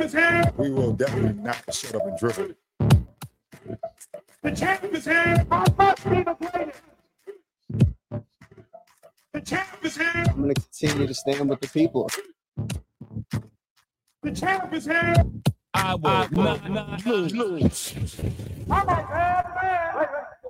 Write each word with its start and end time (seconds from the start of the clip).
champ 0.00 0.04
is 0.06 0.12
here. 0.12 0.52
We 0.56 0.70
will 0.70 0.92
definitely 0.92 1.42
not 1.42 1.74
shut 1.74 1.94
up 1.94 2.06
and 2.06 2.18
dribble. 2.18 2.54
The 4.42 4.50
champ 4.52 4.84
is 4.94 5.04
here. 5.04 5.46
I 5.50 5.66
must 5.78 6.04
be 6.10 6.22
the 6.22 6.34
greatest. 6.34 6.82
The 9.32 9.40
champ 9.40 9.68
is 9.84 9.96
here. 9.96 10.12
I'm 10.14 10.42
going 10.42 10.54
to 10.54 10.60
continue 10.62 11.06
to 11.06 11.14
stand 11.14 11.50
with 11.50 11.60
the 11.60 11.68
people. 11.68 12.10
The 14.22 14.32
champ 14.32 14.72
is 14.74 14.86
here. 14.86 15.14
I 15.74 15.94
will 15.94 16.28
not, 16.30 16.70
not 16.70 17.06
lose. 17.06 17.94
I'm 18.70 18.82
a 18.82 18.86
bad 18.86 19.46
man. 19.62 20.06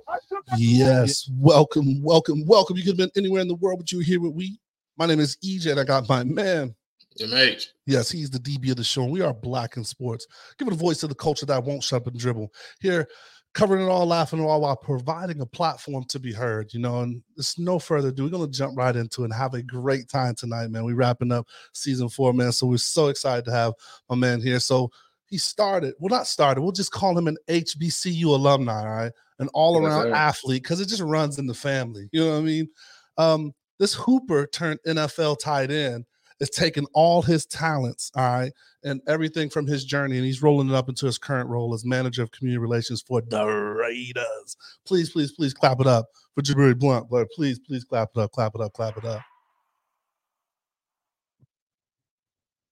I 0.07 0.17
took 0.29 0.45
a- 0.51 0.57
Yes, 0.57 1.29
welcome, 1.37 2.01
welcome, 2.03 2.45
welcome. 2.45 2.77
You 2.77 2.83
could 2.83 2.97
have 2.99 3.13
been 3.13 3.23
anywhere 3.23 3.41
in 3.41 3.47
the 3.47 3.55
world, 3.55 3.79
but 3.79 3.91
you're 3.91 4.03
here 4.03 4.19
with 4.21 4.33
we. 4.33 4.59
My 4.97 5.05
name 5.05 5.19
is 5.19 5.37
EJ, 5.45 5.71
and 5.71 5.79
I 5.79 5.83
got 5.83 6.07
my 6.09 6.23
man. 6.23 6.75
MH. 7.19 7.65
Yes, 7.85 8.09
he's 8.09 8.29
the 8.29 8.39
DB 8.39 8.71
of 8.71 8.77
the 8.77 8.83
show, 8.83 9.03
and 9.03 9.11
we 9.11 9.21
are 9.21 9.33
black 9.33 9.77
in 9.77 9.83
sports. 9.83 10.27
Giving 10.57 10.73
a 10.73 10.77
voice 10.77 10.99
to 10.99 11.07
the 11.07 11.15
culture 11.15 11.45
that 11.45 11.63
won't 11.63 11.83
shut 11.83 12.01
up 12.01 12.07
and 12.07 12.19
dribble. 12.19 12.53
Here, 12.79 13.07
covering 13.53 13.85
it 13.85 13.89
all, 13.89 14.05
laughing 14.05 14.39
it 14.39 14.45
all 14.45 14.61
while 14.61 14.77
providing 14.77 15.41
a 15.41 15.45
platform 15.45 16.05
to 16.05 16.19
be 16.19 16.31
heard. 16.31 16.73
You 16.73 16.79
know, 16.79 17.01
and 17.01 17.21
it's 17.37 17.59
no 17.59 17.79
further 17.79 18.09
ado. 18.09 18.23
We're 18.23 18.29
gonna 18.29 18.47
jump 18.47 18.77
right 18.77 18.95
into 18.95 19.21
it 19.21 19.25
and 19.25 19.33
have 19.33 19.53
a 19.53 19.63
great 19.63 20.07
time 20.09 20.35
tonight, 20.35 20.69
man. 20.69 20.85
We're 20.85 20.95
wrapping 20.95 21.31
up 21.31 21.47
season 21.73 22.09
four, 22.09 22.33
man. 22.33 22.51
So 22.51 22.67
we're 22.67 22.77
so 22.77 23.07
excited 23.07 23.45
to 23.45 23.51
have 23.51 23.73
my 24.09 24.15
man 24.15 24.41
here. 24.41 24.59
So 24.59 24.91
he 25.31 25.37
started, 25.37 25.93
well, 25.97 26.09
not 26.09 26.27
started, 26.27 26.61
we'll 26.61 26.73
just 26.73 26.91
call 26.91 27.17
him 27.17 27.27
an 27.27 27.37
HBCU 27.47 28.25
alumni, 28.25 28.81
all 28.81 28.89
right? 28.89 29.11
An 29.39 29.47
all-around 29.53 30.03
sir. 30.03 30.13
athlete, 30.13 30.61
because 30.61 30.81
it 30.81 30.89
just 30.89 31.01
runs 31.01 31.39
in 31.39 31.47
the 31.47 31.53
family. 31.53 32.09
You 32.11 32.25
know 32.25 32.31
what 32.31 32.37
I 32.37 32.41
mean? 32.41 32.69
Um, 33.17 33.53
this 33.79 33.93
Hooper 33.93 34.45
turned 34.45 34.79
NFL 34.85 35.39
tight 35.39 35.71
end 35.71 36.05
is 36.41 36.49
taking 36.49 36.87
all 36.93 37.21
his 37.21 37.45
talents, 37.45 38.11
all 38.15 38.23
right, 38.23 38.51
and 38.83 38.99
everything 39.07 39.47
from 39.47 39.67
his 39.67 39.85
journey, 39.85 40.17
and 40.17 40.25
he's 40.25 40.41
rolling 40.41 40.69
it 40.69 40.75
up 40.75 40.89
into 40.89 41.05
his 41.05 41.19
current 41.19 41.47
role 41.47 41.73
as 41.73 41.85
manager 41.85 42.23
of 42.23 42.31
community 42.31 42.57
relations 42.57 43.01
for 43.01 43.21
the 43.21 43.45
Raiders. 43.45 44.57
Please, 44.85 45.11
please, 45.11 45.31
please 45.31 45.53
clap 45.53 45.79
it 45.79 45.87
up 45.87 46.07
for 46.33 46.41
Jibri 46.41 46.77
Blount, 46.77 47.09
but 47.09 47.29
please, 47.31 47.59
please 47.59 47.83
clap 47.83 48.09
it 48.15 48.19
up, 48.19 48.31
clap 48.31 48.55
it 48.55 48.61
up, 48.61 48.73
clap 48.73 48.97
it 48.97 49.05
up. 49.05 49.21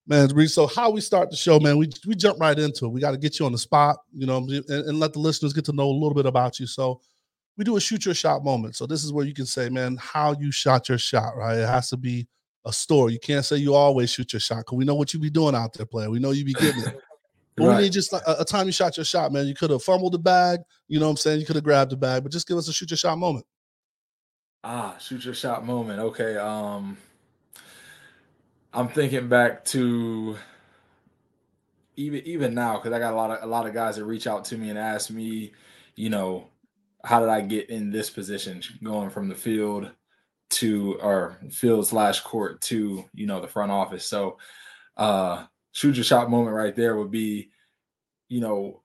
Man, 0.07 0.47
so 0.47 0.65
how 0.65 0.89
we 0.89 1.01
start 1.01 1.29
the 1.29 1.37
show, 1.37 1.59
man, 1.59 1.77
we, 1.77 1.87
we 2.07 2.15
jump 2.15 2.39
right 2.39 2.57
into 2.57 2.85
it. 2.85 2.89
We 2.89 2.99
got 2.99 3.11
to 3.11 3.17
get 3.17 3.39
you 3.39 3.45
on 3.45 3.51
the 3.51 3.59
spot, 3.59 3.97
you 4.11 4.25
know, 4.25 4.37
and, 4.37 4.65
and 4.67 4.99
let 4.99 5.13
the 5.13 5.19
listeners 5.19 5.53
get 5.53 5.65
to 5.65 5.73
know 5.73 5.87
a 5.87 5.91
little 5.91 6.15
bit 6.15 6.25
about 6.25 6.59
you. 6.59 6.65
So 6.65 6.99
we 7.55 7.63
do 7.63 7.77
a 7.77 7.79
shoot 7.79 8.05
your 8.05 8.15
shot 8.15 8.43
moment. 8.43 8.75
So 8.75 8.87
this 8.87 9.03
is 9.03 9.13
where 9.13 9.25
you 9.25 9.35
can 9.35 9.45
say, 9.45 9.69
man, 9.69 9.95
how 9.97 10.35
you 10.39 10.51
shot 10.51 10.89
your 10.89 10.97
shot, 10.97 11.37
right? 11.37 11.59
It 11.59 11.67
has 11.67 11.91
to 11.91 11.97
be 11.97 12.27
a 12.65 12.73
story. 12.73 13.13
You 13.13 13.19
can't 13.19 13.45
say 13.45 13.57
you 13.57 13.73
always 13.73 14.09
shoot 14.09 14.33
your 14.33 14.39
shot 14.39 14.59
because 14.59 14.77
we 14.77 14.85
know 14.85 14.95
what 14.95 15.13
you 15.13 15.19
be 15.19 15.29
doing 15.29 15.55
out 15.55 15.73
there 15.73 15.85
playing. 15.85 16.11
We 16.11 16.19
know 16.19 16.31
you 16.31 16.45
be 16.45 16.53
getting 16.53 16.83
it. 16.83 16.99
But 17.55 17.75
we 17.75 17.83
need 17.83 17.91
just 17.91 18.13
a, 18.13 18.41
a 18.41 18.45
time 18.45 18.67
you 18.67 18.71
shot 18.71 18.95
your 18.95 19.03
shot, 19.03 19.33
man. 19.33 19.45
You 19.45 19.53
could 19.53 19.69
have 19.69 19.83
fumbled 19.83 20.13
the 20.13 20.19
bag, 20.19 20.61
you 20.87 20.97
know 20.97 21.07
what 21.07 21.11
I'm 21.11 21.17
saying? 21.17 21.41
You 21.41 21.45
could 21.45 21.57
have 21.57 21.63
grabbed 21.65 21.91
the 21.91 21.97
bag, 21.97 22.23
but 22.23 22.31
just 22.31 22.47
give 22.47 22.55
us 22.55 22.69
a 22.69 22.71
shoot 22.71 22.89
your 22.89 22.97
shot 22.97 23.17
moment. 23.17 23.45
Ah, 24.63 24.95
shoot 24.97 25.25
your 25.25 25.33
shot 25.33 25.65
moment. 25.65 25.99
Okay. 25.99 26.37
Um 26.37 26.97
I'm 28.73 28.87
thinking 28.87 29.27
back 29.27 29.65
to 29.65 30.37
even 31.97 32.21
even 32.25 32.53
now, 32.53 32.77
because 32.77 32.93
I 32.93 32.99
got 32.99 33.13
a 33.13 33.17
lot 33.17 33.31
of 33.31 33.43
a 33.43 33.47
lot 33.47 33.67
of 33.67 33.73
guys 33.73 33.97
that 33.97 34.05
reach 34.05 34.25
out 34.25 34.45
to 34.45 34.57
me 34.57 34.69
and 34.69 34.79
ask 34.79 35.09
me, 35.09 35.51
you 35.95 36.09
know, 36.09 36.47
how 37.03 37.19
did 37.19 37.29
I 37.29 37.41
get 37.41 37.69
in 37.69 37.91
this 37.91 38.09
position 38.09 38.61
going 38.83 39.09
from 39.09 39.27
the 39.27 39.35
field 39.35 39.91
to 40.49 40.99
or 41.01 41.39
field 41.51 41.87
slash 41.87 42.21
court 42.21 42.61
to 42.61 43.05
you 43.13 43.25
know 43.27 43.39
the 43.39 43.47
front 43.47 43.71
office. 43.71 44.05
So 44.05 44.37
uh 44.97 45.45
shoot 45.71 45.95
your 45.95 46.03
shot 46.03 46.29
moment 46.29 46.55
right 46.55 46.75
there 46.75 46.97
would 46.97 47.11
be, 47.11 47.49
you 48.27 48.41
know, 48.41 48.81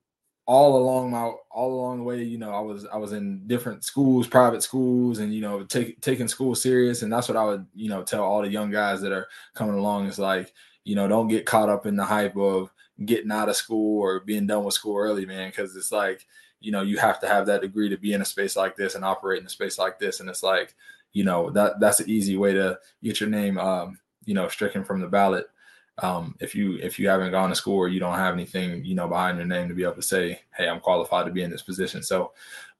all 0.47 0.77
along 0.77 1.11
my 1.11 1.33
all 1.50 1.75
along 1.75 1.99
the 1.99 2.05
way, 2.05 2.22
you 2.22 2.39
know, 2.39 2.50
I 2.50 2.61
was 2.61 2.87
I 2.87 2.97
was 2.99 3.12
in 3.12 3.47
different 3.47 3.84
schools, 3.84 4.27
private 4.27 4.62
schools, 4.62 5.19
and 5.19 5.34
you 5.34 5.41
know, 5.41 5.65
take, 5.65 6.00
taking 6.00 6.28
school 6.28 6.55
serious, 6.55 7.03
and 7.03 7.12
that's 7.12 7.28
what 7.28 7.37
I 7.37 7.44
would 7.44 7.66
you 7.75 7.89
know 7.89 8.03
tell 8.03 8.22
all 8.22 8.43
the 8.43 8.49
young 8.49 8.71
guys 8.71 9.00
that 9.00 9.12
are 9.12 9.27
coming 9.55 9.77
along 9.77 10.06
is 10.06 10.19
like, 10.19 10.53
you 10.84 10.94
know, 10.94 11.09
don't 11.09 11.28
get 11.28 11.47
caught 11.47 11.71
up 11.71 11.87
in 11.87 11.97
the 11.97 12.05
hype 12.05 12.37
of 12.37 12.71
getting 13.06 13.33
out 13.33 13.49
of 13.49 13.56
school 13.56 14.00
or 14.00 14.21
being 14.21 14.47
done 14.47 14.65
with 14.65 14.75
school 14.75 14.99
early, 14.99 15.27
man, 15.27 15.49
because 15.49 15.75
it's 15.77 15.91
like, 15.91 16.27
you 16.60 16.71
know, 16.71 16.83
you 16.83 16.99
have 16.99 17.19
to 17.21 17.27
have 17.27 17.47
that 17.47 17.62
degree 17.62 17.89
to 17.89 17.97
be 17.97 18.12
in 18.12 18.22
a 18.22 18.25
space 18.25 18.55
like 18.55 18.77
this 18.77 18.94
and 18.94 19.05
operate 19.05 19.41
in 19.41 19.47
a 19.47 19.50
space 19.50 19.78
like 19.78 19.99
this, 19.99 20.21
and 20.21 20.28
it's 20.28 20.43
like, 20.43 20.75
you 21.15 21.25
know, 21.25 21.49
that 21.51 21.81
that's 21.81 22.01
an 22.01 22.11
easy 22.11 22.37
way 22.37 22.53
to 22.53 22.79
get 23.03 23.21
your 23.21 23.31
name, 23.31 23.57
um, 23.59 23.99
you 24.27 24.35
know, 24.35 24.49
stricken 24.49 24.85
from 24.85 25.01
the 25.01 25.09
ballot. 25.09 25.47
Um, 25.99 26.35
if 26.41 26.55
you 26.55 26.77
if 26.83 26.99
you 26.99 27.09
haven't 27.09 27.31
gone 27.31 27.49
to 27.51 27.55
school 27.55 27.77
or 27.77 27.89
you 27.89 28.01
don't 28.01 28.19
have 28.19 28.35
anything 28.35 28.85
you 28.85 28.97
know 28.97 29.07
behind 29.07 29.39
your 29.39 29.47
name 29.47 29.69
to 29.69 29.75
be 29.75 29.85
able 29.85 29.95
to 29.95 30.03
say 30.03 30.41
hey 30.57 30.69
i'm 30.69 30.81
qualified 30.81 31.25
to 31.25 31.31
be 31.31 31.45
in 31.45 31.53
this 31.53 31.63
position. 31.63 32.03
So 32.03 32.33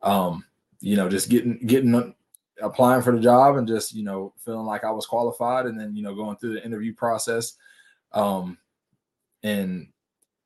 um, 0.03 0.45
you 0.81 0.97
know 0.97 1.09
just 1.09 1.29
getting 1.29 1.59
getting 1.65 2.15
applying 2.61 3.03
for 3.03 3.13
the 3.15 3.23
job 3.23 3.57
and 3.57 3.69
just 3.69 3.95
you 3.95 4.05
know 4.05 4.33
feeling 4.45 4.67
like 4.67 4.85
i 4.85 4.91
was 4.91 5.07
qualified 5.07 5.67
and 5.67 5.79
then 5.79 5.95
you 5.97 6.03
know 6.03 6.15
going 6.15 6.37
through 6.37 6.55
the 6.55 6.65
interview 6.65 6.95
process 6.95 7.55
um, 8.13 8.59
and 9.43 9.89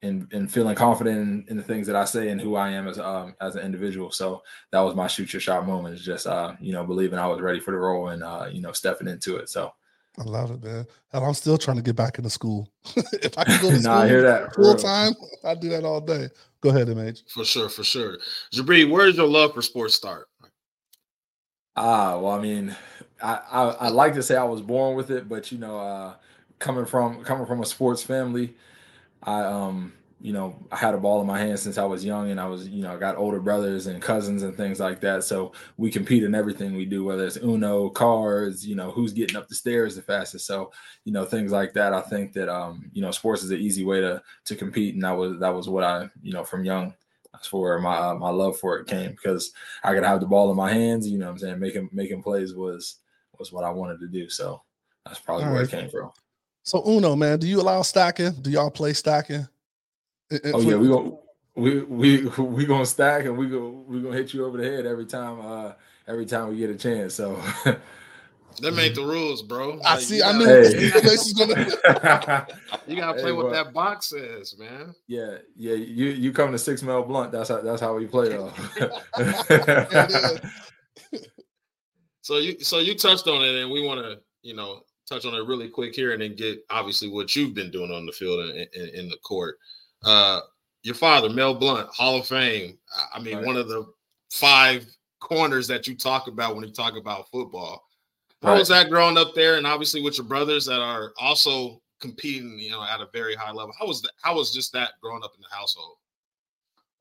and 0.03 0.33
and 0.33 0.51
feeling 0.51 0.77
confident 0.77 1.19
in, 1.19 1.45
in 1.49 1.57
the 1.57 1.63
things 1.63 1.87
that 1.87 1.97
i 1.97 2.05
say 2.05 2.29
and 2.29 2.41
who 2.41 2.55
i 2.55 2.69
am 2.71 2.87
as 2.87 2.99
um 2.99 3.35
as 3.41 3.57
an 3.57 3.65
individual 3.65 4.11
so 4.11 4.43
that 4.71 4.81
was 4.81 4.95
my 4.95 5.07
shoot 5.07 5.33
your 5.33 5.41
shot 5.41 5.67
moment 5.67 5.95
is 5.95 6.05
just 6.05 6.27
uh 6.27 6.55
you 6.61 6.73
know 6.73 6.85
believing 6.85 7.19
i 7.19 7.27
was 7.27 7.41
ready 7.41 7.59
for 7.59 7.73
the 7.73 7.77
role 7.77 8.11
and 8.11 8.23
uh 8.23 8.49
you 8.51 8.61
know 8.61 8.73
stepping 8.73 9.09
into 9.09 9.37
it 9.37 9.49
so 9.49 9.73
I 10.19 10.25
love 10.25 10.51
it, 10.51 10.65
man. 10.65 10.85
And 11.13 11.25
I'm 11.25 11.35
still 11.35 11.57
trying 11.57 11.77
to 11.77 11.83
get 11.83 11.95
back 11.95 12.19
into 12.19 12.31
school. 12.31 12.69
if 13.23 13.39
I 13.39 13.45
could 13.45 13.61
go 13.61 13.71
to 13.71 13.79
school 13.79 13.81
nah, 13.93 14.01
I 14.01 14.09
hear 14.09 14.23
that 14.23 14.53
full 14.53 14.65
real. 14.65 14.77
time, 14.77 15.15
I'd 15.45 15.61
do 15.61 15.69
that 15.69 15.85
all 15.85 16.01
day. 16.01 16.29
Go 16.61 16.71
ahead, 16.71 16.89
MH. 16.89 17.23
For 17.29 17.45
sure, 17.45 17.69
for 17.69 17.85
sure. 17.85 18.19
Jibri, 18.53 18.91
where 18.91 19.07
did 19.07 19.17
your 19.17 19.29
love 19.29 19.55
for 19.55 19.63
sports 19.63 19.95
start? 19.95 20.27
Ah, 21.77 22.19
well, 22.19 22.33
I 22.33 22.41
mean, 22.41 22.77
I, 23.23 23.41
I 23.51 23.63
I 23.63 23.89
like 23.91 24.15
to 24.15 24.23
say 24.23 24.37
I 24.37 24.43
was 24.43 24.61
born 24.61 24.97
with 24.97 25.11
it, 25.13 25.29
but 25.29 25.53
you 25.53 25.59
know, 25.59 25.79
uh, 25.79 26.15
coming 26.59 26.85
from 26.85 27.23
coming 27.23 27.47
from 27.47 27.63
a 27.63 27.67
sports 27.67 28.03
family, 28.03 28.57
I 29.23 29.43
um, 29.45 29.93
you 30.21 30.33
know, 30.33 30.57
I 30.73 30.77
had 30.77 30.95
a 30.95 30.99
ball 30.99 31.21
in 31.21 31.29
my 31.29 31.39
hand 31.39 31.61
since 31.61 31.79
I 31.79 31.85
was 31.85 32.05
young, 32.05 32.31
and 32.31 32.41
I 32.41 32.47
was, 32.47 32.69
you 32.69 32.83
know, 32.83 32.93
I 32.93 32.97
got 32.97 33.17
older 33.17 33.39
brothers 33.39 33.87
and 33.87 34.03
cousins 34.03 34.43
and 34.43 34.57
things 34.57 34.81
like 34.81 35.01
that. 35.01 35.23
So 35.23 35.53
we 35.77 35.91
compete 35.93 36.25
in 36.25 36.35
everything 36.35 36.75
we 36.75 36.87
do, 36.87 37.05
whether 37.05 37.25
it's 37.25 37.37
Uno, 37.37 37.89
cards, 37.89 38.67
you 38.67 38.75
know, 38.75 38.91
who's 38.91 39.13
getting 39.13 39.37
up 39.37 39.49
the 39.49 39.55
stairs 39.55 39.95
the 39.95 40.03
fastest. 40.03 40.47
So 40.47 40.73
you 41.05 41.13
know, 41.13 41.25
things 41.25 41.53
like 41.53 41.73
that. 41.75 41.93
I 41.93 42.01
think 42.01 42.33
that 42.33 42.49
um, 42.49 42.91
you 42.93 43.01
know, 43.01 43.13
sports 43.13 43.45
is 43.45 43.53
an 43.53 43.61
easy 43.61 43.85
way 43.85 44.01
to 44.01 44.21
to 44.47 44.57
compete, 44.57 44.95
and 44.95 45.05
that 45.05 45.17
was 45.17 45.39
that 45.39 45.55
was 45.55 45.69
what 45.69 45.85
I, 45.85 46.09
you 46.21 46.33
know, 46.33 46.43
from 46.43 46.65
young. 46.65 46.95
That's 47.33 47.53
where 47.53 47.79
my 47.79 47.97
uh, 47.97 48.15
my 48.17 48.31
love 48.31 48.59
for 48.59 48.79
it 48.79 48.89
came 48.89 49.13
because 49.13 49.53
I 49.85 49.95
could 49.95 50.03
have 50.03 50.19
the 50.19 50.27
ball 50.27 50.51
in 50.51 50.57
my 50.57 50.73
hands. 50.73 51.09
You 51.09 51.19
know, 51.19 51.27
what 51.27 51.33
I'm 51.33 51.39
saying 51.39 51.61
making 51.61 51.91
making 51.93 52.23
plays 52.25 52.55
was 52.55 52.97
was 53.39 53.53
what 53.53 53.65
I 53.65 53.71
wanted 53.71 54.01
to 54.01 54.09
do. 54.09 54.29
So 54.29 54.63
that's 55.07 55.21
probably 55.21 55.45
All 55.45 55.53
where 55.53 55.61
right. 55.61 55.73
it 55.73 55.77
came 55.77 55.89
from. 55.89 56.11
So 56.69 56.83
Uno, 56.87 57.17
man, 57.17 57.39
do 57.39 57.49
you 57.49 57.63
allow 57.63 57.81
stacking? 57.81 58.33
Do 58.43 58.51
y'all 58.51 58.71
play 58.71 58.93
stacking? 58.93 59.49
Eh, 60.31 60.39
eh, 60.45 60.51
Oh 60.53 60.61
yeah, 60.61 60.77
we 60.77 60.87
go 60.89 61.23
we 61.55 61.81
we 61.81 62.27
we 62.27 62.67
gonna 62.67 62.85
stack 62.85 63.25
and 63.25 63.39
we 63.39 63.47
go 63.49 63.71
we 63.89 64.03
gonna 64.03 64.15
hit 64.15 64.35
you 64.35 64.45
over 64.45 64.59
the 64.59 64.65
head 64.65 64.85
every 64.85 65.07
time 65.07 65.41
uh 65.41 65.73
every 66.07 66.27
time 66.27 66.51
we 66.51 66.59
get 66.59 66.69
a 66.69 66.75
chance. 66.77 67.15
So 67.15 67.41
That 68.61 68.75
made 68.75 68.95
the 68.97 69.03
rules, 69.03 69.41
bro. 69.43 69.81
I 69.83 69.99
see. 69.99 70.21
I 70.21 70.33
gotta- 70.33 70.39
knew 70.39 70.45
Hey. 70.47 70.91
this 71.01 71.03
was 71.05 71.33
gonna. 71.33 72.47
You 72.87 72.97
gotta 72.97 73.17
Hey, 73.17 73.23
play 73.23 73.33
what 73.33 73.51
that 73.53 73.73
box 73.73 74.11
says, 74.11 74.55
man. 74.59 74.95
yeah, 75.07 75.39
yeah, 75.57 75.73
you 75.75 76.09
you 76.09 76.33
come 76.33 76.53
to 76.53 76.59
six 76.59 76.83
Mel 76.83 77.03
Blount. 77.03 77.33
That's 77.33 77.49
how 77.49 77.63
that's 77.63 77.81
how 77.81 77.95
we 77.97 78.07
play 78.07 78.29
though. 78.29 78.53
So 82.21 82.37
you 82.37 82.61
so 82.63 82.79
you 82.79 82.95
touched 82.95 83.27
on 83.27 83.43
it, 83.43 83.63
and 83.63 83.71
we 83.71 83.81
want 83.87 84.01
to 84.03 84.19
you 84.43 84.55
know 84.55 84.83
touch 85.09 85.25
on 85.25 85.35
it 85.35 85.47
really 85.47 85.69
quick 85.69 85.95
here, 85.95 86.13
and 86.13 86.23
then 86.23 86.35
get 86.37 86.65
obviously 86.71 87.09
what 87.09 87.35
you've 87.35 87.55
been 87.55 87.71
doing 87.71 87.91
on 87.91 88.07
the 88.07 88.13
field 88.13 88.41
and 88.41 88.69
in, 88.75 88.89
in 88.95 89.09
the 89.09 89.17
court. 89.19 89.59
Uh, 90.05 90.41
your 90.83 90.95
father, 90.95 91.29
Mel 91.29 91.55
Blount, 91.55 91.89
Hall 91.91 92.17
of 92.17 92.27
Fame. 92.27 92.79
I- 92.95 93.19
I 93.19 93.21
mean, 93.21 93.37
Right. 93.37 93.47
one 93.47 93.57
of 93.57 93.69
the 93.69 93.87
five 94.31 94.87
corners 95.21 95.67
that 95.69 95.87
you 95.87 95.97
talk 95.97 96.29
about 96.29 96.55
when 96.55 96.65
you 96.65 96.73
talk 96.73 96.97
about 96.97 97.31
football. 97.31 97.85
How 98.43 98.51
Right. 98.53 98.59
was 98.59 98.69
that 98.69 98.89
growing 98.91 99.17
up 99.17 99.35
there, 99.35 99.57
and 99.57 99.67
obviously 99.67 100.01
with 100.03 100.17
your 100.19 100.27
brothers 100.27 100.67
that 100.67 100.81
are 100.81 101.13
also 101.19 101.83
competing, 102.01 102.59
you 102.59 102.71
know, 102.71 102.83
at 102.85 103.01
a 103.01 103.09
very 103.13 103.35
high 103.35 103.51
level? 103.51 103.75
How 103.79 103.87
was 103.87 104.01
that? 104.03 104.13
How 104.23 104.37
was 104.37 104.53
just 104.53 104.73
that 104.75 104.93
growing 105.03 105.25
up 105.25 105.35
in 105.35 105.41
the 105.41 105.55
household? 105.55 105.97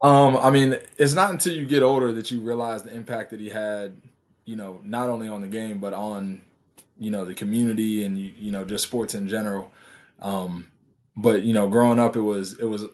Um, 0.01 0.37
I 0.37 0.49
mean, 0.49 0.79
it's 0.97 1.13
not 1.13 1.31
until 1.31 1.53
you 1.53 1.65
get 1.65 1.83
older 1.83 2.11
that 2.13 2.31
you 2.31 2.39
realize 2.39 2.83
the 2.83 2.93
impact 2.95 3.29
that 3.31 3.39
he 3.39 3.49
had, 3.49 4.01
you 4.45 4.55
know, 4.55 4.79
not 4.83 5.09
only 5.09 5.27
on 5.27 5.41
the 5.41 5.47
game 5.47 5.79
but 5.79 5.93
on, 5.93 6.41
you 6.99 7.11
know, 7.11 7.25
the 7.25 7.33
community 7.33 8.03
and 8.03 8.17
you, 8.17 8.31
you 8.37 8.51
know 8.51 8.65
just 8.65 8.85
sports 8.85 9.15
in 9.15 9.27
general. 9.27 9.71
Um, 10.21 10.67
but 11.15 11.43
you 11.43 11.53
know, 11.53 11.67
growing 11.67 11.99
up, 11.99 12.15
it 12.15 12.21
was 12.21 12.59
it 12.59 12.65
was 12.65 12.85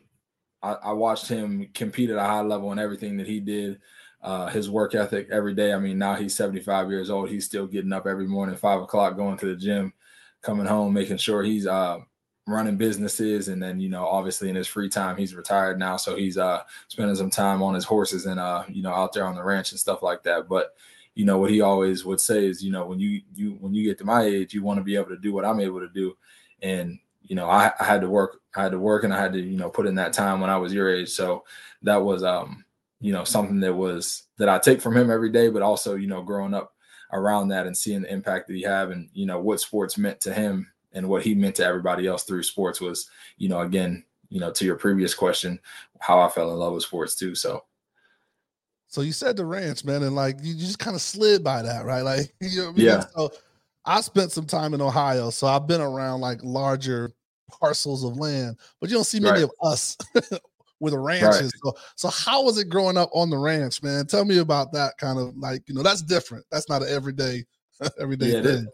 I, 0.62 0.74
I 0.74 0.92
watched 0.94 1.28
him 1.28 1.70
compete 1.74 2.10
at 2.10 2.18
a 2.18 2.24
high 2.24 2.42
level 2.42 2.72
and 2.72 2.80
everything 2.80 3.18
that 3.18 3.28
he 3.28 3.40
did. 3.40 3.80
Uh, 4.22 4.48
his 4.48 4.70
work 4.70 4.96
ethic 4.96 5.28
every 5.32 5.54
day. 5.54 5.74
I 5.74 5.80
mean, 5.80 5.98
now 5.98 6.16
he's 6.16 6.34
75 6.34 6.90
years 6.90 7.10
old. 7.10 7.28
He's 7.28 7.44
still 7.46 7.68
getting 7.68 7.92
up 7.92 8.08
every 8.08 8.26
morning, 8.26 8.56
five 8.56 8.82
o'clock, 8.82 9.18
going 9.18 9.38
to 9.38 9.48
the 9.48 9.56
gym, 9.58 9.92
coming 10.42 10.66
home, 10.66 10.94
making 10.94 11.18
sure 11.18 11.44
he's 11.44 11.68
uh, 11.68 12.00
running 12.48 12.78
businesses, 12.78 13.48
and 13.48 13.62
then 13.62 13.80
you 13.80 13.90
know, 13.90 14.06
obviously 14.06 14.50
in 14.50 14.56
his 14.56 14.68
free 14.68 14.90
time, 14.90 15.18
he's 15.18 15.36
retired 15.36 15.80
now, 15.80 15.98
so 15.98 16.16
he's 16.16 16.38
uh 16.38 16.62
spending 16.88 17.16
some 17.16 17.30
time 17.30 17.62
on 17.62 17.74
his 17.74 17.86
horses 17.86 18.26
and 18.26 18.40
uh 18.40 18.64
you 18.70 18.82
know 18.84 18.94
out 18.94 19.14
there 19.14 19.26
on 19.26 19.36
the 19.36 19.44
ranch 19.44 19.72
and 19.72 19.80
stuff 19.80 20.04
like 20.04 20.24
that. 20.24 20.50
But 20.50 20.76
you 21.16 21.26
know 21.26 21.38
what 21.38 21.52
he 21.52 21.62
always 21.62 22.06
would 22.06 22.20
say 22.20 22.46
is, 22.46 22.64
you 22.64 22.72
know, 22.72 22.86
when 22.86 23.00
you 23.00 23.22
you 23.36 23.58
when 23.60 23.74
you 23.74 23.84
get 23.84 23.98
to 24.00 24.06
my 24.06 24.24
age, 24.24 24.54
you 24.54 24.64
want 24.64 24.80
to 24.80 24.84
be 24.84 24.96
able 24.96 25.10
to 25.10 25.18
do 25.18 25.34
what 25.34 25.46
I'm 25.46 25.60
able 25.60 25.80
to 25.80 25.90
do, 25.90 26.18
and 26.62 27.00
you 27.22 27.36
know, 27.36 27.50
I, 27.50 27.72
I 27.80 27.84
had 27.86 28.02
to 28.02 28.10
work, 28.10 28.42
I 28.56 28.64
had 28.64 28.72
to 28.74 28.80
work, 28.80 29.04
and 29.04 29.14
I 29.14 29.20
had 29.20 29.34
to 29.34 29.40
you 29.40 29.58
know 29.58 29.70
put 29.70 29.88
in 29.88 29.96
that 29.96 30.14
time 30.14 30.42
when 30.42 30.50
I 30.50 30.58
was 30.58 30.74
your 30.74 30.94
age, 30.94 31.10
so 31.10 31.44
that 31.84 31.98
was 31.98 32.24
um 32.24 32.66
you 33.00 33.12
know 33.14 33.24
something 33.24 33.60
that 33.62 33.74
was 33.74 34.24
that 34.38 34.50
I 34.50 34.60
take 34.60 34.82
from 34.82 34.98
him 34.98 35.12
every 35.12 35.30
day, 35.30 35.50
but 35.50 35.62
also 35.62 35.96
you 35.96 36.08
know 36.08 36.22
growing 36.22 36.54
up 36.54 36.74
around 37.12 37.50
that 37.50 37.68
and 37.68 37.78
seeing 37.78 38.02
the 38.02 38.12
impact 38.12 38.48
that 38.48 38.56
he 38.56 38.64
have 38.64 38.90
and 38.90 39.10
you 39.14 39.26
know 39.26 39.40
what 39.40 39.60
sports 39.60 39.98
meant 39.98 40.20
to 40.22 40.34
him 40.34 40.72
and 40.94 41.08
what 41.08 41.24
he 41.24 41.36
meant 41.36 41.56
to 41.56 41.66
everybody 41.66 42.08
else 42.08 42.24
through 42.24 42.42
sports 42.42 42.82
was 42.82 43.10
you 43.38 43.48
know 43.48 43.62
again 43.62 44.04
you 44.30 44.40
know 44.40 44.52
to 44.52 44.66
your 44.66 44.76
previous 44.76 45.14
question 45.14 45.60
how 46.00 46.20
I 46.20 46.28
fell 46.30 46.52
in 46.52 46.58
love 46.58 46.74
with 46.74 46.84
sports 46.84 47.14
too. 47.16 47.36
So 47.36 47.64
So 48.94 49.02
you 49.02 49.12
said 49.12 49.38
the 49.38 49.46
ranch, 49.46 49.84
man, 49.84 50.04
and 50.04 50.16
like 50.16 50.38
you 50.44 50.54
just 50.54 50.78
kind 50.78 50.96
of 50.96 51.02
slid 51.02 51.44
by 51.44 51.64
that, 51.64 51.84
right? 51.84 52.02
Like 52.04 52.32
you 52.40 52.60
know 52.60 52.66
what 52.66 52.74
I 52.74 52.74
mean? 52.74 52.86
Yeah. 52.86 53.04
So 53.18 53.32
I 53.86 54.02
spent 54.02 54.32
some 54.32 54.46
time 54.46 54.76
in 54.76 54.82
Ohio, 54.82 55.32
so 55.32 55.48
I've 55.48 55.66
been 55.66 55.82
around 55.82 56.22
like 56.22 56.38
larger 56.44 57.12
parcels 57.60 58.04
of 58.04 58.18
land, 58.18 58.60
but 58.80 58.92
you 58.92 58.96
don't 58.96 59.04
see 59.06 59.20
many 59.20 59.42
Right. 59.42 59.44
of 59.46 59.52
us 59.64 59.98
with 60.80 60.94
ranches. 60.94 61.52
So 61.64 61.74
so 61.96 62.10
how 62.10 62.44
was 62.44 62.60
it 62.60 62.70
growing 62.70 62.96
up 62.98 63.10
on 63.16 63.32
the 63.32 63.38
ranch, 63.40 63.82
man? 63.82 64.06
Tell 64.06 64.26
me 64.26 64.38
about 64.38 64.72
that 64.74 64.94
kind 65.00 65.18
of 65.18 65.36
like, 65.38 65.68
you 65.68 65.74
know, 65.74 65.82
that's 65.82 66.04
different. 66.04 66.46
That's 66.52 66.70
not 66.70 66.84
an 66.84 66.90
everyday 66.90 67.46
everyday 68.00 68.34
Yeah, 68.34 68.42
thing. 68.44 68.68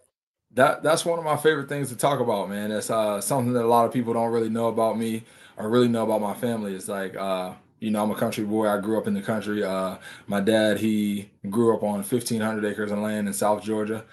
that 0.51 0.83
that's 0.83 1.05
one 1.05 1.17
of 1.17 1.23
my 1.25 1.37
favorite 1.37 1.69
things 1.69 1.89
to 1.89 1.95
talk 1.95 2.19
about 2.19 2.49
man 2.49 2.71
it's 2.71 2.89
uh 2.89 3.21
something 3.21 3.53
that 3.53 3.63
a 3.65 3.67
lot 3.67 3.85
of 3.85 3.93
people 3.93 4.13
don't 4.13 4.31
really 4.31 4.49
know 4.49 4.67
about 4.67 4.97
me 4.97 5.23
or 5.57 5.69
really 5.69 5.87
know 5.87 6.03
about 6.03 6.21
my 6.21 6.33
family 6.33 6.75
it's 6.75 6.87
like 6.87 7.15
uh 7.15 7.53
you 7.79 7.91
know 7.91 8.03
i'm 8.03 8.11
a 8.11 8.15
country 8.15 8.43
boy. 8.43 8.67
I 8.67 8.79
grew 8.79 8.97
up 8.97 9.07
in 9.07 9.13
the 9.13 9.21
country. 9.21 9.63
Uh 9.63 9.97
my 10.27 10.39
dad 10.39 10.77
he 10.77 11.29
grew 11.49 11.75
up 11.75 11.83
on 11.83 12.03
1500 12.03 12.65
acres 12.65 12.91
of 12.91 12.99
land 12.99 13.27
in 13.27 13.33
south 13.33 13.63
georgia 13.63 14.05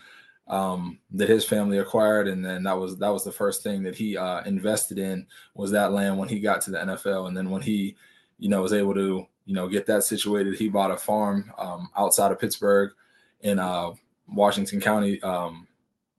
um 0.48 0.98
that 1.10 1.28
his 1.28 1.44
family 1.44 1.78
acquired. 1.78 2.28
And 2.28 2.44
then 2.44 2.62
that 2.64 2.78
was 2.78 2.96
that 2.98 3.08
was 3.08 3.24
the 3.24 3.32
first 3.32 3.62
thing 3.62 3.82
that 3.82 3.96
he 3.96 4.16
uh 4.16 4.42
invested 4.44 4.98
in 4.98 5.26
was 5.54 5.70
that 5.72 5.92
land 5.92 6.18
when 6.18 6.28
he 6.28 6.40
got 6.40 6.60
to 6.62 6.70
the 6.70 6.78
nfl 6.78 7.28
and 7.28 7.36
then 7.36 7.50
when 7.50 7.62
he 7.62 7.96
you 8.38 8.48
know 8.48 8.62
was 8.62 8.72
able 8.72 8.94
to 8.94 9.26
you 9.44 9.54
know 9.54 9.68
get 9.68 9.86
that 9.86 10.04
situated 10.04 10.54
he 10.54 10.68
bought 10.68 10.90
a 10.90 10.96
farm 10.96 11.52
um 11.58 11.88
outside 11.96 12.30
of 12.32 12.38
pittsburgh 12.38 12.92
in 13.40 13.58
uh 13.58 13.90
washington 14.28 14.80
county. 14.80 15.20
Um 15.22 15.66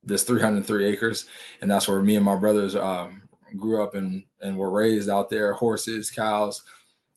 this 0.07 0.23
303 0.23 0.85
acres. 0.85 1.25
And 1.61 1.69
that's 1.69 1.87
where 1.87 2.01
me 2.01 2.15
and 2.15 2.25
my 2.25 2.35
brothers 2.35 2.75
um, 2.75 3.21
grew 3.55 3.83
up 3.83 3.95
and 3.95 4.23
and 4.41 4.57
were 4.57 4.69
raised 4.69 5.09
out 5.09 5.29
there 5.29 5.53
horses 5.53 6.11
cows 6.11 6.63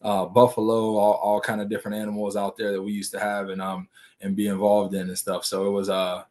uh, 0.02 0.24
buffalo 0.24 0.96
all, 0.96 1.14
all 1.14 1.40
kind 1.40 1.60
of 1.60 1.68
different 1.68 1.96
animals 1.96 2.36
out 2.36 2.56
there 2.56 2.72
that 2.72 2.82
we 2.82 2.92
used 2.92 3.12
to 3.12 3.20
have 3.20 3.50
and 3.50 3.60
um 3.60 3.88
and 4.22 4.36
be 4.36 4.48
involved 4.48 4.94
in 4.94 5.08
and 5.08 5.18
stuff. 5.18 5.44
So 5.44 5.66
it 5.66 5.70
was 5.70 5.88
uh 5.88 6.24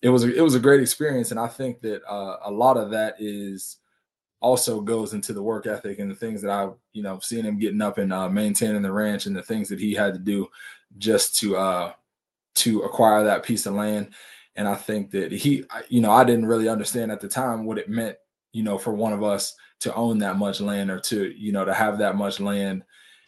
it 0.00 0.08
was 0.08 0.24
a, 0.24 0.34
it 0.34 0.40
was 0.40 0.54
a 0.54 0.60
great 0.60 0.80
experience. 0.80 1.30
And 1.30 1.40
i 1.40 1.48
think 1.48 1.80
that 1.82 2.02
uh, 2.08 2.38
a 2.44 2.50
lot 2.50 2.76
of 2.76 2.90
that 2.90 3.16
is 3.18 3.78
also 4.40 4.80
goes 4.80 5.14
into 5.14 5.32
the 5.32 5.42
work 5.42 5.66
ethic 5.66 6.00
and 6.00 6.10
the 6.10 6.16
things 6.16 6.42
that 6.42 6.50
i 6.50 6.68
you 6.92 7.00
know 7.00 7.20
seeing 7.20 7.44
him 7.44 7.60
getting 7.60 7.80
up 7.80 7.98
and 7.98 8.12
uh, 8.12 8.28
maintaining 8.28 8.82
the 8.82 8.90
ranch 8.90 9.26
and 9.26 9.36
the 9.36 9.42
things 9.42 9.68
that 9.68 9.78
he 9.78 9.94
had 9.94 10.12
to 10.12 10.18
do 10.18 10.48
just 10.98 11.36
to 11.36 11.56
uh 11.56 11.92
to 12.54 12.82
acquire 12.82 13.24
that 13.24 13.42
piece 13.42 13.66
of 13.66 13.74
land. 13.74 14.10
And 14.56 14.68
I 14.68 14.74
think 14.74 15.10
that 15.12 15.32
he, 15.32 15.64
you 15.88 16.00
know, 16.00 16.10
I 16.10 16.24
didn't 16.24 16.46
really 16.46 16.68
understand 16.68 17.10
at 17.10 17.20
the 17.20 17.28
time 17.28 17.64
what 17.64 17.78
it 17.78 17.88
meant, 17.88 18.16
you 18.52 18.62
know, 18.62 18.76
for 18.76 18.92
one 18.92 19.12
of 19.12 19.22
us 19.22 19.54
to 19.82 19.94
own 19.94 20.18
that 20.18 20.36
much 20.36 20.60
land 20.60 20.90
or 20.90 20.98
to, 21.00 21.30
you 21.32 21.52
know, 21.52 21.64
to 21.64 21.74
have 21.74 21.98
that 21.98 22.16
much 22.16 22.40
land, 22.40 22.84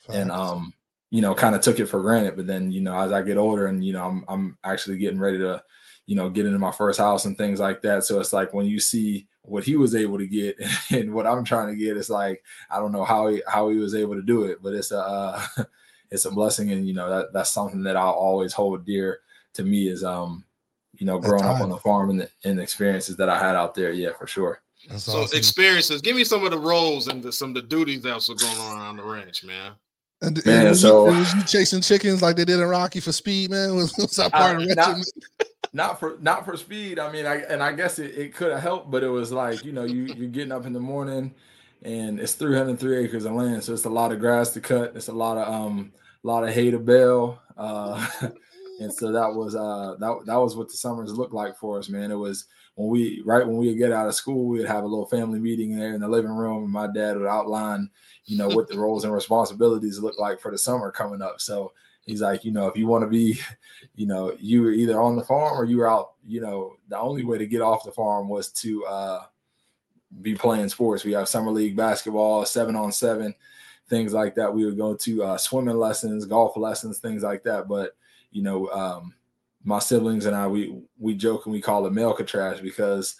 and 0.08 0.30
um, 0.30 0.72
you 1.10 1.20
know, 1.20 1.34
kind 1.34 1.54
of 1.54 1.60
took 1.60 1.78
it 1.80 1.86
for 1.86 2.00
granted. 2.00 2.36
But 2.36 2.46
then, 2.46 2.70
you 2.70 2.80
know, 2.80 2.98
as 2.98 3.12
I 3.12 3.22
get 3.22 3.36
older, 3.36 3.66
and 3.66 3.84
you 3.84 3.92
know, 3.92 4.04
I'm 4.04 4.24
I'm 4.28 4.58
actually 4.64 4.98
getting 4.98 5.20
ready 5.20 5.38
to, 5.38 5.62
you 6.06 6.16
know, 6.16 6.28
get 6.30 6.46
into 6.46 6.58
my 6.58 6.72
first 6.72 6.98
house 6.98 7.24
and 7.24 7.36
things 7.36 7.60
like 7.60 7.82
that. 7.82 8.04
So 8.04 8.20
it's 8.20 8.32
like 8.32 8.52
when 8.52 8.66
you 8.66 8.80
see 8.80 9.26
what 9.42 9.64
he 9.64 9.76
was 9.76 9.94
able 9.94 10.18
to 10.18 10.26
get 10.26 10.56
and 10.90 11.12
what 11.12 11.26
I'm 11.26 11.44
trying 11.44 11.68
to 11.68 11.76
get, 11.76 11.96
it's 11.96 12.10
like 12.10 12.42
I 12.70 12.78
don't 12.78 12.92
know 12.92 13.04
how 13.04 13.28
he 13.28 13.42
how 13.46 13.68
he 13.68 13.76
was 13.76 13.94
able 13.94 14.14
to 14.14 14.22
do 14.22 14.44
it, 14.44 14.58
but 14.62 14.74
it's 14.74 14.92
a 14.92 14.98
uh, 14.98 15.46
it's 16.10 16.24
a 16.24 16.30
blessing, 16.30 16.70
and 16.72 16.86
you 16.86 16.94
know 16.94 17.08
that 17.08 17.32
that's 17.32 17.52
something 17.52 17.82
that 17.84 17.96
I'll 17.96 18.10
always 18.10 18.52
hold 18.52 18.84
dear 18.84 19.20
to 19.54 19.62
me 19.62 19.88
is 19.88 20.02
um 20.02 20.44
you 20.94 21.06
know 21.06 21.18
growing 21.18 21.44
up 21.44 21.60
on 21.60 21.70
the 21.70 21.78
farm 21.78 22.10
and 22.10 22.20
the, 22.20 22.30
and 22.44 22.58
the 22.58 22.62
experiences 22.62 23.16
that 23.16 23.28
I 23.28 23.38
had 23.38 23.56
out 23.56 23.74
there. 23.74 23.92
Yeah, 23.92 24.12
for 24.18 24.26
sure. 24.26 24.63
That's 24.88 25.04
So 25.04 25.22
awesome. 25.22 25.36
experiences. 25.38 26.00
Give 26.02 26.16
me 26.16 26.24
some 26.24 26.44
of 26.44 26.50
the 26.50 26.58
roles 26.58 27.08
and 27.08 27.22
the, 27.22 27.32
some 27.32 27.50
of 27.50 27.54
the 27.54 27.62
duties 27.62 28.02
that's 28.02 28.28
going 28.28 28.58
on 28.58 28.78
around 28.78 28.96
the 28.96 29.02
ranch, 29.04 29.44
man. 29.44 29.72
and, 30.22 30.46
and 30.46 30.68
was, 30.70 30.80
so- 30.80 31.04
you, 31.06 31.10
and 31.10 31.18
was 31.20 31.34
you 31.34 31.42
chasing 31.44 31.80
chickens 31.80 32.22
like 32.22 32.36
they 32.36 32.44
did 32.44 32.60
in 32.60 32.66
Rocky 32.66 33.00
for 33.00 33.12
speed, 33.12 33.50
man? 33.50 33.74
Was, 33.76 33.92
was 33.96 34.16
that 34.16 34.32
part 34.32 34.58
Uh, 34.58 34.62
of 34.62 34.76
not- 34.76 34.98
not 35.72 35.98
for 36.00 36.16
not 36.20 36.44
for 36.44 36.56
speed. 36.56 36.98
I 36.98 37.10
mean, 37.10 37.26
I 37.26 37.36
and 37.42 37.62
I 37.62 37.72
guess 37.72 37.98
it, 37.98 38.16
it 38.16 38.34
could 38.34 38.52
have 38.52 38.60
helped, 38.62 38.90
but 38.90 39.02
it 39.02 39.08
was 39.08 39.32
like 39.32 39.64
you 39.64 39.72
know 39.72 39.82
you 39.84 40.04
you're 40.16 40.28
getting 40.28 40.52
up 40.52 40.66
in 40.66 40.72
the 40.72 40.78
morning, 40.80 41.34
and 41.82 42.20
it's 42.20 42.34
303 42.34 42.96
acres 43.04 43.24
of 43.24 43.32
land, 43.32 43.64
so 43.64 43.72
it's 43.72 43.84
a 43.86 43.90
lot 43.90 44.12
of 44.12 44.20
grass 44.20 44.50
to 44.50 44.60
cut. 44.60 44.92
It's 44.94 45.08
a 45.08 45.12
lot 45.12 45.36
of 45.36 45.52
um 45.52 45.92
a 46.22 46.26
lot 46.26 46.44
of 46.44 46.50
hay 46.54 46.70
to 46.70 46.78
bale, 46.78 47.40
uh, 47.56 48.06
and 48.80 48.92
so 48.94 49.10
that 49.12 49.34
was 49.34 49.56
uh 49.56 49.96
that 49.98 50.20
that 50.26 50.36
was 50.36 50.54
what 50.56 50.68
the 50.68 50.76
summers 50.76 51.12
looked 51.12 51.34
like 51.34 51.56
for 51.56 51.78
us, 51.80 51.88
man. 51.88 52.12
It 52.12 52.16
was 52.16 52.44
when 52.74 52.88
we 52.88 53.22
right 53.24 53.46
when 53.46 53.56
we 53.56 53.68
would 53.68 53.78
get 53.78 53.92
out 53.92 54.08
of 54.08 54.14
school, 54.14 54.46
we 54.46 54.58
would 54.58 54.68
have 54.68 54.84
a 54.84 54.88
little 54.88 55.06
family 55.06 55.38
meeting 55.38 55.76
there 55.76 55.94
in 55.94 56.00
the 56.00 56.08
living 56.08 56.34
room, 56.34 56.64
and 56.64 56.72
my 56.72 56.86
dad 56.86 57.16
would 57.16 57.28
outline 57.28 57.88
you 58.26 58.36
know 58.36 58.48
what 58.48 58.68
the 58.68 58.78
roles 58.78 59.04
and 59.04 59.12
responsibilities 59.12 59.98
look 59.98 60.18
like 60.18 60.40
for 60.40 60.50
the 60.50 60.58
summer 60.58 60.90
coming 60.90 61.22
up. 61.22 61.40
So 61.40 61.72
he's 62.06 62.20
like, 62.22 62.44
you 62.44 62.52
know, 62.52 62.66
if 62.66 62.76
you 62.76 62.86
want 62.86 63.02
to 63.02 63.08
be 63.08 63.38
you 63.94 64.06
know, 64.06 64.36
you 64.40 64.62
were 64.62 64.72
either 64.72 65.00
on 65.00 65.16
the 65.16 65.24
farm 65.24 65.58
or 65.58 65.64
you 65.64 65.78
were 65.78 65.90
out, 65.90 66.14
you 66.26 66.40
know, 66.40 66.76
the 66.88 66.98
only 66.98 67.24
way 67.24 67.38
to 67.38 67.46
get 67.46 67.62
off 67.62 67.84
the 67.84 67.92
farm 67.92 68.28
was 68.28 68.50
to 68.52 68.84
uh 68.86 69.22
be 70.22 70.34
playing 70.34 70.68
sports. 70.68 71.04
We 71.04 71.12
have 71.12 71.28
summer 71.28 71.50
league 71.50 71.76
basketball, 71.76 72.44
seven 72.46 72.76
on 72.76 72.92
seven, 72.92 73.34
things 73.88 74.12
like 74.12 74.34
that. 74.36 74.52
We 74.52 74.64
would 74.64 74.76
go 74.76 74.94
to 74.94 75.22
uh 75.22 75.38
swimming 75.38 75.76
lessons, 75.76 76.24
golf 76.24 76.56
lessons, 76.56 76.98
things 76.98 77.22
like 77.22 77.42
that. 77.44 77.68
But 77.68 77.96
you 78.30 78.42
know, 78.42 78.68
um 78.68 79.14
my 79.64 79.78
siblings 79.78 80.26
and 80.26 80.36
I 80.36 80.46
we 80.46 80.78
we 80.98 81.14
joke 81.14 81.46
and 81.46 81.52
we 81.52 81.60
call 81.60 81.86
it 81.86 81.92
Melcatraz 81.92 82.62
because 82.62 83.16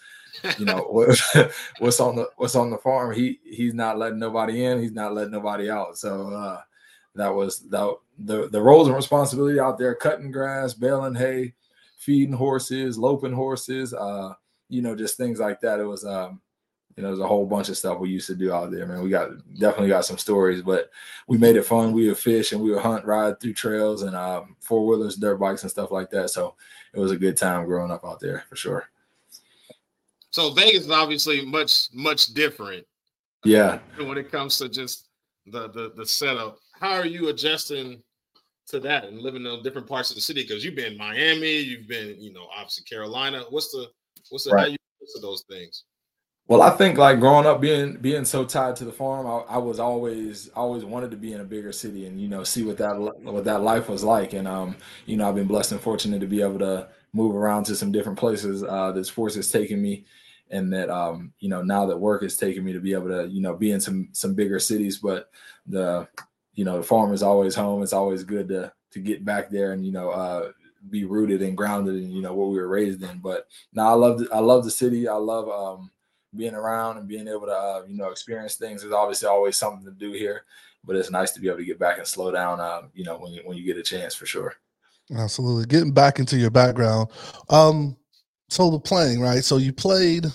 you 0.57 0.65
know 0.65 0.77
what, 0.89 1.19
what's 1.79 1.99
on 1.99 2.15
the 2.15 2.29
what's 2.37 2.55
on 2.55 2.69
the 2.69 2.77
farm? 2.77 3.13
He 3.13 3.39
he's 3.43 3.73
not 3.73 3.97
letting 3.97 4.19
nobody 4.19 4.63
in. 4.63 4.81
He's 4.81 4.91
not 4.91 5.13
letting 5.13 5.31
nobody 5.31 5.69
out. 5.69 5.97
So 5.97 6.31
uh 6.31 6.61
that 7.15 7.33
was 7.33 7.61
the 7.69 7.95
the 8.19 8.49
the 8.49 8.61
roles 8.61 8.87
and 8.87 8.95
responsibility 8.95 9.59
out 9.59 9.77
there 9.77 9.95
cutting 9.95 10.31
grass 10.31 10.73
baling 10.73 11.15
hay 11.15 11.53
feeding 11.97 12.35
horses 12.35 12.97
loping 12.97 13.33
horses 13.33 13.93
uh 13.93 14.33
you 14.69 14.81
know 14.81 14.95
just 14.95 15.17
things 15.17 15.39
like 15.39 15.59
that. 15.61 15.79
It 15.79 15.85
was 15.85 16.05
um 16.05 16.41
you 16.95 17.03
know 17.03 17.09
there's 17.09 17.19
a 17.19 17.27
whole 17.27 17.45
bunch 17.45 17.69
of 17.69 17.77
stuff 17.77 17.99
we 17.99 18.09
used 18.09 18.27
to 18.27 18.35
do 18.35 18.53
out 18.53 18.71
there 18.71 18.85
man 18.85 19.01
we 19.01 19.09
got 19.09 19.29
definitely 19.59 19.89
got 19.89 20.05
some 20.05 20.17
stories 20.17 20.61
but 20.61 20.89
we 21.27 21.37
made 21.37 21.55
it 21.55 21.65
fun 21.65 21.91
we 21.91 22.07
would 22.07 22.17
fish 22.17 22.51
and 22.51 22.61
we 22.61 22.71
would 22.71 22.81
hunt 22.81 23.05
ride 23.05 23.39
through 23.39 23.53
trails 23.53 24.03
and 24.03 24.15
um 24.15 24.55
four 24.59 24.85
wheelers 24.85 25.15
dirt 25.15 25.37
bikes 25.37 25.63
and 25.63 25.71
stuff 25.71 25.91
like 25.91 26.09
that 26.09 26.29
so 26.29 26.55
it 26.93 26.99
was 26.99 27.11
a 27.11 27.17
good 27.17 27.35
time 27.37 27.65
growing 27.65 27.91
up 27.91 28.05
out 28.05 28.19
there 28.19 28.43
for 28.49 28.55
sure 28.55 28.89
So 30.31 30.51
Vegas 30.51 30.85
is 30.85 30.91
obviously 30.91 31.45
much 31.45 31.89
much 31.93 32.27
different 32.33 32.85
yeah 33.43 33.79
when 33.97 34.17
it 34.17 34.31
comes 34.31 34.57
to 34.57 34.69
just 34.69 35.07
the 35.47 35.69
the 35.69 35.93
the 35.95 36.05
setup. 36.05 36.57
How 36.79 36.91
are 36.93 37.05
you 37.05 37.29
adjusting 37.29 38.01
to 38.67 38.79
that 38.81 39.05
and 39.05 39.19
living 39.19 39.45
in 39.45 39.63
different 39.63 39.87
parts 39.87 40.09
of 40.09 40.15
the 40.15 40.21
city? 40.21 40.41
Because 40.41 40.65
you've 40.65 40.75
been 40.75 40.93
in 40.93 40.97
Miami, 40.97 41.57
you've 41.59 41.87
been, 41.87 42.19
you 42.19 42.33
know, 42.33 42.47
obviously 42.55 42.83
Carolina. 42.83 43.43
What's 43.49 43.71
the 43.71 43.87
what's 44.29 44.45
the 44.45 44.51
how 44.51 44.57
Right. 44.57 44.71
you 44.71 44.77
to 45.13 45.19
those 45.21 45.43
things? 45.49 45.83
Well, 46.47 46.61
I 46.61 46.69
think 46.69 46.99
like 46.99 47.19
growing 47.19 47.47
up 47.47 47.59
being 47.59 47.95
being 47.97 48.23
so 48.23 48.45
tied 48.45 48.75
to 48.75 48.85
the 48.85 48.91
farm, 48.91 49.25
I, 49.25 49.55
I 49.55 49.57
was 49.57 49.79
always 49.79 50.49
always 50.49 50.85
wanted 50.85 51.09
to 51.11 51.17
be 51.17 51.33
in 51.33 51.41
a 51.41 51.43
bigger 51.45 51.71
city 51.71 52.05
and 52.05 52.21
you 52.21 52.27
know 52.27 52.43
see 52.43 52.61
what 52.63 52.77
that 52.77 52.99
what 52.99 53.45
that 53.45 53.61
life 53.61 53.89
was 53.89 54.03
like. 54.03 54.33
And 54.33 54.47
um, 54.47 54.75
you 55.07 55.17
know, 55.17 55.27
I've 55.27 55.33
been 55.35 55.47
blessed 55.47 55.71
and 55.71 55.81
fortunate 55.81 56.19
to 56.19 56.27
be 56.27 56.43
able 56.43 56.59
to 56.59 56.87
move 57.13 57.35
around 57.35 57.63
to 57.65 57.75
some 57.75 57.91
different 57.91 58.19
places 58.19 58.63
uh, 58.63 58.91
that 58.91 59.05
sports 59.05 59.35
has 59.35 59.49
taken 59.49 59.81
me, 59.81 60.05
and 60.51 60.71
that 60.71 60.91
um, 60.91 61.33
you 61.39 61.49
know 61.49 61.63
now 61.63 61.87
that 61.87 61.97
work 61.97 62.21
has 62.21 62.37
taken 62.37 62.63
me 62.63 62.73
to 62.73 62.79
be 62.79 62.93
able 62.93 63.07
to 63.07 63.27
you 63.27 63.41
know 63.41 63.55
be 63.55 63.71
in 63.71 63.81
some 63.81 64.09
some 64.11 64.35
bigger 64.35 64.59
cities. 64.59 64.99
But 64.99 65.31
the 65.65 66.07
you 66.53 66.63
know 66.63 66.77
the 66.77 66.83
farm 66.83 67.11
is 67.11 67.23
always 67.23 67.55
home. 67.55 67.81
It's 67.81 67.93
always 67.93 68.23
good 68.23 68.47
to 68.49 68.71
to 68.91 68.99
get 68.99 69.25
back 69.25 69.49
there 69.49 69.71
and 69.71 69.83
you 69.83 69.91
know 69.91 70.11
uh, 70.11 70.51
be 70.91 71.05
rooted 71.05 71.41
and 71.41 71.57
grounded 71.57 71.95
in 71.95 72.11
you 72.11 72.21
know 72.21 72.35
what 72.35 72.49
we 72.49 72.57
were 72.57 72.67
raised 72.67 73.01
in. 73.01 73.17
But 73.17 73.47
now 73.73 73.87
I 73.87 73.93
love 73.93 74.21
I 74.31 74.39
love 74.39 74.63
the 74.63 74.69
city. 74.69 75.07
I 75.07 75.15
love 75.15 75.49
um, 75.49 75.89
being 76.35 76.55
around 76.55 76.97
and 76.97 77.07
being 77.07 77.27
able 77.27 77.45
to 77.45 77.53
uh, 77.53 77.83
you 77.87 77.97
know 77.97 78.09
experience 78.09 78.55
things 78.55 78.83
is 78.83 78.91
obviously 78.91 79.27
always 79.27 79.55
something 79.55 79.85
to 79.85 79.91
do 79.91 80.11
here 80.11 80.43
but 80.83 80.95
it's 80.95 81.09
nice 81.09 81.31
to 81.31 81.41
be 81.41 81.47
able 81.47 81.57
to 81.57 81.65
get 81.65 81.79
back 81.79 81.97
and 81.97 82.07
slow 82.07 82.31
down 82.31 82.59
uh, 82.59 82.81
you 82.93 83.03
know 83.03 83.17
when 83.17 83.31
you 83.33 83.41
when 83.45 83.57
you 83.57 83.63
get 83.63 83.77
a 83.77 83.83
chance 83.83 84.13
for 84.13 84.25
sure 84.25 84.55
Absolutely. 85.13 85.65
Getting 85.65 85.91
back 85.91 86.19
into 86.19 86.37
your 86.37 86.49
background. 86.49 87.09
Um, 87.49 87.95
so 88.49 88.71
the 88.71 88.79
playing, 88.79 89.21
right? 89.21 89.43
So 89.43 89.57
you 89.57 89.73
played 89.73 90.25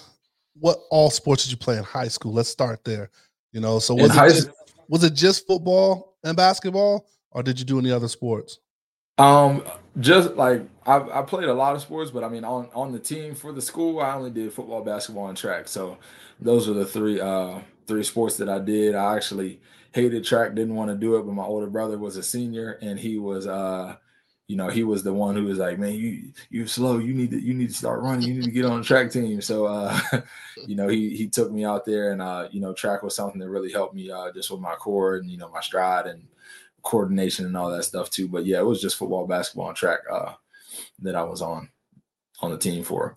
what 0.58 0.78
all 0.90 1.10
sports 1.10 1.44
did 1.44 1.50
you 1.50 1.56
play 1.56 1.76
in 1.76 1.84
high 1.84 2.08
school? 2.08 2.32
Let's 2.32 2.50
start 2.50 2.84
there. 2.84 3.10
You 3.52 3.60
know, 3.60 3.78
so 3.78 3.94
was 3.94 4.14
it 4.14 4.34
just, 4.34 4.50
was 4.88 5.04
it 5.04 5.14
just 5.14 5.46
football 5.46 6.16
and 6.22 6.36
basketball, 6.36 7.08
or 7.32 7.42
did 7.42 7.58
you 7.58 7.64
do 7.64 7.78
any 7.78 7.90
other 7.90 8.08
sports? 8.08 8.58
Um, 9.18 9.64
just 9.98 10.34
like 10.36 10.62
I, 10.86 11.20
I 11.20 11.22
played 11.22 11.48
a 11.48 11.54
lot 11.54 11.74
of 11.74 11.82
sports, 11.82 12.10
but 12.10 12.22
I 12.22 12.28
mean 12.28 12.44
on 12.44 12.68
on 12.74 12.92
the 12.92 12.98
team 12.98 13.34
for 13.34 13.52
the 13.52 13.62
school, 13.62 14.00
I 14.00 14.14
only 14.14 14.30
did 14.30 14.52
football, 14.52 14.82
basketball, 14.82 15.28
and 15.28 15.36
track. 15.36 15.68
So 15.68 15.98
those 16.40 16.68
are 16.68 16.74
the 16.74 16.86
three 16.86 17.20
uh 17.20 17.60
three 17.86 18.04
sports 18.04 18.36
that 18.36 18.48
I 18.48 18.60
did. 18.60 18.94
I 18.94 19.16
actually 19.16 19.60
hated 19.92 20.24
track, 20.24 20.54
didn't 20.54 20.76
want 20.76 20.90
to 20.90 20.96
do 20.96 21.16
it, 21.16 21.22
but 21.22 21.32
my 21.32 21.42
older 21.42 21.66
brother 21.66 21.98
was 21.98 22.16
a 22.16 22.22
senior 22.22 22.78
and 22.82 22.98
he 22.98 23.18
was 23.18 23.46
uh 23.46 23.96
you 24.46 24.56
know 24.56 24.68
he 24.68 24.82
was 24.82 25.04
the 25.04 25.12
one 25.12 25.36
who 25.36 25.44
was 25.44 25.58
like 25.58 25.78
man 25.78 25.94
you 25.94 26.32
you 26.50 26.66
slow 26.66 26.98
you 26.98 27.14
need 27.14 27.30
to 27.30 27.40
you 27.40 27.54
need 27.54 27.68
to 27.68 27.74
start 27.74 28.02
running 28.02 28.26
you 28.26 28.34
need 28.34 28.42
to 28.42 28.50
get 28.50 28.64
on 28.64 28.80
the 28.80 28.84
track 28.84 29.08
team 29.08 29.40
so 29.40 29.66
uh 29.66 29.96
you 30.66 30.74
know 30.74 30.88
he 30.88 31.16
he 31.16 31.28
took 31.28 31.52
me 31.52 31.64
out 31.64 31.84
there 31.84 32.10
and 32.10 32.20
uh 32.20 32.48
you 32.50 32.60
know 32.60 32.72
track 32.72 33.04
was 33.04 33.14
something 33.14 33.38
that 33.38 33.48
really 33.48 33.70
helped 33.70 33.94
me 33.94 34.10
uh 34.10 34.32
just 34.32 34.50
with 34.50 34.58
my 34.58 34.74
core 34.74 35.18
and 35.18 35.30
you 35.30 35.38
know 35.38 35.48
my 35.50 35.60
stride 35.60 36.08
and 36.08 36.24
coordination 36.82 37.46
and 37.46 37.56
all 37.56 37.70
that 37.70 37.84
stuff 37.84 38.10
too 38.10 38.28
but 38.28 38.44
yeah 38.46 38.58
it 38.58 38.66
was 38.66 38.80
just 38.80 38.96
football 38.96 39.26
basketball 39.26 39.68
and 39.68 39.76
track 39.76 40.00
uh 40.10 40.32
that 41.00 41.14
i 41.14 41.22
was 41.22 41.42
on 41.42 41.68
on 42.40 42.50
the 42.50 42.58
team 42.58 42.82
for 42.82 43.16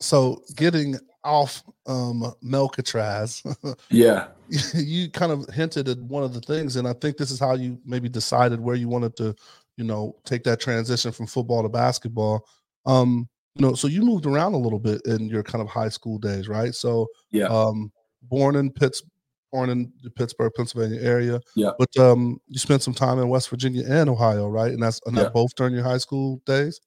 So 0.00 0.42
getting 0.56 0.96
off 1.24 1.62
um 1.86 2.32
Melcatraz, 2.42 3.42
yeah 3.90 4.28
you 4.74 5.10
kind 5.10 5.32
of 5.32 5.46
hinted 5.52 5.88
at 5.88 5.98
one 5.98 6.22
of 6.22 6.32
the 6.32 6.40
things, 6.40 6.76
and 6.76 6.86
I 6.86 6.92
think 6.94 7.16
this 7.16 7.30
is 7.30 7.40
how 7.40 7.54
you 7.54 7.78
maybe 7.84 8.08
decided 8.08 8.60
where 8.60 8.76
you 8.76 8.88
wanted 8.88 9.16
to, 9.16 9.34
you 9.76 9.84
know, 9.84 10.16
take 10.24 10.44
that 10.44 10.60
transition 10.60 11.12
from 11.12 11.26
football 11.26 11.62
to 11.62 11.68
basketball. 11.68 12.46
Um, 12.86 13.28
you 13.54 13.66
know, 13.66 13.74
so 13.74 13.88
you 13.88 14.02
moved 14.02 14.26
around 14.26 14.54
a 14.54 14.58
little 14.58 14.78
bit 14.78 15.02
in 15.04 15.28
your 15.28 15.42
kind 15.42 15.60
of 15.60 15.68
high 15.68 15.88
school 15.88 16.18
days, 16.18 16.48
right? 16.48 16.74
So 16.74 17.08
yeah 17.30 17.46
um 17.46 17.92
born 18.22 18.56
in 18.56 18.70
Pitts 18.70 19.02
born 19.50 19.70
in 19.70 19.92
the 20.02 20.10
Pittsburgh, 20.10 20.52
Pennsylvania 20.56 21.00
area. 21.00 21.40
Yeah. 21.56 21.70
But 21.78 21.96
um 21.98 22.40
you 22.46 22.58
spent 22.58 22.82
some 22.82 22.94
time 22.94 23.18
in 23.18 23.28
West 23.28 23.48
Virginia 23.50 23.84
and 23.88 24.08
Ohio, 24.10 24.48
right? 24.48 24.72
And 24.72 24.82
that's 24.82 25.00
and 25.06 25.16
Yeah. 25.16 25.24
that 25.24 25.32
both 25.32 25.54
during 25.56 25.74
your 25.74 25.84
high 25.84 25.98
school 25.98 26.40
days? 26.46 26.80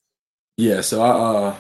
Yeah, 0.58 0.82
so 0.82 1.02
I 1.02 1.10
uh 1.10 1.56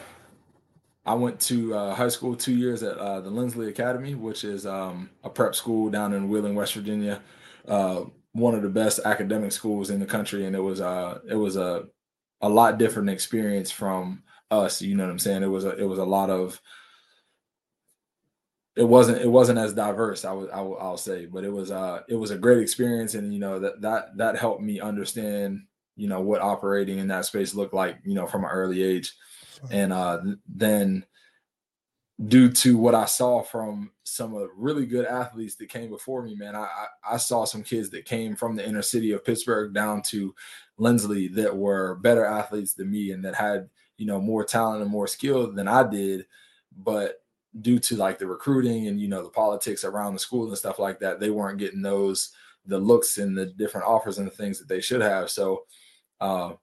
I 1.03 1.15
went 1.15 1.39
to 1.41 1.74
uh, 1.74 1.96
high 1.96 2.10
school 2.10 2.36
two 2.36 2.53
years 2.55 2.84
at 2.84 2.96
uh, 2.98 3.22
the 3.22 3.29
Linsly 3.31 3.70
Academy, 3.70 4.13
which 4.13 4.43
is 4.43 4.67
um, 4.67 5.10
a 5.24 5.31
prep 5.31 5.55
school 5.55 5.89
down 5.89 6.13
in 6.13 6.29
Wheeling, 6.29 6.53
West 6.53 6.75
Virginia. 6.75 7.24
Uh, 7.67 8.03
one 8.34 8.53
of 8.53 8.62
the 8.62 8.70
best 8.70 9.00
academic 9.03 9.51
schools 9.51 9.89
in 9.89 10.00
the 10.00 10.05
country, 10.05 10.46
and 10.46 10.55
it 10.55 10.60
was 10.60 10.79
uh 10.79 11.20
it 11.27 11.36
was 11.36 11.55
a 11.58 11.86
a 12.41 12.48
lot 12.50 12.77
different 12.77 13.10
experience 13.10 13.72
from 13.72 14.22
us. 14.51 14.81
You 14.81 14.96
know 14.96 15.03
what 15.05 15.12
I'm 15.12 15.20
saying? 15.20 15.43
It 15.43 15.48
was 15.48 15.65
a 15.65 15.75
it 15.75 15.86
was 15.86 16.00
a 16.00 16.05
lot 16.05 16.29
of 16.29 16.62
it 18.75 18.83
wasn't 18.83 19.21
it 19.21 19.27
wasn't 19.27 19.59
as 19.59 19.73
diverse. 19.73 20.25
I 20.25 20.31
would 20.33 20.49
I 20.51 20.61
will 20.61 20.77
I'll 20.79 20.97
say, 20.97 21.25
but 21.25 21.43
it 21.43 21.51
was 21.51 21.71
uh 21.71 22.01
it 22.07 22.15
was 22.15 22.31
a 22.31 22.37
great 22.37 22.59
experience, 22.59 23.15
and 23.15 23.33
you 23.33 23.39
know 23.39 23.59
that 23.59 23.81
that 23.81 24.17
that 24.17 24.37
helped 24.37 24.61
me 24.61 24.79
understand 24.79 25.61
you 25.97 26.07
know 26.07 26.21
what 26.21 26.41
operating 26.41 26.99
in 26.99 27.07
that 27.09 27.25
space 27.25 27.53
looked 27.53 27.73
like 27.73 27.97
you 28.05 28.15
know 28.15 28.25
from 28.25 28.43
an 28.43 28.49
early 28.51 28.81
age 28.81 29.13
and 29.69 29.93
uh, 29.93 30.19
then 30.47 31.05
due 32.27 32.51
to 32.51 32.77
what 32.77 32.95
I 32.95 33.05
saw 33.05 33.41
from 33.41 33.91
some 34.03 34.33
of 34.33 34.41
the 34.41 34.49
really 34.55 34.85
good 34.85 35.05
athletes 35.05 35.55
that 35.55 35.69
came 35.69 35.89
before 35.89 36.23
me, 36.23 36.35
man, 36.35 36.55
I, 36.55 36.63
I 36.63 36.87
I 37.13 37.17
saw 37.17 37.45
some 37.45 37.63
kids 37.63 37.89
that 37.91 38.05
came 38.05 38.35
from 38.35 38.55
the 38.55 38.67
inner 38.67 38.81
city 38.81 39.11
of 39.11 39.25
Pittsburgh 39.25 39.73
down 39.73 40.01
to 40.03 40.33
Linsly 40.79 41.33
that 41.35 41.55
were 41.55 41.95
better 41.95 42.25
athletes 42.25 42.73
than 42.73 42.91
me 42.91 43.11
and 43.11 43.23
that 43.25 43.35
had 43.35 43.69
you 43.97 44.05
know 44.05 44.19
more 44.19 44.43
talent 44.43 44.81
and 44.81 44.91
more 44.91 45.07
skill 45.07 45.51
than 45.51 45.67
I 45.67 45.87
did, 45.87 46.25
but 46.77 47.21
due 47.60 47.79
to 47.79 47.98
like 47.98 48.17
the 48.17 48.25
recruiting 48.25 48.88
and 48.88 49.00
you 49.01 49.10
know 49.10 49.22
the 49.22 49.29
politics 49.29 49.84
around 49.84 50.13
the 50.13 50.20
school 50.20 50.48
and 50.48 50.58
stuff 50.58 50.79
like 50.79 51.00
that, 51.00 51.20
they 51.20 51.29
weren't 51.29 51.60
getting 51.60 51.81
those 51.81 52.31
the 52.65 52.77
looks 52.77 53.17
and 53.17 53.38
the 53.38 53.48
different 53.48 53.88
offers 53.88 54.20
and 54.20 54.27
the 54.27 54.31
things 54.31 54.60
that 54.60 54.67
they 54.67 54.79
should 54.79 55.01
have. 55.01 55.29
So 55.29 55.63
uh 56.20 56.53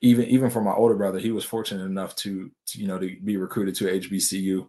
even 0.00 0.26
even 0.26 0.50
for 0.50 0.60
my 0.60 0.72
older 0.72 0.94
brother, 0.94 1.18
he 1.18 1.32
was 1.32 1.44
fortunate 1.44 1.84
enough 1.84 2.14
to, 2.16 2.50
to 2.66 2.80
you 2.80 2.86
know 2.86 2.98
to 2.98 3.16
be 3.24 3.36
recruited 3.36 3.74
to 3.76 3.84
HBCU. 3.84 4.68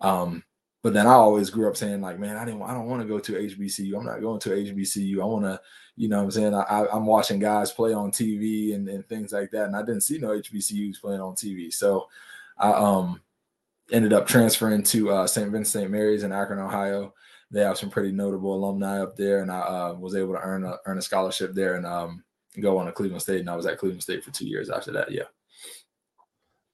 Um, 0.00 0.42
but 0.82 0.92
then 0.92 1.06
I 1.06 1.12
always 1.12 1.48
grew 1.48 1.68
up 1.68 1.76
saying 1.76 2.00
like, 2.00 2.18
man, 2.18 2.36
I 2.36 2.44
didn't, 2.44 2.62
I 2.62 2.74
don't 2.74 2.86
want 2.86 3.02
to 3.02 3.08
go 3.08 3.20
to 3.20 3.32
HBCU. 3.32 3.96
I'm 3.96 4.04
not 4.04 4.20
going 4.20 4.40
to 4.40 4.50
HBCU. 4.50 5.22
I 5.22 5.24
want 5.24 5.44
to, 5.44 5.60
you 5.94 6.08
know, 6.08 6.20
I'm 6.20 6.30
saying 6.32 6.54
I, 6.54 6.86
I'm 6.92 7.06
watching 7.06 7.38
guys 7.38 7.70
play 7.70 7.92
on 7.92 8.10
TV 8.10 8.74
and, 8.74 8.88
and 8.88 9.06
things 9.06 9.32
like 9.32 9.52
that, 9.52 9.66
and 9.66 9.76
I 9.76 9.82
didn't 9.82 10.00
see 10.00 10.18
no 10.18 10.30
HBCUs 10.30 11.00
playing 11.00 11.20
on 11.20 11.34
TV. 11.34 11.72
So 11.72 12.08
I 12.58 12.72
um 12.72 13.20
ended 13.90 14.12
up 14.12 14.26
transferring 14.26 14.82
to 14.84 15.10
uh, 15.10 15.26
St. 15.26 15.50
Vincent 15.50 15.82
St. 15.82 15.90
Mary's 15.90 16.22
in 16.22 16.32
Akron, 16.32 16.58
Ohio. 16.58 17.12
They 17.50 17.60
have 17.60 17.76
some 17.76 17.90
pretty 17.90 18.12
notable 18.12 18.54
alumni 18.54 19.02
up 19.02 19.16
there, 19.16 19.42
and 19.42 19.50
I 19.50 19.60
uh, 19.60 19.94
was 19.98 20.14
able 20.14 20.32
to 20.34 20.40
earn 20.40 20.64
a 20.64 20.76
earn 20.86 20.98
a 20.98 21.02
scholarship 21.02 21.52
there 21.52 21.74
and 21.74 21.84
um, 21.84 22.24
go 22.60 22.78
on 22.78 22.86
to 22.86 22.92
Cleveland 22.92 23.22
State. 23.22 23.40
And 23.40 23.50
I 23.50 23.56
was 23.56 23.66
at 23.66 23.78
Cleveland 23.78 24.02
State 24.02 24.24
for 24.24 24.30
two 24.30 24.46
years 24.46 24.70
after 24.70 24.92
that. 24.92 25.10
Yeah. 25.10 25.24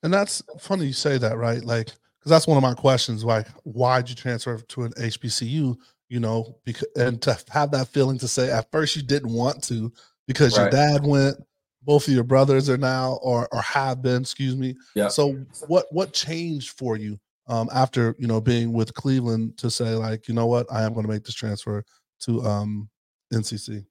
And 0.03 0.15
that's 0.15 0.43
funny 0.61 0.87
you 0.87 0.93
say 0.93 1.19
that, 1.19 1.37
right? 1.37 1.65
Like, 1.65 1.87
because 2.19 2.31
that's 2.31 2.47
one 2.47 2.57
of 2.57 2.62
my 2.62 2.75
questions. 2.75 3.25
Like, 3.25 3.49
why'd 3.65 4.09
you 4.09 4.15
transfer 4.15 4.59
to 4.59 4.83
an 4.85 4.93
HBCU? 4.93 5.77
You 6.09 6.21
know, 6.21 6.57
because 6.65 6.88
and 6.97 7.21
to 7.23 7.37
have 7.50 7.71
that 7.73 7.88
feeling 7.88 8.19
to 8.19 8.29
say 8.29 8.50
at 8.50 8.71
first 8.71 8.97
you 8.97 9.03
didn't 9.03 9.33
want 9.33 9.62
to 9.65 9.93
because 10.27 10.57
your 10.57 10.71
dad 10.71 11.05
went, 11.05 11.37
both 11.83 12.09
of 12.09 12.15
your 12.15 12.25
brothers 12.25 12.69
are 12.69 12.77
now 12.77 13.19
or 13.23 13.49
or 13.53 13.61
have 13.63 14.03
been, 14.03 14.23
excuse 14.23 14.57
me. 14.57 14.77
Yeah. 14.95 15.09
So 15.09 15.35
what 15.67 15.87
what 15.91 16.13
changed 16.13 16.79
for 16.79 16.97
you 16.97 17.19
um 17.47 17.69
after 17.73 18.15
you 18.19 18.27
know 18.27 18.41
being 18.41 18.73
with 18.73 18.95
Cleveland 18.95 19.57
to 19.59 19.71
say 19.71 19.95
like, 19.95 20.29
you 20.29 20.35
know 20.35 20.47
what, 20.47 20.67
I 20.71 20.83
am 20.83 20.93
going 20.93 21.07
to 21.07 21.13
make 21.13 21.25
this 21.25 21.35
transfer 21.35 21.85
to 22.21 22.45
um 22.45 22.89
NCC. 23.33 23.85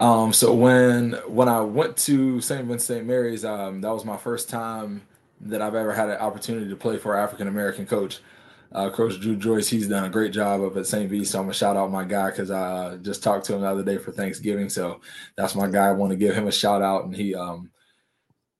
Um, 0.00 0.32
so 0.32 0.54
when 0.54 1.14
when 1.26 1.48
I 1.48 1.60
went 1.60 1.96
to 1.98 2.40
St. 2.40 2.64
Vincent 2.64 2.98
St. 2.98 3.06
Mary's, 3.06 3.44
um, 3.44 3.80
that 3.80 3.92
was 3.92 4.04
my 4.04 4.16
first 4.16 4.48
time 4.48 5.02
that 5.40 5.60
I've 5.60 5.74
ever 5.74 5.92
had 5.92 6.08
an 6.08 6.18
opportunity 6.18 6.68
to 6.68 6.76
play 6.76 6.98
for 6.98 7.16
an 7.16 7.22
African 7.22 7.48
American 7.48 7.86
coach. 7.86 8.20
Uh, 8.70 8.90
coach 8.90 9.18
Dru 9.18 9.34
Joyce, 9.34 9.68
he's 9.68 9.88
done 9.88 10.04
a 10.04 10.10
great 10.10 10.32
job 10.32 10.62
up 10.62 10.76
at 10.76 10.86
St. 10.86 11.08
V. 11.08 11.24
So 11.24 11.38
I'm 11.38 11.46
gonna 11.46 11.54
shout 11.54 11.76
out 11.76 11.90
my 11.90 12.04
guy 12.04 12.30
because 12.30 12.50
I 12.50 12.60
uh, 12.60 12.96
just 12.98 13.22
talked 13.22 13.46
to 13.46 13.54
him 13.54 13.62
the 13.62 13.66
other 13.66 13.82
day 13.82 13.96
for 13.96 14.12
Thanksgiving. 14.12 14.68
So 14.68 15.00
that's 15.36 15.54
my 15.54 15.68
guy. 15.68 15.86
I 15.86 15.92
want 15.92 16.10
to 16.10 16.16
give 16.16 16.34
him 16.34 16.48
a 16.48 16.52
shout 16.52 16.82
out, 16.82 17.04
and 17.04 17.16
he, 17.16 17.34
um, 17.34 17.70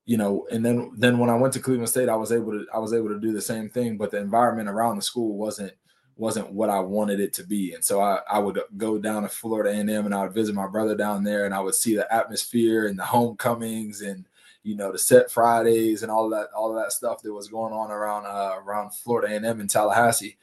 you 0.06 0.16
know, 0.16 0.46
and 0.50 0.64
then 0.64 0.92
then 0.96 1.18
when 1.18 1.28
I 1.28 1.36
went 1.36 1.52
to 1.54 1.60
Cleveland 1.60 1.90
State, 1.90 2.08
I 2.08 2.16
was 2.16 2.32
able 2.32 2.52
to 2.52 2.66
I 2.72 2.78
was 2.78 2.94
able 2.94 3.08
to 3.08 3.20
do 3.20 3.32
the 3.32 3.42
same 3.42 3.68
thing, 3.68 3.98
but 3.98 4.10
the 4.10 4.18
environment 4.18 4.70
around 4.70 4.96
the 4.96 5.02
school 5.02 5.36
wasn't 5.36 5.72
wasn't 6.16 6.52
what 6.52 6.68
I 6.68 6.80
wanted 6.80 7.20
it 7.20 7.32
to 7.34 7.44
be. 7.44 7.74
And 7.74 7.84
so 7.84 8.00
I, 8.00 8.20
I 8.28 8.40
would 8.40 8.58
go 8.76 8.98
down 8.98 9.22
to 9.22 9.28
Florida 9.28 9.70
A&M 9.70 9.88
and 10.04 10.14
I 10.14 10.24
would 10.24 10.34
visit 10.34 10.54
my 10.54 10.66
brother 10.66 10.96
down 10.96 11.22
there 11.22 11.44
and 11.44 11.54
I 11.54 11.60
would 11.60 11.76
see 11.76 11.94
the 11.94 12.12
atmosphere 12.12 12.88
and 12.88 12.98
the 12.98 13.04
homecomings 13.04 14.02
and 14.02 14.26
you 14.68 14.76
know 14.76 14.92
the 14.92 14.98
set 14.98 15.30
Fridays 15.30 16.02
and 16.02 16.12
all 16.12 16.28
that 16.28 16.48
all 16.54 16.75
that 16.75 16.92
stuff 16.92 17.22
that 17.22 17.32
was 17.32 17.48
going 17.48 17.72
on 17.72 17.90
around 17.90 18.26
uh, 18.26 18.56
around 18.62 18.90
Florida 18.90 19.32
A&M 19.32 19.60
and 19.60 19.70
Tallahassee. 19.70 20.37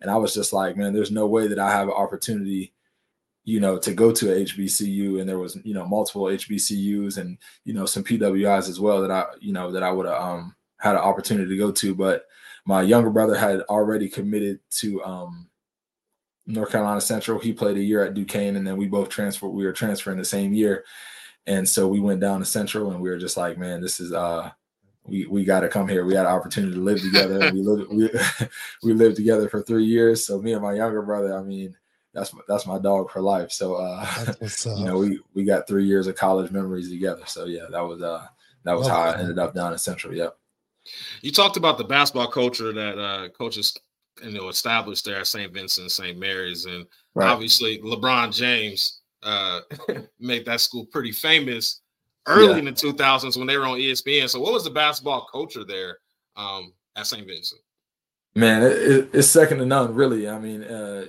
And 0.00 0.08
I 0.08 0.16
was 0.16 0.32
just 0.32 0.52
like, 0.52 0.76
man, 0.76 0.92
there's 0.92 1.10
no 1.10 1.26
way 1.26 1.48
that 1.48 1.58
I 1.58 1.70
have 1.72 1.88
an 1.88 1.94
opportunity, 1.94 2.72
you 3.44 3.58
know, 3.58 3.78
to 3.78 3.92
go 3.92 4.12
to 4.12 4.26
HBCU. 4.26 5.20
And 5.20 5.28
there 5.28 5.38
was, 5.40 5.58
you 5.64 5.74
know, 5.74 5.84
multiple 5.84 6.24
HBCUs 6.24 7.18
and 7.18 7.38
you 7.64 7.74
know 7.74 7.84
some 7.84 8.04
PWIs 8.04 8.68
as 8.68 8.78
well 8.78 9.00
that 9.02 9.10
I, 9.10 9.24
you 9.40 9.52
know, 9.52 9.72
that 9.72 9.82
I 9.82 9.90
would 9.90 10.06
have 10.06 10.22
um, 10.22 10.54
had 10.78 10.94
an 10.94 11.00
opportunity 11.00 11.50
to 11.50 11.58
go 11.58 11.72
to, 11.72 11.92
but 11.92 12.26
my 12.64 12.82
younger 12.82 13.10
brother 13.10 13.34
had 13.34 13.62
already 13.62 14.08
committed 14.08 14.60
to 14.70 15.02
um, 15.02 15.48
North 16.46 16.70
Carolina 16.70 17.00
Central. 17.00 17.40
He 17.40 17.52
played 17.52 17.76
a 17.76 17.82
year 17.82 18.04
at 18.04 18.14
Duquesne, 18.14 18.54
and 18.54 18.64
then 18.64 18.76
we 18.76 18.86
both 18.86 19.08
transferred. 19.08 19.48
We 19.48 19.64
were 19.64 19.72
transferring 19.72 20.18
the 20.18 20.24
same 20.24 20.52
year, 20.52 20.84
and 21.46 21.68
so 21.68 21.88
we 21.88 22.00
went 22.00 22.20
down 22.20 22.40
to 22.40 22.46
Central, 22.46 22.92
and 22.92 23.00
we 23.00 23.10
were 23.10 23.18
just 23.18 23.36
like, 23.36 23.58
man, 23.58 23.80
this 23.80 24.00
is 24.00 24.12
uh, 24.12 24.50
we 25.04 25.26
we 25.26 25.44
got 25.44 25.60
to 25.60 25.68
come 25.68 25.88
here. 25.88 26.04
We 26.04 26.14
had 26.14 26.26
an 26.26 26.32
opportunity 26.32 26.74
to 26.74 26.80
live 26.80 27.00
together. 27.00 27.50
we 27.52 27.62
lived 27.62 27.92
we 27.92 28.10
we 28.82 28.92
lived 28.92 29.16
together 29.16 29.48
for 29.48 29.62
three 29.62 29.84
years. 29.84 30.26
So 30.26 30.40
me 30.40 30.52
and 30.52 30.62
my 30.62 30.74
younger 30.74 31.02
brother, 31.02 31.36
I 31.36 31.42
mean, 31.42 31.76
that's 32.14 32.32
my, 32.32 32.40
that's 32.46 32.66
my 32.66 32.78
dog 32.78 33.10
for 33.10 33.20
life. 33.20 33.50
So 33.50 33.74
uh, 33.74 34.04
That's 34.24 34.40
what's 34.40 34.66
up. 34.66 34.78
you 34.78 34.84
know, 34.84 34.98
we 34.98 35.20
we 35.34 35.44
got 35.44 35.66
three 35.66 35.84
years 35.84 36.06
of 36.06 36.16
college 36.16 36.50
memories 36.50 36.90
together. 36.90 37.22
So 37.26 37.46
yeah, 37.46 37.66
that 37.70 37.80
was 37.80 38.02
uh 38.02 38.26
that 38.64 38.76
was 38.76 38.86
Love 38.86 38.96
how 38.96 39.10
I 39.10 39.20
ended 39.20 39.38
up 39.38 39.54
down 39.54 39.72
at 39.72 39.80
Central. 39.80 40.14
Yep. 40.14 40.36
You 41.22 41.32
talked 41.32 41.56
about 41.56 41.78
the 41.78 41.84
basketball 41.84 42.28
culture 42.28 42.72
that 42.72 42.98
uh, 42.98 43.28
coaches 43.30 43.76
you 44.22 44.32
know 44.32 44.48
established 44.48 45.04
there 45.04 45.20
at 45.20 45.26
St. 45.26 45.52
Vincent, 45.52 45.90
St. 45.90 46.18
Mary's, 46.18 46.66
and 46.66 46.86
obviously 47.16 47.78
LeBron 47.78 48.34
James 48.34 49.01
uh, 49.22 49.60
made 50.20 50.44
that 50.46 50.60
school 50.60 50.86
pretty 50.86 51.12
famous 51.12 51.80
early 52.26 52.52
Yeah. 52.52 52.56
in 52.58 52.64
the 52.66 52.72
2000s 52.72 53.36
when 53.36 53.46
they 53.46 53.56
were 53.56 53.66
on 53.66 53.78
ESPN. 53.78 54.28
So, 54.28 54.40
what 54.40 54.52
was 54.52 54.64
the 54.64 54.70
basketball 54.70 55.26
culture 55.30 55.64
there 55.64 55.98
um, 56.36 56.72
at 56.96 57.06
St. 57.06 57.26
Vincent? 57.26 57.60
Man, 58.34 58.62
it, 58.62 58.72
it, 58.72 59.10
it's 59.12 59.28
second 59.28 59.58
to 59.58 59.66
none, 59.66 59.94
really. 59.94 60.28
I 60.28 60.38
mean, 60.38 60.62
uh, 60.62 61.06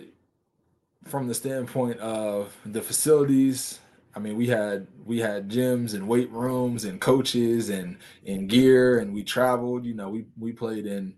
from 1.05 1.27
the 1.27 1.33
standpoint 1.33 1.99
of 1.99 2.55
the 2.65 2.81
facilities, 2.81 3.79
I 4.15 4.19
mean, 4.19 4.35
we 4.35 4.45
had 4.47 4.87
we 5.05 5.19
had 5.19 5.49
gyms 5.49 5.93
and 5.95 6.07
weight 6.07 6.29
rooms 6.31 6.85
and 6.85 6.99
coaches 7.01 7.69
and 7.69 7.97
and 8.27 8.47
gear, 8.49 8.99
and 8.99 9.13
we 9.13 9.23
traveled. 9.23 9.85
You 9.85 9.95
know, 9.95 10.09
we 10.09 10.25
we 10.37 10.51
played 10.51 10.85
in 10.85 11.15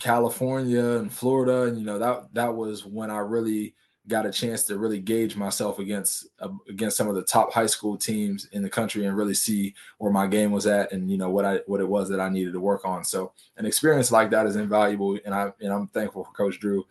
California 0.00 0.84
and 0.98 1.12
Florida, 1.12 1.62
and 1.62 1.78
you 1.78 1.84
know 1.86 1.98
that 1.98 2.28
that 2.34 2.54
was 2.54 2.84
when 2.84 3.10
I 3.10 3.18
really 3.18 3.74
got 4.08 4.26
a 4.26 4.30
chance 4.30 4.64
to 4.64 4.78
really 4.78 5.00
gauge 5.00 5.36
myself 5.36 5.78
against 5.78 6.28
uh, 6.40 6.48
against 6.68 6.96
some 6.96 7.08
of 7.08 7.14
the 7.14 7.22
top 7.22 7.52
high 7.52 7.66
school 7.66 7.96
teams 7.96 8.46
in 8.52 8.62
the 8.62 8.70
country 8.70 9.04
and 9.04 9.16
really 9.16 9.34
see 9.34 9.74
where 9.98 10.12
my 10.12 10.26
game 10.26 10.52
was 10.52 10.66
at 10.66 10.92
and 10.92 11.10
you 11.10 11.18
know 11.18 11.30
what 11.30 11.44
I 11.44 11.60
what 11.66 11.80
it 11.80 11.88
was 11.88 12.08
that 12.10 12.20
I 12.20 12.28
needed 12.28 12.52
to 12.52 12.60
work 12.60 12.84
on. 12.84 13.04
So 13.04 13.32
an 13.56 13.66
experience 13.66 14.12
like 14.12 14.30
that 14.30 14.46
is 14.46 14.56
invaluable, 14.56 15.18
and 15.24 15.34
I 15.34 15.52
and 15.60 15.72
I'm 15.72 15.88
thankful 15.88 16.24
for 16.24 16.32
Coach 16.32 16.60
Dru. 16.60 16.86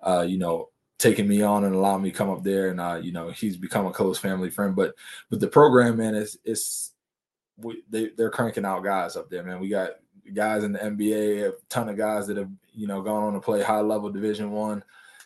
Uh, 0.00 0.24
you 0.28 0.38
know, 0.38 0.68
taking 0.98 1.26
me 1.26 1.42
on 1.42 1.64
and 1.64 1.74
allowing 1.74 2.02
me 2.02 2.10
to 2.10 2.16
come 2.16 2.30
up 2.30 2.42
there, 2.42 2.68
and 2.68 2.80
uh, 2.80 3.00
you 3.02 3.12
know, 3.12 3.30
he's 3.30 3.56
become 3.56 3.86
a 3.86 3.92
close 3.92 4.18
family 4.18 4.50
friend. 4.50 4.76
But 4.76 4.94
but 5.30 5.40
the 5.40 5.48
program, 5.48 5.96
man, 5.96 6.14
is 6.14 6.38
is 6.44 6.92
we, 7.56 7.82
they 7.88 8.10
they're 8.16 8.30
cranking 8.30 8.64
out 8.64 8.84
guys 8.84 9.16
up 9.16 9.30
there, 9.30 9.42
man. 9.42 9.60
We 9.60 9.68
got 9.68 9.92
guys 10.34 10.64
in 10.64 10.72
the 10.72 10.78
NBA, 10.78 11.48
a 11.48 11.52
ton 11.70 11.88
of 11.88 11.96
guys 11.96 12.26
that 12.26 12.36
have 12.36 12.50
you 12.74 12.86
know 12.86 13.00
gone 13.00 13.24
on 13.24 13.32
to 13.32 13.40
play 13.40 13.62
high 13.62 13.80
level 13.80 14.10
Division 14.10 14.50
One 14.50 14.84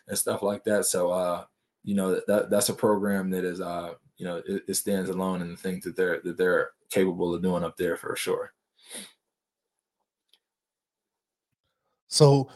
and 0.08 0.18
stuff 0.18 0.42
like 0.42 0.64
that. 0.64 0.86
So 0.86 1.10
uh, 1.10 1.44
you 1.84 1.94
know 1.94 2.20
that 2.26 2.50
that's 2.50 2.68
a 2.68 2.74
program 2.74 3.30
that 3.30 3.44
is 3.44 3.60
uh 3.60 3.94
you 4.16 4.24
know 4.24 4.42
it, 4.46 4.62
it 4.68 4.74
stands 4.74 5.10
alone 5.10 5.42
in 5.42 5.50
the 5.50 5.56
things 5.56 5.84
that 5.84 5.96
they're 5.96 6.20
that 6.22 6.36
they're 6.36 6.70
capable 6.90 7.34
of 7.34 7.42
doing 7.42 7.64
up 7.64 7.76
there 7.76 7.96
for 7.96 8.14
sure. 8.16 8.52
So 12.08 12.50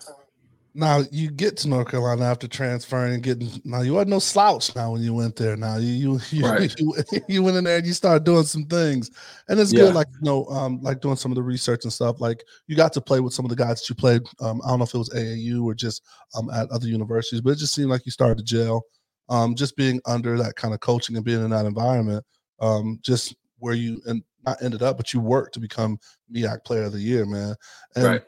now 0.76 1.02
you 1.10 1.30
get 1.30 1.56
to 1.58 1.68
North 1.68 1.88
Carolina 1.90 2.24
after 2.24 2.46
transferring 2.46 3.14
and 3.14 3.22
getting 3.22 3.48
now 3.64 3.80
you 3.80 3.94
wasn't 3.94 4.10
no 4.10 4.18
slouch 4.18 4.76
now 4.76 4.92
when 4.92 5.00
you 5.02 5.14
went 5.14 5.34
there. 5.34 5.56
Now 5.56 5.78
you 5.78 5.88
you 5.88 6.20
you, 6.30 6.44
Right. 6.44 6.74
you, 6.78 6.94
you 7.28 7.42
went 7.42 7.56
in 7.56 7.64
there 7.64 7.78
and 7.78 7.86
you 7.86 7.94
started 7.94 8.24
doing 8.24 8.44
some 8.44 8.66
things. 8.66 9.10
And 9.48 9.58
it's 9.58 9.72
Yeah. 9.72 9.84
good, 9.84 9.94
like 9.94 10.08
you 10.12 10.20
know, 10.24 10.44
um, 10.46 10.80
like 10.82 11.00
doing 11.00 11.16
some 11.16 11.32
of 11.32 11.36
the 11.36 11.42
research 11.42 11.84
and 11.84 11.92
stuff. 11.92 12.20
Like 12.20 12.44
you 12.66 12.76
got 12.76 12.92
to 12.92 13.00
play 13.00 13.20
with 13.20 13.32
some 13.32 13.46
of 13.46 13.48
the 13.48 13.56
guys 13.56 13.80
that 13.80 13.88
you 13.88 13.94
played. 13.94 14.22
Um, 14.40 14.60
I 14.64 14.68
don't 14.68 14.78
know 14.78 14.84
if 14.84 14.94
it 14.94 14.98
was 14.98 15.10
AAU 15.10 15.64
or 15.64 15.74
just 15.74 16.02
um 16.36 16.50
at 16.50 16.70
other 16.70 16.88
universities, 16.88 17.40
but 17.40 17.50
it 17.50 17.58
just 17.58 17.74
seemed 17.74 17.88
like 17.90 18.04
you 18.04 18.12
started 18.12 18.38
to 18.38 18.44
gel. 18.44 18.84
Um, 19.28 19.54
just 19.56 19.76
being 19.76 20.00
under 20.06 20.36
that 20.38 20.54
kind 20.56 20.74
of 20.74 20.80
coaching 20.80 21.16
and 21.16 21.24
being 21.24 21.42
in 21.42 21.50
that 21.50 21.66
environment, 21.66 22.24
um, 22.60 22.98
just 23.02 23.34
where 23.58 23.74
you 23.74 24.00
and 24.06 24.22
not 24.44 24.62
ended 24.62 24.82
up, 24.82 24.96
but 24.96 25.12
you 25.12 25.20
worked 25.20 25.54
to 25.54 25.60
become 25.60 25.98
MEAC 26.32 26.64
Player 26.64 26.82
of 26.84 26.92
the 26.92 27.00
Year, 27.00 27.26
man. 27.26 27.56
And 27.96 28.04
right. 28.04 28.22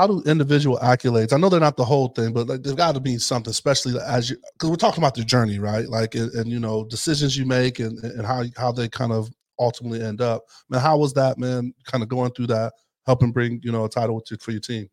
How 0.00 0.06
do 0.06 0.22
individual 0.24 0.78
accolades? 0.78 1.34
I 1.34 1.36
know 1.36 1.50
they're 1.50 1.60
not 1.60 1.76
the 1.76 1.84
whole 1.84 2.08
thing, 2.08 2.32
but 2.32 2.46
like 2.46 2.62
there's 2.62 2.74
got 2.74 2.94
to 2.94 3.00
be 3.00 3.18
something, 3.18 3.50
especially 3.50 4.00
as 4.00 4.30
you 4.30 4.38
because 4.54 4.70
we're 4.70 4.76
talking 4.76 5.04
about 5.04 5.14
the 5.14 5.22
journey, 5.22 5.58
right? 5.58 5.86
Like 5.86 6.14
and, 6.14 6.32
and, 6.32 6.50
you 6.50 6.58
know 6.58 6.86
decisions 6.86 7.36
you 7.36 7.44
make 7.44 7.80
and 7.80 8.02
and 8.02 8.24
how 8.24 8.44
how 8.56 8.72
they 8.72 8.88
kind 8.88 9.12
of 9.12 9.28
ultimately 9.58 10.02
end 10.02 10.22
up. 10.22 10.44
Man, 10.70 10.80
how 10.80 10.96
was 10.96 11.12
that, 11.12 11.36
man? 11.36 11.74
Kind 11.84 12.02
of 12.02 12.08
going 12.08 12.32
through 12.32 12.46
that, 12.46 12.72
helping 13.04 13.30
bring 13.30 13.60
you 13.62 13.72
know 13.72 13.84
a 13.84 13.90
title 13.90 14.22
to, 14.22 14.38
for 14.38 14.52
your 14.52 14.60
team. 14.62 14.88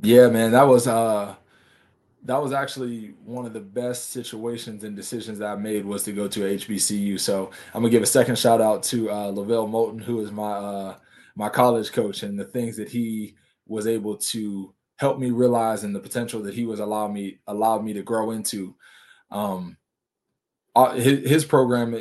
Yeah, 0.00 0.28
man, 0.28 0.52
that 0.52 0.62
was 0.62 0.86
uh 0.86 1.34
that 2.22 2.40
was 2.40 2.52
actually 2.52 3.14
one 3.24 3.46
of 3.46 3.52
the 3.52 3.58
best 3.58 4.10
situations 4.10 4.84
and 4.84 4.94
decisions 4.94 5.40
I 5.40 5.56
made 5.56 5.84
was 5.84 6.04
to 6.04 6.12
go 6.12 6.28
to 6.28 6.40
HBCU. 6.40 7.18
So 7.18 7.50
I'm 7.74 7.82
gonna 7.82 7.90
give 7.90 8.04
a 8.04 8.06
second 8.06 8.38
shout 8.38 8.60
out 8.60 8.84
to 8.84 9.10
uh 9.10 9.26
LeVelle 9.26 9.66
Moton, 9.66 10.00
who 10.00 10.20
is 10.20 10.30
my 10.30 10.52
uh 10.52 10.96
my 11.34 11.48
college 11.48 11.90
coach 11.90 12.22
and 12.22 12.38
the 12.38 12.44
things 12.44 12.76
that 12.76 12.88
he 12.88 13.34
was 13.66 13.86
able 13.86 14.16
to 14.16 14.72
help 14.96 15.18
me 15.18 15.30
realize 15.30 15.84
and 15.84 15.94
the 15.94 16.00
potential 16.00 16.42
that 16.42 16.54
he 16.54 16.64
was 16.64 16.80
allowed 16.80 17.12
me 17.12 17.38
allowed 17.46 17.84
me 17.84 17.92
to 17.92 18.02
grow 18.02 18.30
into. 18.30 18.74
Um 19.30 19.76
uh, 20.74 20.92
his, 20.92 21.28
his 21.28 21.44
program 21.44 21.94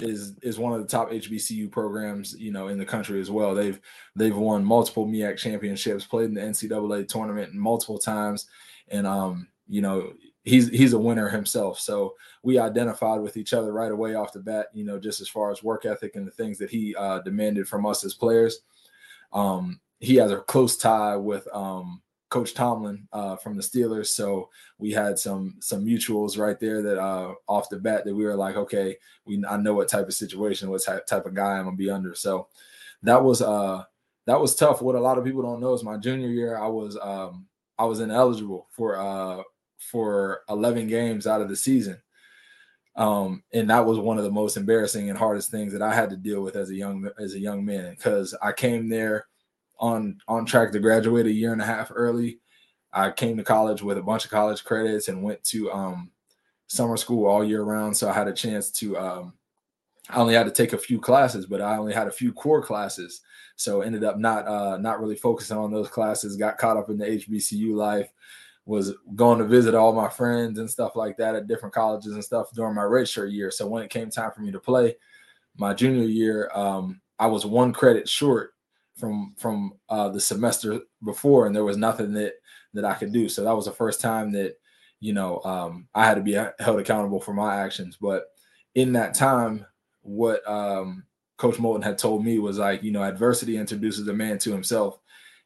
is 0.00 0.38
is 0.42 0.58
one 0.58 0.72
of 0.72 0.80
the 0.80 0.88
top 0.88 1.10
HBCU 1.10 1.70
programs, 1.70 2.34
you 2.38 2.52
know, 2.52 2.68
in 2.68 2.78
the 2.78 2.84
country 2.84 3.20
as 3.20 3.30
well. 3.30 3.54
They've 3.54 3.80
they've 4.16 4.36
won 4.36 4.64
multiple 4.64 5.06
MEAC 5.06 5.36
championships, 5.38 6.06
played 6.06 6.26
in 6.26 6.34
the 6.34 6.40
NCAA 6.40 7.08
tournament 7.08 7.52
multiple 7.54 7.98
times, 7.98 8.46
and 8.88 9.06
um, 9.06 9.48
you 9.68 9.82
know, 9.82 10.12
he's 10.44 10.68
he's 10.68 10.92
a 10.92 10.98
winner 10.98 11.28
himself. 11.28 11.78
So 11.78 12.14
we 12.42 12.58
identified 12.58 13.20
with 13.20 13.36
each 13.36 13.52
other 13.52 13.72
right 13.72 13.92
away 13.92 14.14
off 14.14 14.32
the 14.32 14.40
bat, 14.40 14.68
you 14.72 14.84
know, 14.84 14.98
just 14.98 15.20
as 15.20 15.28
far 15.28 15.50
as 15.50 15.62
work 15.62 15.84
ethic 15.84 16.16
and 16.16 16.26
the 16.26 16.32
things 16.32 16.58
that 16.58 16.70
he 16.70 16.94
uh, 16.96 17.20
demanded 17.20 17.68
from 17.68 17.86
us 17.86 18.04
as 18.04 18.14
players. 18.14 18.60
Um, 19.32 19.80
he 20.02 20.16
has 20.16 20.32
a 20.32 20.38
close 20.38 20.76
tie 20.76 21.16
with 21.16 21.46
um, 21.54 22.02
Coach 22.28 22.54
Tomlin 22.54 23.06
uh, 23.12 23.36
from 23.36 23.56
the 23.56 23.62
Steelers, 23.62 24.08
so 24.08 24.50
we 24.78 24.90
had 24.90 25.16
some 25.16 25.54
some 25.60 25.86
mutuals 25.86 26.36
right 26.36 26.58
there 26.58 26.82
that 26.82 27.00
uh, 27.00 27.34
off 27.46 27.68
the 27.68 27.78
bat 27.78 28.04
that 28.04 28.14
we 28.14 28.24
were 28.24 28.34
like, 28.34 28.56
okay, 28.56 28.96
we 29.24 29.42
I 29.48 29.56
know 29.56 29.74
what 29.74 29.88
type 29.88 30.08
of 30.08 30.14
situation, 30.14 30.70
what 30.70 30.82
type 30.82 31.06
type 31.06 31.24
of 31.24 31.34
guy 31.34 31.52
I'm 31.52 31.64
gonna 31.64 31.76
be 31.76 31.88
under. 31.88 32.16
So 32.16 32.48
that 33.04 33.22
was 33.22 33.42
uh 33.42 33.84
that 34.26 34.40
was 34.40 34.56
tough. 34.56 34.82
What 34.82 34.96
a 34.96 35.00
lot 35.00 35.18
of 35.18 35.24
people 35.24 35.42
don't 35.42 35.60
know 35.60 35.72
is 35.72 35.84
my 35.84 35.96
junior 35.96 36.28
year, 36.28 36.58
I 36.58 36.66
was 36.66 36.98
um 37.00 37.46
I 37.78 37.84
was 37.84 38.00
ineligible 38.00 38.66
for 38.72 38.96
uh 38.96 39.42
for 39.78 40.42
11 40.48 40.88
games 40.88 41.26
out 41.26 41.40
of 41.40 41.48
the 41.48 41.56
season. 41.56 42.00
Um, 42.94 43.42
and 43.52 43.70
that 43.70 43.84
was 43.84 43.98
one 43.98 44.18
of 44.18 44.24
the 44.24 44.30
most 44.30 44.56
embarrassing 44.56 45.08
and 45.08 45.18
hardest 45.18 45.50
things 45.50 45.72
that 45.72 45.82
I 45.82 45.94
had 45.94 46.10
to 46.10 46.16
deal 46.16 46.42
with 46.42 46.56
as 46.56 46.70
a 46.70 46.74
young 46.74 47.08
as 47.20 47.34
a 47.34 47.38
young 47.38 47.64
man 47.64 47.94
because 47.94 48.34
I 48.42 48.52
came 48.52 48.88
there 48.88 49.26
on 49.78 50.18
on 50.28 50.46
track 50.46 50.72
to 50.72 50.78
graduate 50.78 51.26
a 51.26 51.32
year 51.32 51.52
and 51.52 51.62
a 51.62 51.66
half 51.66 51.90
early. 51.94 52.38
I 52.92 53.10
came 53.10 53.36
to 53.38 53.44
college 53.44 53.82
with 53.82 53.98
a 53.98 54.02
bunch 54.02 54.24
of 54.24 54.30
college 54.30 54.64
credits 54.64 55.08
and 55.08 55.22
went 55.22 55.42
to 55.44 55.72
um, 55.72 56.10
summer 56.66 56.96
school 56.96 57.26
all 57.26 57.44
year 57.44 57.62
round. 57.62 57.96
So 57.96 58.08
I 58.08 58.12
had 58.12 58.28
a 58.28 58.32
chance 58.32 58.70
to. 58.72 58.98
Um, 58.98 59.32
I 60.10 60.18
only 60.18 60.34
had 60.34 60.46
to 60.46 60.52
take 60.52 60.72
a 60.72 60.78
few 60.78 61.00
classes, 61.00 61.46
but 61.46 61.60
I 61.60 61.76
only 61.76 61.94
had 61.94 62.08
a 62.08 62.12
few 62.12 62.32
core 62.32 62.62
classes. 62.62 63.20
So 63.56 63.82
ended 63.82 64.04
up 64.04 64.18
not 64.18 64.46
uh, 64.46 64.76
not 64.78 65.00
really 65.00 65.16
focusing 65.16 65.56
on 65.56 65.72
those 65.72 65.88
classes. 65.88 66.36
Got 66.36 66.58
caught 66.58 66.76
up 66.76 66.90
in 66.90 66.98
the 66.98 67.06
HBCU 67.06 67.74
life. 67.74 68.10
Was 68.64 68.94
going 69.16 69.40
to 69.40 69.44
visit 69.44 69.74
all 69.74 69.92
my 69.92 70.08
friends 70.08 70.60
and 70.60 70.70
stuff 70.70 70.94
like 70.94 71.16
that 71.16 71.34
at 71.34 71.48
different 71.48 71.74
colleges 71.74 72.12
and 72.12 72.22
stuff 72.22 72.52
during 72.52 72.76
my 72.76 72.82
redshirt 72.82 73.32
year. 73.32 73.50
So 73.50 73.66
when 73.66 73.82
it 73.82 73.90
came 73.90 74.08
time 74.08 74.30
for 74.30 74.40
me 74.40 74.52
to 74.52 74.60
play, 74.60 74.94
my 75.56 75.74
junior 75.74 76.04
year, 76.04 76.48
um, 76.54 77.00
I 77.18 77.26
was 77.26 77.44
one 77.44 77.72
credit 77.72 78.08
short 78.08 78.51
from 79.02 79.34
from 79.36 79.72
uh, 79.88 80.08
the 80.10 80.20
semester 80.20 80.78
before, 81.04 81.46
and 81.46 81.56
there 81.56 81.64
was 81.64 81.76
nothing 81.76 82.12
that 82.12 82.34
that 82.72 82.84
I 82.84 82.94
could 82.94 83.12
do. 83.12 83.28
So 83.28 83.42
that 83.42 83.56
was 83.56 83.64
the 83.64 83.72
first 83.72 84.00
time 84.00 84.30
that 84.30 84.54
you 85.00 85.12
know 85.12 85.40
um, 85.42 85.88
I 85.92 86.06
had 86.06 86.14
to 86.14 86.20
be 86.20 86.34
held 86.34 86.78
accountable 86.78 87.20
for 87.20 87.34
my 87.34 87.56
actions. 87.56 87.98
But 88.00 88.26
in 88.76 88.92
that 88.92 89.14
time, 89.14 89.66
what 90.02 90.48
um, 90.48 91.02
Coach 91.36 91.56
Moton 91.56 91.82
had 91.82 91.98
told 91.98 92.24
me 92.24 92.38
was 92.38 92.58
like, 92.58 92.84
you 92.84 92.92
know, 92.92 93.02
adversity 93.02 93.56
introduces 93.56 94.06
a 94.06 94.12
man 94.12 94.38
to 94.38 94.52
himself, 94.52 95.00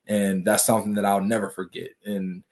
and 0.07 0.45
that's 0.45 0.67
something 0.67 0.93
that 0.93 1.07
I'll 1.07 1.23
never 1.23 1.49
forget. 1.49 1.89
And 2.05 2.45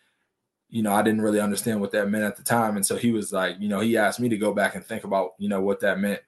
you 0.70 0.82
know, 0.82 0.94
I 0.94 1.02
didn't 1.02 1.20
really 1.20 1.40
understand 1.40 1.82
what 1.82 1.92
that 1.92 2.08
meant 2.08 2.24
at 2.24 2.38
the 2.38 2.42
time, 2.42 2.76
and 2.76 2.86
so 2.86 2.96
he 2.96 3.12
was 3.12 3.30
like, 3.30 3.56
you 3.60 3.68
know, 3.68 3.80
he 3.80 3.98
asked 3.98 4.20
me 4.20 4.30
to 4.30 4.38
go 4.38 4.54
back 4.54 4.74
and 4.74 4.82
think 4.82 5.04
about, 5.04 5.32
you 5.38 5.50
know, 5.50 5.60
what 5.60 5.80
that 5.80 6.00
meant, 6.00 6.22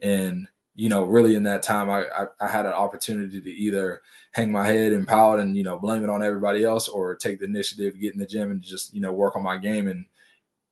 and 0.00 0.48
you 0.78 0.88
know, 0.88 1.02
really 1.02 1.34
in 1.34 1.42
that 1.42 1.60
time, 1.60 1.90
I, 1.90 2.04
I, 2.16 2.26
I 2.40 2.46
had 2.46 2.64
an 2.64 2.72
opportunity 2.72 3.40
to 3.40 3.50
either 3.50 4.00
hang 4.32 4.52
my 4.52 4.66
head 4.66 4.92
and 4.92 5.06
pout 5.06 5.40
and 5.40 5.56
you 5.56 5.62
know 5.62 5.78
blame 5.78 6.04
it 6.04 6.10
on 6.10 6.22
everybody 6.22 6.64
else, 6.64 6.88
or 6.88 7.14
take 7.14 7.38
the 7.40 7.44
initiative, 7.44 8.00
get 8.00 8.14
in 8.14 8.20
the 8.20 8.26
gym, 8.26 8.50
and 8.50 8.62
just 8.62 8.94
you 8.94 9.00
know 9.00 9.12
work 9.12 9.36
on 9.36 9.42
my 9.42 9.56
game 9.56 9.88
and 9.88 10.04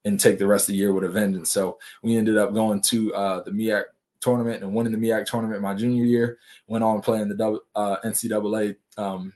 and 0.04 0.20
take 0.20 0.38
the 0.38 0.46
rest 0.46 0.68
of 0.68 0.72
the 0.72 0.78
year 0.78 0.92
with 0.92 1.04
a 1.04 1.08
vengeance. 1.08 1.50
So 1.50 1.78
we 2.02 2.16
ended 2.16 2.36
up 2.36 2.54
going 2.54 2.80
to 2.82 3.14
uh, 3.14 3.42
the 3.42 3.50
MEAC 3.50 3.82
tournament 4.20 4.62
and 4.62 4.72
winning 4.72 4.92
the 4.92 4.98
MEAC 4.98 5.26
tournament 5.26 5.60
my 5.60 5.74
junior 5.74 6.04
year. 6.04 6.38
Went 6.68 6.84
on 6.84 7.00
playing 7.02 7.28
the 7.28 7.60
uh, 7.74 7.96
NCAA 8.04 8.76
um, 8.96 9.32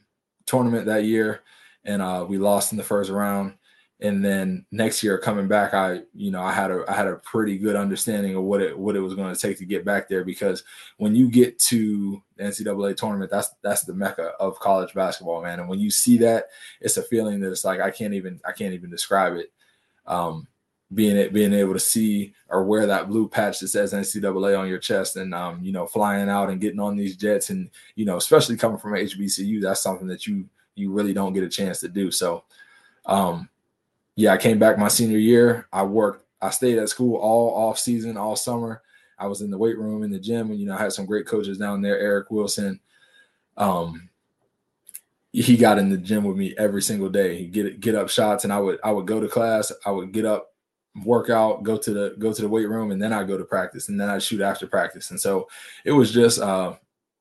tournament 0.47 0.87
that 0.87 1.05
year, 1.05 1.41
and 1.85 2.01
uh, 2.01 2.25
we 2.29 2.39
lost 2.39 2.73
in 2.73 2.79
the 2.79 2.85
first 2.85 3.11
round. 3.11 3.55
And 4.03 4.25
then 4.25 4.65
next 4.71 5.03
year 5.03 5.19
coming 5.19 5.47
back, 5.47 5.75
I 5.75 6.01
you 6.15 6.31
know 6.31 6.41
I 6.41 6.53
had 6.53 6.71
a 6.71 6.85
I 6.89 6.95
had 6.95 7.07
a 7.07 7.17
pretty 7.17 7.59
good 7.59 7.77
understanding 7.77 8.35
of 8.35 8.45
what 8.45 8.63
it 8.63 8.77
what 8.77 8.97
it 8.97 9.01
was 9.01 9.15
going 9.15 9.35
to 9.35 9.39
take 9.39 9.59
to 9.59 9.67
get 9.67 9.85
back 9.85 10.09
there 10.09 10.25
because 10.25 10.65
when 10.97 11.15
you 11.15 11.29
get 11.29 11.59
to 11.61 12.23
the 12.37 12.45
NCAA 12.45 12.97
tournament, 12.97 13.31
that's 13.31 13.51
that's 13.63 13.85
the 13.85 13.93
mecca 13.93 14.33
of 14.41 14.59
college 14.59 14.95
basketball, 14.95 15.43
man. 15.43 15.61
And 15.61 15.69
when 15.69 15.81
you 15.81 15.91
see 15.91 16.17
that, 16.19 16.47
it's 16.81 16.97
a 16.97 17.03
feeling 17.03 17.41
that 17.41 17.51
it's 17.51 17.65
like 17.65 17.81
I 17.81 17.91
can't 17.91 18.15
even 18.15 18.41
I 18.47 18.53
can't 18.53 18.73
even 18.73 18.91
describe 18.91 19.35
it. 19.35 19.53
Um, 20.07 20.49
being 20.95 21.17
it 21.17 21.33
being 21.35 21.53
able 21.53 21.75
to 21.75 21.79
see 21.79 22.33
or 22.49 22.65
wear 22.65 22.87
that 22.87 23.09
blue 23.09 23.29
patch 23.29 23.61
that 23.61 23.69
says 23.69 23.93
NCAA 23.93 24.59
on 24.59 24.67
your 24.67 24.79
chest 24.79 25.17
and 25.17 25.35
um, 25.35 25.61
you 25.63 25.73
know 25.73 25.87
flying 25.87 26.31
out 26.31 26.49
and 26.49 26.61
getting 26.61 26.81
on 26.81 26.97
these 26.97 27.17
jets 27.17 27.51
and 27.51 27.71
you 27.97 28.07
know 28.07 28.17
especially 28.17 28.57
coming 28.57 28.79
from 28.79 28.93
HBCU 28.93 29.61
that's 29.61 29.83
something 29.83 30.09
that 30.09 30.27
you 30.27 30.49
you 30.75 30.91
really 30.91 31.13
don't 31.13 31.35
get 31.35 31.45
a 31.45 31.49
chance 31.49 31.81
to 31.81 31.89
do 31.89 32.11
so 32.11 32.45
um, 33.07 33.49
yeah 34.21 34.33
I 34.33 34.37
came 34.37 34.59
back 34.59 34.79
my 34.79 34.89
senior 34.89 35.19
year 35.19 35.69
I 35.73 35.83
worked 35.83 36.25
I 36.41 36.51
stayed 36.51 36.79
at 36.79 36.89
school 36.89 37.17
all 37.17 37.55
off 37.55 37.79
season 37.79 38.17
all 38.17 38.37
summer 38.37 38.83
I 39.19 39.27
was 39.27 39.41
in 39.41 39.51
the 39.51 39.59
weight 39.59 39.79
room 39.79 40.03
in 40.03 40.11
the 40.11 40.19
gym 40.19 40.51
and 40.51 40.59
you 40.61 40.67
know 40.67 40.75
I 40.75 40.79
had 40.79 40.93
some 40.93 41.07
great 41.07 41.27
coaches 41.27 41.59
down 41.59 41.83
there 41.83 41.99
Eric 41.99 42.31
Wilson 42.31 42.81
um, 43.57 44.09
he 45.33 45.57
got 45.57 45.79
in 45.79 45.91
the 45.91 45.97
gym 45.97 46.25
with 46.25 46.37
me 46.37 46.55
every 46.59 46.83
single 46.83 47.09
day. 47.09 47.39
He 47.39 47.47
get 47.47 47.81
get 47.81 47.95
up 47.95 48.09
shots, 48.09 48.45
and 48.45 48.53
I 48.53 48.59
would 48.59 48.79
I 48.83 48.91
would 48.91 49.07
go 49.07 49.21
to 49.21 49.29
class. 49.29 49.73
I 49.87 49.91
would 49.91 50.13
get 50.13 50.25
up, 50.25 50.53
work 51.05 51.31
out, 51.31 51.63
go 51.63 51.77
to 51.77 51.93
the 51.93 52.17
go 52.19 52.33
to 52.33 52.43
the 52.43 52.49
weight 52.49 52.69
room, 52.69 52.91
and 52.91 53.01
then 53.01 53.13
I 53.13 53.23
go 53.23 53.39
to 53.39 53.45
practice, 53.45 53.89
and 53.89 54.01
then 54.01 54.09
I 54.09 54.19
shoot 54.19 54.41
after 54.41 54.67
practice. 54.67 55.11
And 55.11 55.21
so 55.21 55.49
it 55.85 55.93
was 55.93 56.11
just, 56.11 56.41
uh, 56.41 56.75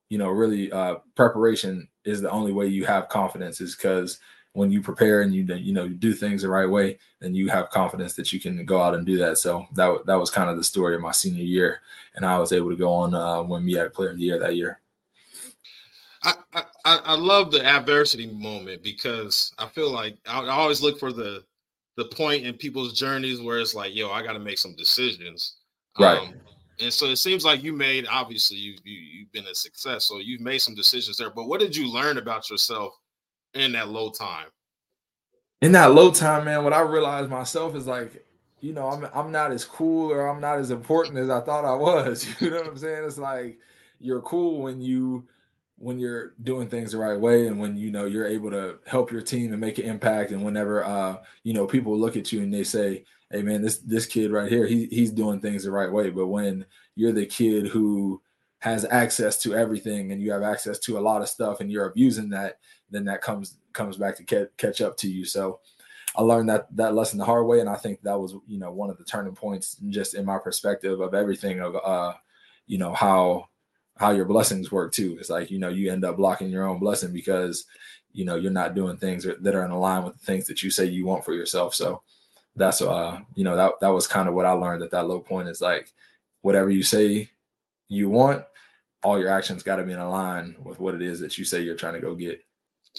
you 0.09 0.17
know, 0.17 0.29
really 0.29 0.71
uh, 0.71 0.95
preparation 1.15 1.88
is 2.03 2.21
the 2.21 2.31
only 2.31 2.51
way 2.51 2.65
you 2.65 2.85
have 2.85 3.09
confidence 3.09 3.62
is 3.62 3.75
because 3.75 4.19
when 4.53 4.71
you 4.71 4.81
prepare 4.81 5.21
and 5.21 5.33
you 5.33 5.43
you 5.55 5.73
know 5.73 5.83
you 5.83 5.95
do 5.95 6.13
things 6.13 6.41
the 6.41 6.49
right 6.49 6.69
way, 6.69 6.97
then 7.19 7.35
you 7.35 7.49
have 7.49 7.69
confidence 7.69 8.13
that 8.15 8.33
you 8.33 8.39
can 8.39 8.65
go 8.65 8.81
out 8.81 8.95
and 8.95 9.05
do 9.05 9.17
that. 9.17 9.38
So 9.38 9.65
that 9.73 10.05
that 10.05 10.15
was 10.15 10.29
kind 10.29 10.49
of 10.49 10.57
the 10.57 10.63
story 10.63 10.95
of 10.95 11.01
my 11.01 11.12
senior 11.12 11.43
year, 11.43 11.81
and 12.15 12.25
I 12.25 12.38
was 12.39 12.51
able 12.51 12.69
to 12.69 12.75
go 12.75 12.91
on 12.91 13.13
uh, 13.13 13.43
win 13.43 13.63
MEAC 13.63 13.93
Player 13.93 14.09
of 14.09 14.17
the 14.17 14.23
Year 14.23 14.39
that 14.39 14.55
year. 14.55 14.81
I, 16.23 16.33
I 16.53 16.63
I 16.85 17.15
love 17.15 17.51
the 17.51 17.65
adversity 17.65 18.27
moment 18.27 18.83
because 18.83 19.53
I 19.57 19.67
feel 19.67 19.91
like 19.91 20.17
I, 20.27 20.41
I 20.41 20.49
always 20.49 20.81
look 20.81 20.99
for 20.99 21.13
the 21.13 21.43
the 21.95 22.05
point 22.05 22.45
in 22.45 22.53
people's 22.55 22.93
journeys 22.93 23.41
where 23.41 23.59
it's 23.59 23.75
like, 23.75 23.95
yo, 23.95 24.09
I 24.09 24.23
got 24.23 24.33
to 24.33 24.39
make 24.39 24.57
some 24.57 24.75
decisions. 24.75 25.57
Right. 25.99 26.17
Um, 26.17 26.33
and 26.79 26.93
so 26.93 27.07
it 27.07 27.17
seems 27.17 27.43
like 27.43 27.62
you 27.62 27.73
made 27.73 28.07
obviously 28.09 28.57
you, 28.57 28.75
you 28.83 28.99
you've 28.99 29.31
been 29.31 29.47
a 29.47 29.55
success, 29.55 30.05
so 30.05 30.17
you've 30.17 30.41
made 30.41 30.59
some 30.59 30.75
decisions 30.75 31.17
there. 31.17 31.29
But 31.29 31.47
what 31.47 31.59
did 31.59 31.75
you 31.75 31.91
learn 31.91 32.17
about 32.17 32.49
yourself 32.49 32.93
in 33.53 33.73
that 33.73 33.89
low 33.89 34.09
time? 34.09 34.47
In 35.62 35.71
that 35.73 35.93
low 35.93 36.12
time, 36.12 36.45
man, 36.45 36.63
what 36.63 36.73
I 36.73 36.81
realized 36.81 37.29
myself 37.29 37.75
is 37.75 37.85
like, 37.88 38.25
you 38.62 38.73
know, 38.73 38.88
I'm 38.88 39.07
I'm 39.13 39.31
not 39.31 39.51
as 39.51 39.65
cool 39.65 40.12
or 40.12 40.27
I'm 40.27 40.41
not 40.41 40.59
as 40.59 40.71
important 40.71 41.17
as 41.17 41.29
I 41.29 41.41
thought 41.41 41.65
I 41.65 41.75
was. 41.75 42.27
You 42.41 42.49
know 42.49 42.57
what 42.57 42.67
I'm 42.67 42.77
saying? 42.77 43.03
It's 43.05 43.17
like 43.17 43.59
you're 43.99 44.21
cool 44.21 44.62
when 44.62 44.81
you 44.81 45.27
when 45.79 45.97
you're 45.97 46.33
doing 46.43 46.67
things 46.67 46.91
the 46.91 46.97
right 46.97 47.19
way 47.19 47.47
and 47.47 47.57
when 47.59 47.77
you 47.77 47.89
know 47.89 48.05
you're 48.05 48.27
able 48.27 48.51
to 48.51 48.77
help 48.85 49.12
your 49.12 49.21
team 49.21 49.51
and 49.51 49.62
make 49.62 49.77
an 49.77 49.85
impact 49.85 50.31
and 50.31 50.43
whenever 50.43 50.83
uh 50.83 51.17
you 51.43 51.53
know 51.53 51.65
people 51.65 51.97
look 51.97 52.17
at 52.17 52.33
you 52.33 52.41
and 52.41 52.53
they 52.53 52.65
say 52.65 53.03
hey 53.31 53.41
man 53.41 53.62
this 53.62 53.77
this 53.79 54.05
kid 54.05 54.29
right 54.29 54.51
here 54.51 54.67
he, 54.67 54.88
he's 54.88 55.12
doing 55.12 55.39
things 55.39 55.63
the 55.63 55.71
right 55.71 55.91
way 55.91 56.09
but 56.09 56.27
when 56.27 56.65
you're 56.95 57.13
the 57.13 57.25
kid 57.25 57.65
who 57.65 58.21
has 58.59 58.85
access 58.91 59.41
to 59.41 59.55
everything 59.55 60.12
and 60.12 60.21
you 60.21 60.31
have 60.31 60.43
access 60.43 60.79
to 60.79 60.97
a 60.97 60.99
lot 60.99 61.21
of 61.21 61.29
stuff 61.29 61.62
and 61.62 61.71
you're 61.71 61.88
abusing 61.88 62.29
that 62.29 62.57
then 62.91 63.06
that 63.06 63.21
comes 63.21 63.58
comes 63.73 63.97
back 63.97 64.15
to 64.15 64.47
catch, 64.58 64.82
up 64.82 64.97
to 64.97 65.10
you 65.10 65.25
so 65.25 65.60
i 66.15 66.21
learned 66.21 66.49
that 66.49 66.67
that 66.75 66.95
lesson 66.95 67.19
the 67.19 67.25
hard 67.25 67.45
way 67.45 67.60
and 67.60 67.69
i 67.69 67.75
think 67.75 68.02
that 68.02 68.19
was 68.19 68.36
you 68.47 68.60
know 68.60 68.71
one 68.71 68.89
of 68.89 68.97
the 68.97 69.04
turning 69.04 69.36
points 69.36 69.78
just 69.89 70.15
in 70.15 70.25
my 70.25 70.38
perspective 70.38 70.99
of 70.99 71.13
everything 71.13 71.60
of 71.60 71.75
uh 71.84 72.13
you 72.65 72.78
know 72.78 72.93
how 72.93 73.47
how 73.99 74.12
your 74.12 74.25
blessings 74.25 74.71
work 74.71 74.93
too. 74.93 75.17
It's 75.19 75.30
like, 75.30 75.52
you 75.52 75.60
know, 75.60 75.67
you 75.67 75.91
end 75.91 76.06
up 76.06 76.15
blocking 76.15 76.49
your 76.49 76.65
own 76.65 76.80
blessing 76.80 77.12
because, 77.12 77.65
you 78.13 78.23
know, 78.23 78.36
you're 78.36 78.49
not 78.49 78.73
doing 78.73 78.95
things 78.95 79.25
that 79.25 79.56
are 79.56 79.65
in 79.65 79.71
line 79.71 80.06
with 80.06 80.17
the 80.17 80.25
things 80.25 80.47
that 80.47 80.63
you 80.63 80.71
say 80.71 80.86
you 80.86 81.06
want 81.06 81.25
for 81.25 81.34
yourself. 81.34 81.75
So 81.75 82.02
that's, 82.56 82.82
uh, 82.82 83.19
you 83.36 83.43
know, 83.43 83.58
that, 83.58 83.73
that 83.82 83.89
was 83.89 84.08
kind 84.08 84.30
of 84.30 84.36
what 84.36 84.45
I 84.45 84.52
learned 84.52 84.84
at 84.84 84.91
that 84.91 85.08
low 85.08 85.19
point 85.19 85.49
is 85.49 85.60
like, 85.60 85.91
whatever 86.41 86.69
you 86.69 86.82
say 86.82 87.30
you 87.89 88.10
want, 88.10 88.45
all 89.04 89.19
your 89.19 89.30
actions 89.30 89.63
got 89.63 89.75
to 89.75 89.84
be 89.84 89.91
in 89.91 89.99
line 89.99 90.56
with 90.63 90.80
what 90.80 90.95
it 90.95 91.02
is 91.02 91.19
that 91.19 91.38
you 91.38 91.43
say 91.43 91.62
you're 91.62 91.75
trying 91.75 91.93
to 91.93 91.99
go 91.99 92.15
get. 92.15 92.41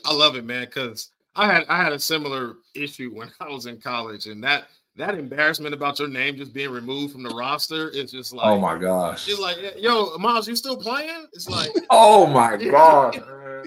I 0.04 0.14
love 0.14 0.36
it, 0.36 0.44
man. 0.44 0.66
Cause 0.66 1.10
I 1.36 1.46
had, 1.46 1.64
I 1.68 1.82
had 1.82 1.92
a 1.92 1.98
similar 1.98 2.56
issue 2.74 3.10
when 3.14 3.30
I 3.40 3.48
was 3.48 3.66
in 3.66 3.80
college 3.80 4.26
and 4.26 4.42
that, 4.44 4.68
that 4.96 5.14
embarrassment 5.14 5.74
about 5.74 5.98
your 5.98 6.08
name 6.08 6.36
just 6.36 6.52
being 6.52 6.70
removed 6.70 7.12
from 7.12 7.22
the 7.22 7.30
roster 7.30 7.88
is 7.88 8.10
just 8.10 8.34
like 8.34 8.46
oh 8.46 8.58
my 8.58 8.76
gosh. 8.76 9.28
it's 9.28 9.40
like 9.40 9.56
yo 9.78 10.16
miles 10.18 10.48
you 10.48 10.56
still 10.56 10.76
playing? 10.76 11.26
It's 11.32 11.48
like 11.48 11.70
oh 11.90 12.26
my 12.26 12.56
god 12.70 13.22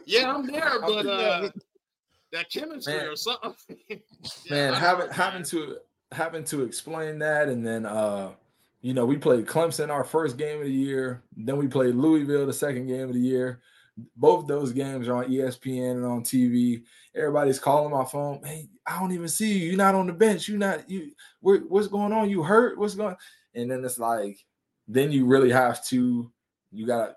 yeah 0.05 0.33
i'm 0.33 0.45
there 0.45 0.79
but 0.81 1.05
uh 1.05 1.49
that 2.31 2.49
chemistry 2.51 2.95
man, 2.95 3.07
or 3.07 3.15
something. 3.15 3.77
Yeah, 3.87 3.97
man 4.49 4.73
having 4.73 5.09
having 5.11 5.43
to 5.45 5.77
having 6.11 6.43
to 6.45 6.63
explain 6.63 7.19
that 7.19 7.47
and 7.47 7.65
then 7.65 7.85
uh 7.85 8.31
you 8.81 8.93
know 8.93 9.05
we 9.05 9.17
played 9.17 9.45
clemson 9.45 9.89
our 9.89 10.03
first 10.03 10.37
game 10.37 10.59
of 10.59 10.65
the 10.65 10.71
year 10.71 11.23
then 11.37 11.57
we 11.57 11.67
played 11.67 11.95
louisville 11.95 12.45
the 12.45 12.53
second 12.53 12.87
game 12.87 13.07
of 13.07 13.13
the 13.13 13.19
year 13.19 13.61
both 14.15 14.47
those 14.47 14.71
games 14.71 15.07
are 15.07 15.17
on 15.17 15.29
espn 15.29 15.91
and 15.91 16.05
on 16.05 16.23
tv 16.23 16.83
everybody's 17.15 17.59
calling 17.59 17.91
my 17.91 18.05
phone. 18.05 18.41
Hey, 18.43 18.69
I 18.85 18.99
don't 18.99 19.11
even 19.11 19.27
see 19.27 19.59
you. 19.59 19.67
You're 19.69 19.77
not 19.77 19.95
on 19.95 20.07
the 20.07 20.13
bench. 20.13 20.47
You're 20.47 20.57
not 20.57 20.89
you. 20.89 21.11
what's 21.41 21.87
going 21.87 22.13
on? 22.13 22.29
You 22.29 22.43
hurt? 22.43 22.77
What's 22.77 22.95
going? 22.95 23.15
And 23.55 23.69
then 23.69 23.83
it's 23.83 23.99
like, 23.99 24.43
then 24.87 25.11
you 25.11 25.25
really 25.25 25.51
have 25.51 25.83
to. 25.85 26.31
You 26.71 26.87
gotta 26.87 27.15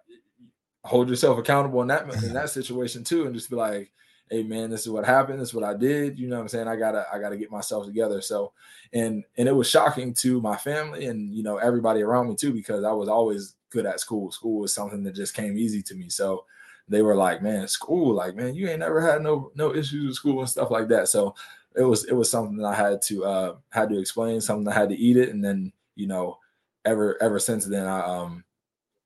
hold 0.84 1.08
yourself 1.08 1.38
accountable 1.38 1.82
in 1.82 1.88
that 1.88 2.12
in 2.22 2.32
that 2.34 2.50
situation 2.50 3.04
too, 3.04 3.26
and 3.26 3.34
just 3.34 3.50
be 3.50 3.56
like, 3.56 3.90
hey 4.30 4.42
man, 4.42 4.70
this 4.70 4.82
is 4.82 4.90
what 4.90 5.06
happened. 5.06 5.40
This 5.40 5.48
is 5.48 5.54
what 5.54 5.64
I 5.64 5.74
did. 5.74 6.18
You 6.18 6.28
know 6.28 6.36
what 6.36 6.42
I'm 6.42 6.48
saying? 6.48 6.68
I 6.68 6.76
gotta 6.76 7.06
I 7.12 7.18
gotta 7.18 7.36
get 7.36 7.50
myself 7.50 7.86
together. 7.86 8.20
So, 8.20 8.52
and 8.92 9.24
and 9.38 9.48
it 9.48 9.52
was 9.52 9.68
shocking 9.68 10.12
to 10.14 10.40
my 10.40 10.56
family 10.56 11.06
and 11.06 11.34
you 11.34 11.42
know 11.42 11.56
everybody 11.56 12.02
around 12.02 12.28
me 12.28 12.36
too 12.36 12.52
because 12.52 12.84
I 12.84 12.92
was 12.92 13.08
always 13.08 13.54
good 13.70 13.86
at 13.86 14.00
school. 14.00 14.30
School 14.30 14.60
was 14.60 14.74
something 14.74 15.02
that 15.04 15.14
just 15.14 15.34
came 15.34 15.56
easy 15.56 15.82
to 15.82 15.94
me. 15.94 16.10
So 16.10 16.44
they 16.88 17.02
were 17.02 17.16
like, 17.16 17.42
man, 17.42 17.66
school, 17.68 18.14
like, 18.14 18.36
man, 18.36 18.54
you 18.54 18.68
ain't 18.68 18.80
never 18.80 19.00
had 19.00 19.22
no 19.22 19.50
no 19.54 19.74
issues 19.74 20.06
with 20.06 20.14
school 20.14 20.40
and 20.40 20.48
stuff 20.48 20.70
like 20.70 20.88
that. 20.88 21.08
So 21.08 21.34
it 21.76 21.82
was 21.82 22.04
it 22.04 22.14
was 22.14 22.30
something 22.30 22.56
that 22.58 22.66
I 22.66 22.74
had 22.74 23.02
to 23.02 23.24
uh 23.24 23.56
had 23.70 23.88
to 23.90 23.98
explain, 23.98 24.40
something 24.40 24.68
I 24.68 24.74
had 24.74 24.88
to 24.90 24.96
eat 24.96 25.16
it, 25.16 25.30
and 25.30 25.44
then 25.44 25.72
you 25.94 26.06
know, 26.06 26.38
ever 26.84 27.20
ever 27.22 27.38
since 27.38 27.64
then, 27.64 27.86
I 27.86 28.00
um, 28.00 28.44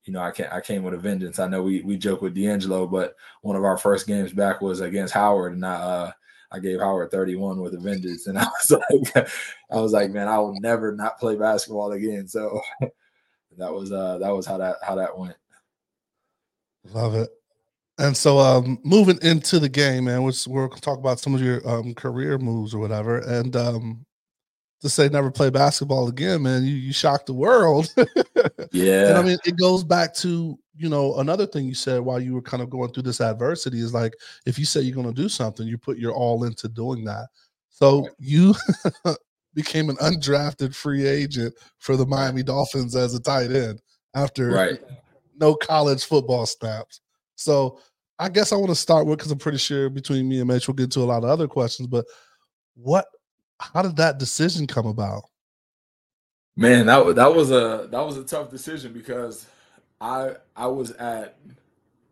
you 0.04 0.12
know, 0.12 0.20
I 0.20 0.30
can 0.30 0.46
I 0.46 0.60
came 0.60 0.82
with 0.82 0.94
a 0.94 0.98
vengeance. 0.98 1.38
I 1.38 1.48
know 1.48 1.62
we 1.62 1.82
we 1.82 1.96
joke 1.96 2.22
with 2.22 2.34
D'Angelo, 2.34 2.86
but 2.86 3.16
one 3.42 3.56
of 3.56 3.64
our 3.64 3.76
first 3.78 4.06
games 4.06 4.32
back 4.32 4.60
was 4.60 4.80
against 4.80 5.14
Howard, 5.14 5.54
and 5.54 5.64
I 5.64 5.74
uh 5.74 6.12
I 6.52 6.58
gave 6.58 6.80
Howard 6.80 7.10
31 7.10 7.60
with 7.60 7.74
a 7.74 7.78
vengeance, 7.78 8.26
and 8.26 8.38
I 8.38 8.46
was 8.46 8.70
like, 8.70 9.28
I 9.70 9.80
was 9.80 9.92
like, 9.92 10.10
man, 10.10 10.28
I 10.28 10.38
will 10.38 10.58
never 10.60 10.94
not 10.94 11.18
play 11.18 11.36
basketball 11.36 11.92
again. 11.92 12.28
So 12.28 12.60
that 13.58 13.72
was 13.72 13.92
uh 13.92 14.18
that 14.18 14.30
was 14.30 14.46
how 14.46 14.58
that 14.58 14.76
how 14.82 14.96
that 14.96 15.16
went. 15.16 15.36
Love 16.92 17.14
it. 17.14 17.30
And 18.00 18.16
so, 18.16 18.38
um, 18.38 18.78
moving 18.82 19.18
into 19.20 19.58
the 19.58 19.68
game, 19.68 20.04
man, 20.04 20.22
we're, 20.22 20.32
we're 20.48 20.68
going 20.68 20.76
to 20.76 20.82
talk 20.82 20.98
about 20.98 21.20
some 21.20 21.34
of 21.34 21.42
your 21.42 21.66
um, 21.68 21.94
career 21.94 22.38
moves 22.38 22.74
or 22.74 22.78
whatever. 22.78 23.18
And 23.18 23.54
um, 23.54 24.06
to 24.80 24.88
say 24.88 25.10
never 25.10 25.30
play 25.30 25.50
basketball 25.50 26.08
again, 26.08 26.42
man, 26.42 26.64
you, 26.64 26.74
you 26.74 26.94
shocked 26.94 27.26
the 27.26 27.34
world. 27.34 27.92
yeah. 28.72 29.08
And 29.08 29.18
I 29.18 29.22
mean, 29.22 29.38
it 29.44 29.58
goes 29.58 29.84
back 29.84 30.14
to, 30.16 30.58
you 30.74 30.88
know, 30.88 31.16
another 31.16 31.46
thing 31.46 31.66
you 31.66 31.74
said 31.74 32.00
while 32.00 32.18
you 32.18 32.32
were 32.32 32.40
kind 32.40 32.62
of 32.62 32.70
going 32.70 32.90
through 32.90 33.02
this 33.02 33.20
adversity 33.20 33.80
is 33.80 33.92
like, 33.92 34.14
if 34.46 34.58
you 34.58 34.64
say 34.64 34.80
you're 34.80 34.94
going 34.94 35.14
to 35.14 35.22
do 35.22 35.28
something, 35.28 35.66
you 35.66 35.76
put 35.76 35.98
your 35.98 36.14
all 36.14 36.44
into 36.44 36.68
doing 36.68 37.04
that. 37.04 37.28
So 37.68 38.08
you 38.18 38.54
became 39.54 39.90
an 39.90 39.96
undrafted 39.96 40.74
free 40.74 41.06
agent 41.06 41.54
for 41.78 41.96
the 41.98 42.06
Miami 42.06 42.42
Dolphins 42.42 42.96
as 42.96 43.14
a 43.14 43.20
tight 43.20 43.52
end 43.52 43.82
after 44.14 44.48
right. 44.48 44.80
no 45.38 45.54
college 45.54 46.04
football 46.04 46.46
snaps. 46.46 47.02
So 47.34 47.78
I 48.20 48.28
guess 48.28 48.52
I 48.52 48.56
want 48.56 48.68
to 48.68 48.74
start 48.76 49.06
with 49.06 49.18
because 49.18 49.32
I'm 49.32 49.38
pretty 49.38 49.58
sure 49.58 49.88
between 49.88 50.28
me 50.28 50.40
and 50.40 50.48
Mitch 50.48 50.68
we'll 50.68 50.74
get 50.74 50.90
to 50.92 51.00
a 51.00 51.04
lot 51.04 51.24
of 51.24 51.30
other 51.30 51.48
questions. 51.48 51.88
But 51.88 52.04
what? 52.74 53.06
How 53.58 53.82
did 53.82 53.96
that 53.96 54.18
decision 54.18 54.66
come 54.66 54.86
about? 54.86 55.22
Man, 56.54 56.86
that 56.86 57.14
that 57.16 57.34
was 57.34 57.50
a 57.50 57.88
that 57.90 58.00
was 58.00 58.18
a 58.18 58.24
tough 58.24 58.50
decision 58.50 58.92
because 58.92 59.46
I 60.00 60.34
I 60.54 60.66
was 60.66 60.90
at 60.92 61.38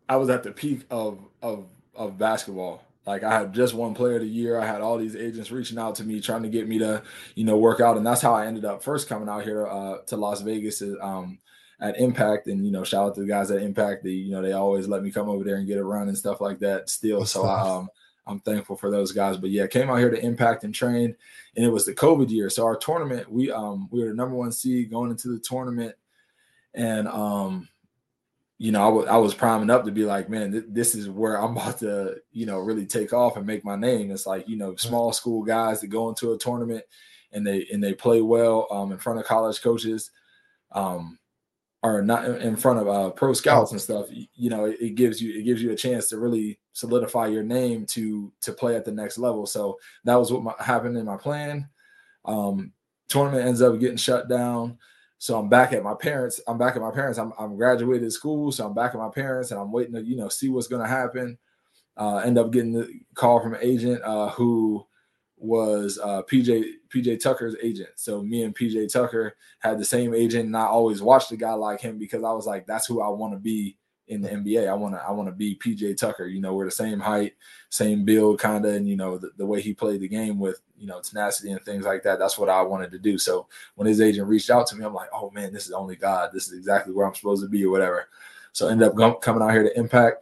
I 0.07 0.15
was 0.15 0.29
at 0.29 0.41
the 0.41 0.51
peak 0.51 0.81
of 0.89 1.19
of 1.43 1.67
of 1.93 2.17
basketball. 2.17 2.83
Like 3.05 3.23
I 3.23 3.39
had 3.39 3.53
just 3.53 3.75
one 3.75 3.93
player 3.93 4.15
of 4.15 4.21
the 4.21 4.27
year. 4.27 4.59
I 4.59 4.65
had 4.65 4.81
all 4.81 4.97
these 4.97 5.15
agents 5.15 5.51
reaching 5.51 5.77
out 5.77 5.95
to 5.95 6.03
me, 6.03 6.21
trying 6.21 6.43
to 6.43 6.49
get 6.49 6.67
me 6.67 6.79
to, 6.79 7.03
you 7.35 7.43
know, 7.43 7.57
work 7.57 7.79
out, 7.79 7.97
and 7.97 8.05
that's 8.05 8.21
how 8.21 8.33
I 8.33 8.47
ended 8.47 8.65
up 8.65 8.81
first 8.81 9.07
coming 9.07 9.29
out 9.29 9.43
here 9.43 9.67
uh, 9.67 9.99
to 10.07 10.17
Las 10.17 10.41
Vegas. 10.41 10.81
Um, 11.01 11.39
at 11.81 11.99
Impact, 11.99 12.47
and 12.47 12.65
you 12.65 12.71
know, 12.71 12.83
shout 12.83 13.07
out 13.07 13.15
to 13.15 13.21
the 13.21 13.27
guys 13.27 13.51
at 13.51 13.61
Impact. 13.61 14.03
They, 14.03 14.11
you 14.11 14.31
know, 14.31 14.41
they 14.41 14.53
always 14.53 14.87
let 14.87 15.03
me 15.03 15.11
come 15.11 15.29
over 15.29 15.43
there 15.43 15.55
and 15.55 15.67
get 15.67 15.77
a 15.77 15.83
run 15.83 16.07
and 16.07 16.17
stuff 16.17 16.41
like 16.41 16.59
that. 16.59 16.89
Still, 16.89 17.25
so 17.25 17.45
I, 17.45 17.61
um, 17.61 17.89
I'm 18.27 18.39
thankful 18.39 18.75
for 18.75 18.91
those 18.91 19.11
guys. 19.11 19.37
But 19.37 19.49
yeah, 19.49 19.67
came 19.67 19.89
out 19.89 19.97
here 19.97 20.11
to 20.11 20.23
Impact 20.23 20.63
and 20.63 20.73
trained, 20.73 21.15
and 21.55 21.65
it 21.65 21.69
was 21.69 21.85
the 21.85 21.93
COVID 21.93 22.29
year. 22.29 22.49
So 22.49 22.65
our 22.65 22.75
tournament, 22.75 23.31
we 23.31 23.51
um 23.51 23.87
we 23.91 24.01
were 24.01 24.09
the 24.09 24.15
number 24.15 24.35
one 24.35 24.51
seed 24.51 24.91
going 24.91 25.11
into 25.11 25.29
the 25.29 25.39
tournament, 25.39 25.95
and 26.73 27.07
um, 27.07 27.69
you 28.57 28.73
know, 28.73 28.81
I, 28.81 28.87
w- 28.87 29.07
I 29.07 29.15
was 29.15 29.33
priming 29.33 29.69
up 29.69 29.85
to 29.85 29.91
be 29.91 30.03
like, 30.03 30.29
man, 30.29 30.51
th- 30.51 30.65
this 30.67 30.93
is 30.93 31.09
where 31.09 31.41
I'm 31.41 31.55
about 31.55 31.79
to, 31.79 32.17
you 32.33 32.45
know, 32.45 32.59
really 32.59 32.85
take 32.85 33.13
off 33.13 33.37
and 33.37 33.47
make 33.47 33.63
my 33.63 33.77
name. 33.77 34.11
It's 34.11 34.27
like, 34.27 34.49
you 34.49 34.57
know, 34.57 34.75
small 34.75 35.13
school 35.13 35.43
guys 35.43 35.79
that 35.79 35.87
go 35.87 36.09
into 36.09 36.33
a 36.33 36.37
tournament 36.37 36.83
and 37.31 37.47
they 37.47 37.67
and 37.71 37.81
they 37.81 37.93
play 37.93 38.21
well 38.21 38.67
um 38.69 38.91
in 38.91 38.97
front 38.97 39.19
of 39.19 39.25
college 39.25 39.61
coaches. 39.61 40.11
Um, 40.71 41.18
are 41.81 42.01
not 42.01 42.25
in 42.25 42.55
front 42.55 42.79
of 42.79 42.87
uh, 42.87 43.09
pro 43.11 43.33
scouts 43.33 43.71
and 43.71 43.79
stuff, 43.79 44.07
you 44.09 44.49
know, 44.49 44.65
it, 44.65 44.77
it, 44.81 44.95
gives 44.95 45.21
you 45.21 45.39
it 45.39 45.43
gives 45.43 45.61
you 45.61 45.71
a 45.71 45.75
chance 45.75 46.09
to 46.09 46.19
really 46.19 46.59
solidify 46.73 47.27
your 47.27 47.43
name 47.43 47.85
to 47.85 48.33
to 48.41 48.51
play 48.51 48.75
at 48.75 48.83
the 48.83 48.91
next 48.91 49.17
level. 49.17 49.45
So 49.45 49.79
that 50.03 50.15
was 50.15 50.31
what 50.31 50.43
my, 50.43 50.53
happened 50.59 50.97
in 50.97 51.05
my 51.05 51.15
plan. 51.15 51.69
Um, 52.25 52.73
tournament 53.07 53.47
ends 53.47 53.61
up 53.61 53.79
getting 53.79 53.97
shut 53.97 54.27
down. 54.27 54.77
So 55.19 55.37
I'm 55.37 55.49
back 55.49 55.73
at 55.73 55.83
my 55.83 55.93
parents. 55.93 56.39
I'm 56.47 56.57
back 56.57 56.75
at 56.75 56.81
my 56.81 56.91
parents. 56.91 57.17
I'm, 57.17 57.33
I'm 57.37 57.57
graduated 57.57 58.11
school, 58.11 58.51
so 58.51 58.65
I'm 58.65 58.73
back 58.73 58.93
at 58.93 58.99
my 58.99 59.09
parents, 59.09 59.51
and 59.51 59.59
I'm 59.59 59.71
waiting 59.71 59.93
to 59.95 60.03
you 60.03 60.17
know 60.17 60.29
see 60.29 60.49
what's 60.49 60.67
to 60.67 60.85
happen. 60.85 61.37
Uh, 61.95 62.17
end 62.17 62.37
up 62.37 62.51
getting 62.51 62.73
the 62.73 62.89
call 63.15 63.41
from 63.41 63.53
an 63.53 63.59
agent 63.61 64.01
uh, 64.03 64.29
who 64.29 64.85
was 65.39 65.99
uh, 66.03 66.21
PJ 66.23 66.65
PJ 66.89 67.21
Tucker's 67.21 67.55
agent. 67.61 67.89
So 67.95 68.21
me 68.21 68.43
and 68.43 68.55
PJ 68.55 68.91
Tucker 68.91 69.35
had 69.59 69.79
the 69.79 69.85
same 69.85 70.13
agent, 70.13 70.45
and 70.45 70.57
I 70.57 70.65
always 70.65 71.01
watched 71.01 71.31
a 71.31 71.37
guy 71.37 71.53
like 71.53 71.81
him 71.81 71.97
because 71.97 72.23
I 72.23 72.31
was 72.31 72.45
like, 72.45 72.67
that's 72.67 72.85
who 72.85 73.01
I 73.01 73.07
want 73.09 73.33
to 73.33 73.39
be 73.39 73.77
in 74.09 74.21
the 74.21 74.29
NBA. 74.29 74.67
I 74.67 74.73
want 74.73 74.95
to 74.95 75.01
I 75.01 75.11
want 75.11 75.29
to 75.29 75.35
be 75.35 75.55
PJ 75.55 75.97
Tucker. 75.97 76.25
You 76.25 76.41
know, 76.41 76.53
we're 76.53 76.65
the 76.65 76.71
same 76.71 76.99
height, 76.99 77.33
same 77.69 78.03
build, 78.03 78.39
kind 78.39 78.65
of, 78.65 78.73
and 78.73 78.89
you 78.89 78.97
know 78.97 79.17
the, 79.17 79.31
the 79.37 79.45
way 79.45 79.61
he 79.61 79.73
played 79.73 80.01
the 80.01 80.07
game 80.07 80.39
with 80.39 80.61
you 80.77 80.87
know 80.87 80.99
tenacity 80.99 81.51
and 81.51 81.63
things 81.63 81.85
like 81.85 82.03
that. 82.03 82.19
That's 82.19 82.37
what 82.37 82.49
I 82.49 82.61
wanted 82.61 82.91
to 82.91 82.99
do. 82.99 83.17
So 83.17 83.47
when 83.75 83.87
his 83.87 84.01
agent 84.01 84.27
reached 84.27 84.49
out 84.49 84.67
to 84.67 84.75
me, 84.75 84.83
I'm 84.83 84.93
like, 84.93 85.09
oh 85.13 85.29
man, 85.31 85.53
this 85.53 85.67
is 85.67 85.71
only 85.71 85.95
God. 85.95 86.31
This 86.33 86.47
is 86.47 86.53
exactly 86.57 86.93
where 86.93 87.07
I'm 87.07 87.15
supposed 87.15 87.43
to 87.43 87.49
be, 87.49 87.63
or 87.63 87.71
whatever. 87.71 88.09
So 88.51 88.67
I 88.67 88.71
ended 88.71 88.89
up 88.89 89.21
coming 89.21 89.43
out 89.43 89.51
here 89.51 89.63
to 89.63 89.79
Impact 89.79 90.17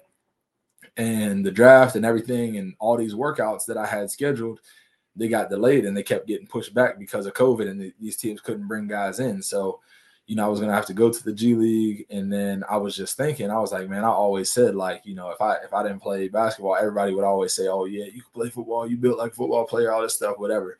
and 0.98 1.46
the 1.46 1.52
draft 1.52 1.96
and 1.96 2.06
everything, 2.06 2.58
and 2.58 2.76
all 2.80 2.98
these 2.98 3.16
workouts 3.16 3.66
that 3.66 3.78
I 3.78 3.86
had 3.86 4.12
scheduled. 4.12 4.60
They 5.18 5.28
got 5.28 5.50
delayed 5.50 5.86
and 5.86 5.98
they 5.98 6.04
kept 6.04 6.28
getting 6.28 6.48
pushed 6.48 6.74
back 6.74 7.00
because 7.00 7.26
of 7.26 7.34
COVID, 7.34 7.70
and 7.70 7.82
the, 7.82 7.94
these 8.00 8.18
teams 8.18 8.42
couldn't 8.42 8.68
bring 8.68 8.88
guys 8.88 9.20
in. 9.20 9.42
So 9.42 9.80
you 10.28 10.36
know, 10.36 10.44
I 10.44 10.50
was 10.50 10.60
gonna 10.60 10.74
have 10.74 10.86
to 10.88 10.94
go 10.94 11.10
to 11.10 11.24
the 11.24 11.34
G 11.34 11.56
League, 11.56 12.06
and 12.10 12.32
then 12.32 12.64
I 12.70 12.76
was 12.76 12.96
just 12.96 13.16
thinking, 13.16 13.50
I 13.50 13.60
was 13.60 13.72
like, 13.72 13.90
man, 13.90 14.04
I 14.04 14.10
always 14.10 14.52
said 14.52 14.76
like, 14.76 15.06
you 15.06 15.16
know, 15.16 15.30
if 15.30 15.42
I 15.42 15.56
if 15.56 15.74
I 15.74 15.84
didn't 15.84 16.02
play 16.02 16.28
basketball, 16.28 16.76
everybody 16.76 17.14
would 17.14 17.24
always 17.24 17.54
say, 17.54 17.68
oh 17.68 17.86
yeah, 17.86 18.06
you 18.06 18.22
can 18.22 18.32
play 18.34 18.50
football, 18.50 18.86
you 18.86 18.98
built 18.98 19.18
like 19.18 19.32
a 19.32 19.36
football 19.36 19.66
player, 19.66 19.92
all 19.92 20.02
this 20.02 20.16
stuff, 20.16 20.38
whatever. 20.38 20.78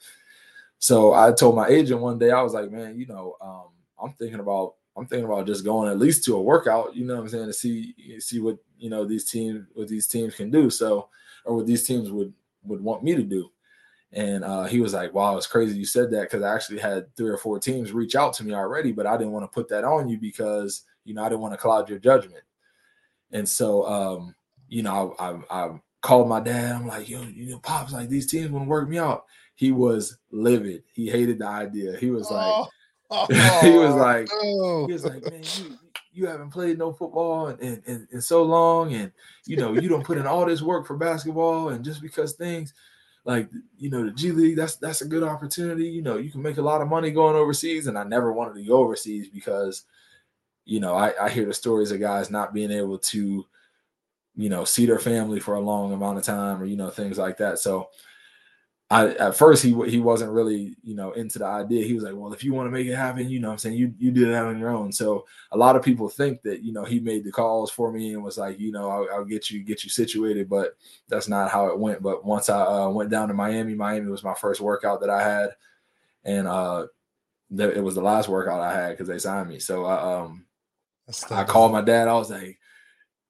So 0.80 1.14
I 1.14 1.32
told 1.32 1.56
my 1.56 1.68
agent 1.68 2.02
one 2.02 2.20
day, 2.20 2.32
I 2.32 2.42
was 2.42 2.54
like, 2.54 2.70
man, 2.72 3.00
you 3.00 3.08
know, 3.08 3.36
um, 3.42 3.70
I'm 4.04 4.14
thinking 4.14 4.42
about 4.42 4.76
I'm 4.98 5.06
thinking 5.06 5.26
about 5.26 5.48
just 5.48 5.64
going 5.64 5.90
at 5.90 6.00
least 6.00 6.26
to 6.26 6.36
a 6.36 6.42
workout, 6.42 6.94
you 6.94 7.06
know 7.06 7.16
what 7.16 7.22
I'm 7.22 7.30
saying, 7.30 7.48
to 7.48 7.54
see 7.54 7.96
see 8.20 8.40
what 8.40 8.58
you 8.78 8.90
know 8.90 9.06
these 9.06 9.24
teams 9.24 9.66
what 9.74 9.88
these 9.88 10.08
teams 10.08 10.36
can 10.36 10.52
do. 10.52 10.70
So 10.70 11.08
or 11.46 11.56
what 11.56 11.68
these 11.68 11.86
teams 11.88 12.12
would 12.12 12.34
would 12.66 12.84
want 12.84 13.02
me 13.02 13.16
to 13.16 13.24
do. 13.24 13.50
And 14.14 14.44
uh, 14.44 14.64
he 14.64 14.80
was 14.80 14.94
like, 14.94 15.14
"Wow, 15.14 15.38
it's 15.38 15.48
crazy 15.48 15.78
you 15.78 15.86
said 15.86 16.12
that 16.12 16.22
because 16.22 16.42
I 16.42 16.54
actually 16.54 16.80
had 16.80 17.14
three 17.16 17.30
or 17.30 17.38
four 17.38 17.60
teams 17.60 17.92
reach 17.92 18.16
out 18.16 18.34
to 18.34 18.44
me 18.44 18.54
already, 18.54 18.92
but 18.92 19.06
I 19.06 19.18
didn't 19.18 19.34
want 19.34 19.44
to 19.44 19.54
put 19.54 19.68
that 19.70 19.84
on 19.84 20.08
you 20.08 20.18
because 20.18 20.84
you 21.04 21.14
know 21.14 21.24
I 21.24 21.30
didn't 21.30 21.42
want 21.42 21.54
to 21.54 21.60
cloud 21.60 21.90
your 21.90 22.00
judgment." 22.00 22.44
And 23.32 23.48
so, 23.48 23.86
um, 23.86 24.36
you 24.70 24.82
know, 24.82 25.14
I, 25.20 25.30
I, 25.30 25.66
I 25.66 25.80
called 26.02 26.30
my 26.30 26.40
dad. 26.40 26.74
I'm 26.74 26.88
like, 26.88 27.10
"Yo, 27.10 27.22
you 27.24 27.52
know, 27.52 27.60
pops, 27.60 27.92
like 27.92 28.08
these 28.08 28.28
teams 28.28 28.50
want 28.50 28.66
to 28.66 28.70
work 28.70 28.88
me 28.88 28.98
out." 28.98 29.26
He 29.56 29.72
was 29.72 30.18
livid. 30.32 30.84
He 30.94 31.10
hated 31.10 31.40
the 31.40 31.48
idea. 31.48 31.98
He 31.98 32.12
was 32.12 32.30
like, 32.32 32.68
Oh, 33.10 33.26
he 33.62 33.72
was 33.72 33.96
like, 33.96 34.28
oh. 34.32 34.86
he 34.88 34.94
was 34.94 35.06
like, 35.06 35.24
"Man, 35.24 35.42
you, 35.58 35.78
you 36.12 36.28
haven't 36.28 36.50
played 36.50 36.78
no 36.78 36.92
football 36.92 37.48
in, 37.48 37.60
in, 37.60 37.84
in, 37.86 38.08
in 38.14 38.22
so 38.22 38.44
long, 38.44 38.94
and 38.94 39.12
you 39.46 39.58
know 39.58 39.74
you 39.74 39.88
don't 39.88 40.06
put 40.06 40.18
in 40.18 40.28
all 40.28 40.46
this 40.46 40.62
work 40.62 40.86
for 40.86 40.98
basketball, 40.98 41.70
and 41.70 41.86
just 41.86 42.02
because 42.02 42.34
things." 42.34 42.74
Like 43.28 43.50
you 43.78 43.90
know 43.90 44.06
the 44.06 44.12
G 44.12 44.32
League 44.32 44.56
that's 44.56 44.78
that's 44.78 45.02
a 45.02 45.08
good 45.08 45.22
opportunity. 45.22 45.84
You 45.84 46.02
know 46.02 46.18
you 46.18 46.32
can 46.32 46.42
make 46.42 46.58
a 46.58 46.62
lot 46.62 46.82
of 46.82 46.88
money 46.88 47.12
going 47.12 47.36
overseas 47.36 47.88
and 47.88 47.98
I 47.98 48.04
never 48.04 48.32
wanted 48.32 48.56
to 48.56 48.64
go 48.64 48.78
overseas 48.78 49.28
because 49.28 49.84
you 50.66 50.80
know 50.80 50.96
I, 50.96 51.14
I 51.26 51.30
hear 51.30 51.46
the 51.46 51.54
stories 51.54 51.92
of 51.92 52.00
guys 52.00 52.32
not 52.32 52.54
being 52.54 52.72
able 52.72 52.98
to 52.98 53.46
you 54.38 54.50
know 54.50 54.64
see 54.64 54.86
their 54.86 54.98
family 54.98 55.42
for 55.42 55.56
a 55.56 55.60
long 55.60 55.92
amount 55.92 56.18
of 56.18 56.24
time 56.24 56.62
or 56.62 56.66
you 56.66 56.78
know 56.78 56.90
things 56.90 57.18
like 57.18 57.38
that. 57.38 57.60
So 57.60 57.90
I 58.90 59.10
at 59.16 59.36
first 59.36 59.64
he 59.64 59.74
he 59.90 60.00
wasn't 60.00 60.32
really 60.32 60.78
you 60.82 60.96
know 60.96 61.12
into 61.12 61.40
the 61.40 61.46
idea. 61.46 61.86
He 61.86 61.94
was 61.94 62.06
like, 62.06 62.16
well, 62.16 62.32
if 62.32 62.42
you 62.42 62.54
want 62.54 62.68
to 62.68 62.72
make 62.72 62.88
it 62.88 62.96
happen, 62.96 63.30
you 63.30 63.40
know, 63.40 63.52
I'm 63.52 63.58
saying 63.58 63.76
you 63.76 63.94
you 64.00 64.12
did 64.12 64.30
that 64.30 64.46
on 64.46 64.58
your 64.58 64.70
own. 64.70 64.94
So 64.94 65.26
a 65.52 65.58
lot 65.58 65.76
of 65.76 65.84
people 65.84 66.08
think 66.08 66.42
that 66.44 66.62
you 66.62 66.72
know 66.72 66.86
he 66.86 67.02
made 67.02 67.26
the 67.26 67.32
calls 67.32 67.70
for 67.70 67.92
me 67.92 68.14
and 68.14 68.24
was 68.24 68.38
like, 68.38 68.60
you 68.60 68.72
know, 68.72 68.90
I'll, 68.90 69.08
I'll 69.14 69.26
get 69.26 69.50
you 69.50 69.62
get 69.62 69.84
you 69.84 69.90
situated, 69.90 70.50
but 70.50 70.78
that's 71.10 71.28
not 71.28 71.52
how 71.52 71.68
it 71.68 71.78
went. 71.78 72.02
But 72.02 72.24
once 72.24 72.50
I 72.50 72.62
uh, 72.62 72.90
went 72.90 73.10
down 73.10 73.28
to 73.28 73.34
Miami, 73.34 73.76
Miami 73.76 74.10
was 74.10 74.24
my 74.24 74.36
first 74.36 74.62
workout 74.62 75.02
that 75.02 75.10
I 75.10 75.22
had, 75.22 75.50
and 76.24 76.48
uh, 76.48 76.88
th- 77.56 77.76
it 77.76 77.82
was 77.84 77.96
the 77.96 78.02
last 78.02 78.30
workout 78.30 78.62
I 78.62 78.74
had 78.74 78.92
because 78.92 79.10
they 79.10 79.20
signed 79.20 79.50
me. 79.50 79.60
So 79.60 79.84
I 79.84 80.22
um 80.22 80.46
I 81.32 81.44
called 81.44 81.74
my 81.74 81.82
dad. 81.82 82.08
I 82.08 82.14
was 82.14 82.32
like, 82.32 82.58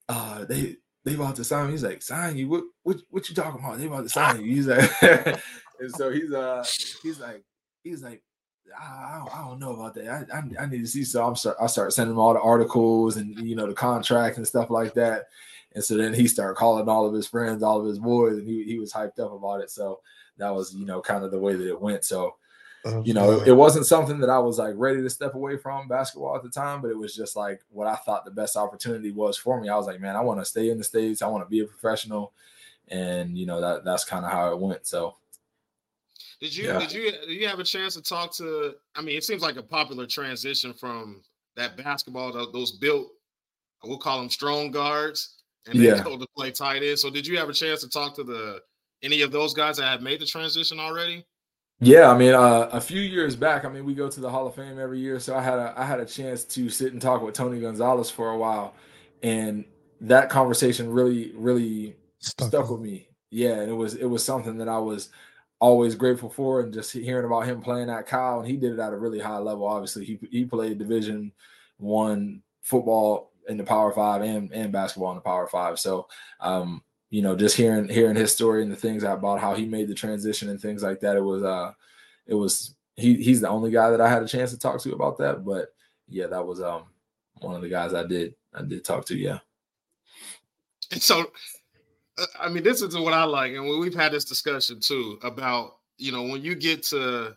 uh, 0.08 0.46
they 0.46 0.78
they 1.08 1.16
about 1.16 1.38
to 1.38 1.44
sign 1.44 1.68
me. 1.68 1.72
He's 1.72 1.84
like, 1.84 2.02
sign 2.02 2.38
you? 2.38 2.50
What 2.50 2.64
what 2.84 2.98
what 3.10 3.30
you 3.30 3.36
talking 3.36 3.64
about? 3.64 3.78
They 3.78 3.86
about 3.86 4.04
to 4.04 4.10
sign 4.10 4.44
you. 4.44 4.56
He's 4.56 4.68
like, 4.68 4.92
and 5.02 5.92
so 5.96 6.12
he's 6.12 6.34
uh 6.34 6.66
he's 7.04 7.20
like 7.20 7.44
he's 7.84 8.04
like. 8.04 8.22
I 8.78 8.84
I 8.84 9.18
don't, 9.20 9.34
I 9.34 9.48
don't 9.48 9.60
know 9.60 9.74
about 9.76 9.94
that. 9.94 10.28
I, 10.30 10.38
I, 10.38 10.64
I 10.64 10.66
need 10.66 10.82
to 10.82 10.88
see. 10.88 11.06
So 11.06 11.26
I'm 11.26 11.38
start. 11.38 11.56
I 11.62 11.68
start 11.68 11.94
sending 11.94 12.14
him 12.14 12.20
all 12.20 12.34
the 12.34 12.42
articles 12.42 13.16
and 13.16 13.34
you 13.40 13.56
know 13.56 13.66
the 13.66 13.74
contract 13.74 14.36
and 14.36 14.46
stuff 14.46 14.70
like 14.70 14.94
that. 14.96 15.28
And 15.74 15.82
so 15.82 15.96
then 15.96 16.14
he 16.14 16.28
started 16.28 16.58
calling 16.58 16.90
all 16.90 17.06
of 17.06 17.14
his 17.14 17.28
friends, 17.28 17.64
all 17.64 17.80
of 17.80 17.86
his 17.86 17.98
boys, 17.98 18.38
and 18.38 18.46
he 18.46 18.66
he 18.66 18.78
was 18.78 18.92
hyped 18.92 19.20
up 19.20 19.32
about 19.32 19.62
it. 19.62 19.72
So 19.72 20.02
that 20.38 20.54
was 20.54 20.76
you 20.76 20.86
know 20.86 21.02
kind 21.02 21.24
of 21.24 21.32
the 21.32 21.40
way 21.40 21.56
that 21.56 21.68
it 21.68 21.80
went. 21.80 22.04
So 22.04 22.36
Uh-huh. 22.86 23.02
you 23.04 23.14
know, 23.14 23.32
it, 23.42 23.50
it 23.50 23.54
wasn't 23.54 23.86
something 23.86 24.20
that 24.20 24.30
I 24.30 24.40
was 24.40 24.60
like 24.60 24.74
ready 24.78 25.02
to 25.02 25.10
step 25.10 25.34
away 25.36 25.58
from 25.58 25.88
basketball 25.88 26.36
at 26.36 26.44
the 26.44 26.50
time, 26.50 26.82
but 26.82 26.90
it 26.92 26.98
was 26.98 27.16
just 27.16 27.36
like 27.36 27.62
what 27.70 27.88
I 27.88 27.96
thought 27.96 28.24
the 28.24 28.32
best 28.32 28.56
opportunity 28.56 29.12
was 29.12 29.36
for 29.38 29.60
me. 29.60 29.68
I 29.68 29.76
was 29.76 29.88
like, 29.88 30.00
man, 30.00 30.16
I 30.16 30.22
want 30.22 30.40
to 30.40 30.46
stay 30.46 30.70
in 30.70 30.78
the 30.78 30.84
States. 30.84 31.22
I 31.22 31.28
want 31.28 31.44
to 31.44 31.50
be 31.50 31.60
a 31.62 31.66
professional. 31.66 32.34
And, 32.90 33.38
you 33.38 33.46
know, 33.46 33.60
that 33.60 33.84
that's 33.84 34.06
kind 34.06 34.24
of 34.26 34.32
how 34.32 34.52
it 34.52 34.60
went. 34.60 34.88
So, 34.88 35.16
Did 36.40 36.56
you 36.56 36.66
Yeah. 36.68 36.80
did 36.80 36.92
you 36.94 37.12
did 37.12 37.30
you 37.42 37.48
have 37.48 37.60
a 37.60 37.64
chance 37.64 37.96
to 37.96 38.02
talk 38.02 38.32
to? 38.36 38.76
I 38.96 39.02
mean, 39.02 39.18
it 39.18 39.24
seems 39.26 39.42
like 39.42 39.58
a 39.58 39.64
popular 39.64 40.06
transition 40.06 40.74
from 40.74 41.22
that 41.56 41.76
basketball 41.76 42.32
tho- 42.32 42.52
those 42.52 42.74
built, 42.74 43.12
we'll 43.84 43.98
call 43.98 44.20
them 44.20 44.30
strong 44.30 44.72
guards, 44.72 45.38
and 45.66 45.76
Yeah. 45.76 45.96
then 45.96 46.04
go 46.04 46.18
to 46.18 46.28
play 46.38 46.52
tight 46.52 46.84
end. 46.84 47.00
So, 47.00 47.10
did 47.10 47.26
you 47.28 47.38
have 47.40 47.50
a 47.50 47.54
chance 47.54 47.82
to 47.82 47.90
talk 47.90 48.16
to 48.16 48.24
the 48.24 48.62
any 49.02 49.22
of 49.24 49.32
those 49.32 49.54
guys 49.54 49.78
that 49.78 49.86
have 49.88 50.02
made 50.02 50.22
the 50.22 50.26
transition 50.26 50.80
already? 50.80 51.26
Yeah, 51.80 52.10
I 52.10 52.18
mean, 52.18 52.34
uh, 52.34 52.70
a 52.72 52.82
few 52.82 53.02
years 53.02 53.36
back, 53.36 53.66
I 53.66 53.70
mean, 53.70 53.86
we 53.86 53.94
go 53.94 54.10
to 54.10 54.20
the 54.20 54.30
Hall 54.30 54.48
of 54.48 54.56
Fame 54.56 54.80
every 54.80 55.00
year. 55.00 55.20
So 55.20 55.36
I 55.36 55.42
had 55.42 55.60
a, 55.60 55.74
I 55.78 55.86
had 55.86 56.00
a 56.00 56.06
chance 56.06 56.44
to 56.46 56.70
sit 56.70 56.94
and 56.94 57.02
talk 57.02 57.22
with 57.22 57.36
Tony 57.36 57.60
Gonzalez 57.60 58.10
for 58.10 58.32
a 58.32 58.38
while. 58.38 58.74
And 59.24 59.66
that 60.02 60.30
conversation 60.30 60.90
really, 60.90 61.32
really 61.36 61.96
Stuck 62.20 62.48
stuck 62.48 62.70
with 62.70 62.82
me. 62.82 63.08
Yeah, 63.30 63.60
and 63.60 63.70
it 63.70 63.74
was 63.74 63.96
it 63.96 64.06
was 64.06 64.24
something 64.24 64.58
that 64.58 64.70
I 64.70 64.80
was 64.80 65.10
always 65.60 65.96
grateful 65.96 66.30
for, 66.30 66.62
and 66.62 66.74
just 66.74 66.92
hearing 66.92 67.26
about 67.26 67.46
him 67.46 67.62
playing 67.62 67.90
at 67.90 68.08
Cal, 68.08 68.40
and 68.40 68.48
he 68.48 68.58
did 68.58 68.74
it 68.74 68.80
at 68.80 68.94
a 68.94 68.98
really 68.98 69.20
high 69.20 69.38
level. 69.38 69.68
Obviously, 69.68 70.06
he 70.06 70.20
he 70.32 70.46
played 70.46 70.80
Division 70.80 71.32
One 71.78 72.42
football 72.62 73.32
in 73.48 73.58
the 73.58 73.64
Power 73.64 73.92
Five 73.92 74.22
and 74.22 74.52
and 74.52 74.72
basketball 74.72 75.12
in 75.12 75.18
the 75.18 75.22
Power 75.22 75.48
Five. 75.48 75.80
So, 75.80 76.08
um, 76.40 76.82
you 77.10 77.22
know, 77.22 77.36
just 77.36 77.56
hearing 77.56 77.88
hearing 77.88 78.16
his 78.16 78.34
story 78.34 78.64
and 78.64 78.72
the 78.72 78.76
things 78.76 79.04
about 79.04 79.40
how 79.40 79.56
he 79.56 79.66
made 79.66 79.88
the 79.88 79.96
transition 79.96 80.50
and 80.50 80.60
things 80.60 80.84
like 80.84 81.00
that, 81.02 81.16
it 81.16 81.22
was 81.22 81.44
uh, 81.44 81.72
it 82.26 82.34
was 82.34 82.76
he 82.96 83.16
he's 83.16 83.42
the 83.42 83.50
only 83.50 83.72
guy 83.72 83.90
that 83.90 84.02
I 84.02 84.10
had 84.10 84.24
a 84.24 84.28
chance 84.28 84.52
to 84.52 84.60
talk 84.60 84.82
to 84.82 84.94
about 84.94 85.18
that. 85.20 85.46
But 85.46 85.70
yeah, 86.10 86.28
that 86.28 86.46
was 86.46 86.62
um 86.62 86.86
one 87.40 87.56
of 87.56 87.62
the 87.62 87.70
guys 87.70 87.94
I 87.94 88.06
did 88.06 88.36
I 88.54 88.64
did 88.64 88.84
talk 88.84 89.06
to. 89.06 89.18
Yeah. 89.18 89.40
And 90.92 91.02
so, 91.02 91.32
uh, 92.18 92.26
I 92.40 92.50
mean, 92.50 92.64
this 92.64 92.82
is 92.82 92.98
what 92.98 93.14
I 93.14 93.24
like, 93.24 93.54
and 93.54 93.64
we- 93.66 93.78
we've 93.80 93.94
had 93.94 94.14
this 94.14 94.26
discussion 94.26 94.80
too 94.80 95.20
about 95.24 95.78
you 95.98 96.12
know 96.12 96.24
when 96.24 96.42
you 96.42 96.56
get 96.56 96.84
to 96.84 97.36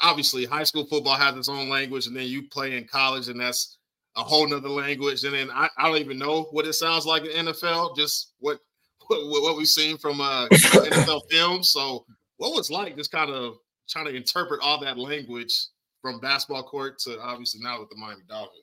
obviously 0.00 0.44
high 0.44 0.64
school 0.64 0.86
football 0.86 1.16
has 1.16 1.36
its 1.36 1.48
own 1.48 1.68
language, 1.68 2.06
and 2.06 2.16
then 2.16 2.26
you 2.26 2.48
play 2.48 2.76
in 2.76 2.86
college, 2.86 3.28
and 3.28 3.40
that's 3.40 3.78
a 4.16 4.22
whole 4.22 4.46
nother 4.48 4.68
language. 4.68 5.24
And 5.24 5.34
then 5.34 5.50
I, 5.50 5.68
I 5.76 5.88
don't 5.88 6.00
even 6.00 6.18
know 6.18 6.44
what 6.50 6.66
it 6.66 6.72
sounds 6.72 7.06
like 7.06 7.24
in 7.24 7.46
NFL, 7.46 7.96
just 7.96 8.32
what 8.38 8.60
what, 9.08 9.42
what 9.42 9.56
we've 9.56 9.66
seen 9.66 9.98
from 9.98 10.20
uh, 10.20 10.48
NFL 10.52 11.22
films. 11.30 11.70
So, 11.70 12.04
what 12.36 12.54
was 12.54 12.70
like 12.70 12.96
just 12.96 13.12
kind 13.12 13.30
of 13.30 13.56
trying 13.88 14.06
to 14.06 14.14
interpret 14.14 14.60
all 14.60 14.80
that 14.80 14.98
language 14.98 15.68
from 16.02 16.20
basketball 16.20 16.62
court 16.62 16.98
to 17.00 17.20
obviously 17.20 17.60
now 17.62 17.80
with 17.80 17.90
the 17.90 17.96
Miami 17.96 18.22
Dolphins. 18.28 18.62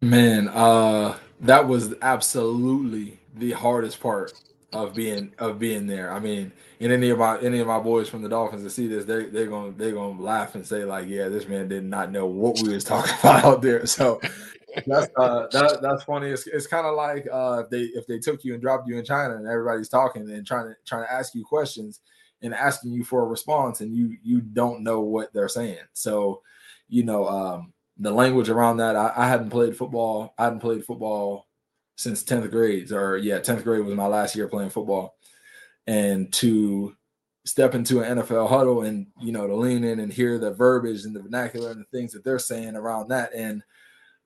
Man, 0.00 0.48
uh 0.48 1.16
that 1.40 1.66
was 1.66 1.94
absolutely 2.02 3.18
the 3.34 3.52
hardest 3.52 4.00
part 4.00 4.32
of 4.72 4.94
being 4.94 5.32
of 5.38 5.58
being 5.58 5.86
there. 5.86 6.12
I 6.12 6.18
mean, 6.18 6.52
and 6.80 6.92
any 6.92 7.10
of 7.10 7.18
my 7.18 7.38
any 7.40 7.60
of 7.60 7.66
my 7.66 7.78
boys 7.78 8.08
from 8.08 8.22
the 8.22 8.28
Dolphins 8.28 8.62
to 8.64 8.70
see 8.70 8.86
this, 8.86 9.04
they 9.04 9.26
they're 9.26 9.46
gonna 9.46 9.72
they're 9.72 9.92
gonna 9.92 10.20
laugh 10.20 10.54
and 10.54 10.66
say, 10.66 10.84
like, 10.84 11.08
yeah, 11.08 11.28
this 11.28 11.48
man 11.48 11.68
did 11.68 11.84
not 11.84 12.12
know 12.12 12.26
what 12.26 12.60
we 12.62 12.74
was 12.74 12.84
talking 12.84 13.14
about 13.20 13.44
out 13.44 13.62
there. 13.62 13.86
So 13.86 14.20
that's 14.86 15.08
uh 15.16 15.46
that, 15.52 15.78
that's 15.82 16.04
funny. 16.04 16.28
It's, 16.28 16.46
it's 16.46 16.66
kind 16.66 16.86
of 16.86 16.94
like 16.94 17.26
uh 17.30 17.62
if 17.64 17.70
they 17.70 17.82
if 17.98 18.06
they 18.06 18.18
took 18.18 18.44
you 18.44 18.54
and 18.54 18.62
dropped 18.62 18.88
you 18.88 18.98
in 18.98 19.04
China 19.04 19.36
and 19.36 19.46
everybody's 19.46 19.88
talking 19.88 20.30
and 20.30 20.46
trying 20.46 20.68
to 20.68 20.74
trying 20.86 21.04
to 21.04 21.12
ask 21.12 21.34
you 21.34 21.44
questions 21.44 22.00
and 22.42 22.54
asking 22.54 22.92
you 22.92 23.04
for 23.04 23.22
a 23.22 23.26
response 23.26 23.80
and 23.80 23.94
you 23.94 24.16
you 24.22 24.40
don't 24.40 24.82
know 24.82 25.00
what 25.00 25.32
they're 25.32 25.48
saying. 25.48 25.78
So, 25.92 26.42
you 26.88 27.04
know, 27.04 27.28
um 27.28 27.72
the 27.98 28.10
language 28.12 28.48
around 28.48 28.76
that. 28.78 28.96
I, 28.96 29.12
I 29.16 29.28
hadn't 29.28 29.50
played 29.50 29.76
football. 29.76 30.34
I 30.38 30.44
hadn't 30.44 30.60
played 30.60 30.84
football 30.84 31.48
since 31.96 32.22
10th 32.22 32.50
grade, 32.50 32.92
or 32.92 33.16
yeah, 33.16 33.40
10th 33.40 33.64
grade 33.64 33.84
was 33.84 33.94
my 33.94 34.06
last 34.06 34.36
year 34.36 34.46
playing 34.46 34.70
football. 34.70 35.16
And 35.86 36.32
to 36.34 36.94
step 37.44 37.74
into 37.74 38.00
an 38.02 38.18
NFL 38.18 38.48
huddle 38.48 38.82
and 38.82 39.06
you 39.20 39.32
know 39.32 39.46
to 39.46 39.54
lean 39.54 39.82
in 39.82 40.00
and 40.00 40.12
hear 40.12 40.38
the 40.38 40.50
verbiage 40.52 41.04
and 41.04 41.16
the 41.16 41.22
vernacular 41.22 41.70
and 41.70 41.80
the 41.80 41.98
things 41.98 42.12
that 42.12 42.22
they're 42.22 42.38
saying 42.38 42.76
around 42.76 43.08
that 43.08 43.32
and 43.34 43.62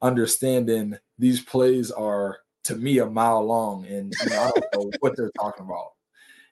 understanding 0.02 0.96
these 1.18 1.40
plays 1.40 1.90
are 1.90 2.38
to 2.64 2.76
me 2.76 2.98
a 2.98 3.06
mile 3.06 3.44
long 3.44 3.86
and 3.86 4.12
you 4.22 4.30
know, 4.30 4.42
I 4.42 4.50
don't 4.50 4.84
know 4.84 4.92
what 5.00 5.16
they're 5.16 5.32
talking 5.40 5.64
about. 5.64 5.92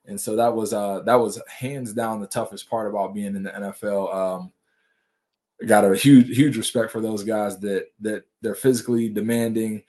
And 0.06 0.20
so 0.20 0.34
that 0.36 0.54
was 0.54 0.72
uh 0.72 1.00
that 1.00 1.20
was 1.20 1.40
hands 1.48 1.92
down 1.92 2.20
the 2.20 2.26
toughest 2.26 2.68
part 2.68 2.88
about 2.88 3.14
being 3.14 3.36
in 3.36 3.42
the 3.42 3.50
NFL. 3.50 4.14
Um 4.14 4.52
got 5.66 5.84
a 5.84 5.94
huge 5.94 6.34
huge 6.34 6.56
respect 6.56 6.90
for 6.90 7.00
those 7.00 7.22
guys 7.22 7.58
that 7.60 7.88
that 8.00 8.24
they're 8.40 8.54
physically 8.54 9.08
demanding 9.08 9.82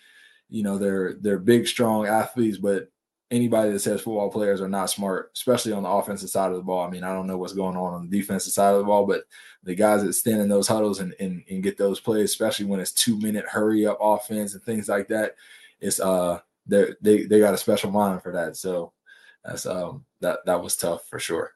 you 0.51 0.63
know 0.63 0.77
they're 0.77 1.13
they're 1.21 1.39
big, 1.39 1.65
strong 1.65 2.05
athletes, 2.05 2.57
but 2.57 2.91
anybody 3.31 3.71
that 3.71 3.79
says 3.79 4.01
football 4.01 4.29
players 4.29 4.61
are 4.61 4.69
not 4.69 4.89
smart, 4.89 5.31
especially 5.35 5.71
on 5.71 5.83
the 5.83 5.89
offensive 5.89 6.29
side 6.29 6.51
of 6.51 6.57
the 6.57 6.63
ball. 6.63 6.85
I 6.85 6.89
mean, 6.89 7.03
I 7.03 7.13
don't 7.13 7.27
know 7.27 7.37
what's 7.37 7.53
going 7.53 7.77
on 7.77 7.93
on 7.93 8.09
the 8.09 8.19
defensive 8.19 8.51
side 8.51 8.73
of 8.73 8.79
the 8.79 8.85
ball, 8.85 9.07
but 9.07 9.23
the 9.63 9.73
guys 9.73 10.03
that 10.03 10.13
stand 10.13 10.41
in 10.41 10.49
those 10.49 10.67
huddles 10.67 10.99
and, 10.99 11.15
and, 11.19 11.43
and 11.49 11.63
get 11.63 11.77
those 11.77 11.99
plays, 11.99 12.25
especially 12.25 12.65
when 12.65 12.81
it's 12.81 12.91
two 12.91 13.17
minute 13.19 13.45
hurry 13.47 13.87
up 13.87 13.97
offense 14.01 14.53
and 14.53 14.63
things 14.63 14.89
like 14.89 15.07
that, 15.07 15.35
it's 15.79 15.99
uh 15.99 16.39
they 16.67 16.93
they 17.01 17.23
they 17.23 17.39
got 17.39 17.53
a 17.53 17.57
special 17.57 17.89
mind 17.89 18.21
for 18.21 18.31
that. 18.33 18.57
So 18.57 18.91
that's 19.43 19.65
um 19.65 20.05
that 20.19 20.39
that 20.45 20.61
was 20.61 20.75
tough 20.75 21.07
for 21.07 21.17
sure. 21.17 21.53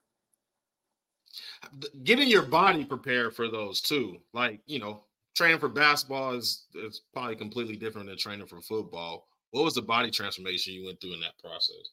Getting 2.03 2.29
your 2.29 2.43
body 2.43 2.85
prepared 2.85 3.35
for 3.35 3.49
those 3.49 3.81
too, 3.81 4.17
like 4.33 4.61
you 4.65 4.79
know, 4.79 5.03
training 5.35 5.59
for 5.59 5.69
basketball 5.69 6.33
is 6.33 6.65
is 6.73 7.01
probably 7.13 7.35
completely 7.35 7.75
different 7.75 8.07
than 8.07 8.17
training 8.17 8.47
for 8.47 8.61
football. 8.61 9.27
What 9.55 9.63
was 9.63 9.73
the 9.73 9.81
body 9.81 10.11
transformation 10.11 10.73
you 10.73 10.85
went 10.85 10.99
through 10.99 11.13
in 11.13 11.21
that 11.21 11.39
process? 11.41 11.91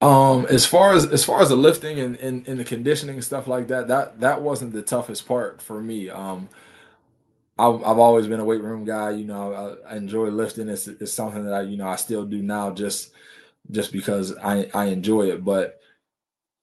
Um, 0.00 0.46
as 0.46 0.64
far 0.64 0.94
as 0.94 1.04
as 1.06 1.24
far 1.24 1.42
as 1.42 1.48
the 1.48 1.56
lifting 1.56 1.98
and, 1.98 2.14
and, 2.18 2.46
and 2.46 2.60
the 2.60 2.64
conditioning 2.64 3.16
and 3.16 3.24
stuff 3.24 3.48
like 3.48 3.66
that, 3.66 3.88
that 3.88 4.20
that 4.20 4.42
wasn't 4.42 4.72
the 4.72 4.82
toughest 4.82 5.26
part 5.26 5.60
for 5.60 5.82
me. 5.82 6.08
Um, 6.08 6.48
I've, 7.58 7.82
I've 7.82 7.98
always 7.98 8.28
been 8.28 8.38
a 8.38 8.44
weight 8.44 8.62
room 8.62 8.84
guy. 8.84 9.10
You 9.10 9.24
know, 9.24 9.80
I, 9.84 9.94
I 9.94 9.96
enjoy 9.96 10.28
lifting. 10.28 10.68
It's, 10.68 10.86
it's 10.86 11.12
something 11.12 11.44
that 11.46 11.52
I 11.52 11.62
you 11.62 11.76
know 11.76 11.88
I 11.88 11.96
still 11.96 12.24
do 12.24 12.40
now 12.40 12.70
just 12.70 13.10
just 13.72 13.90
because 13.90 14.36
I 14.36 14.70
I 14.72 14.84
enjoy 14.84 15.30
it. 15.30 15.44
But 15.44 15.80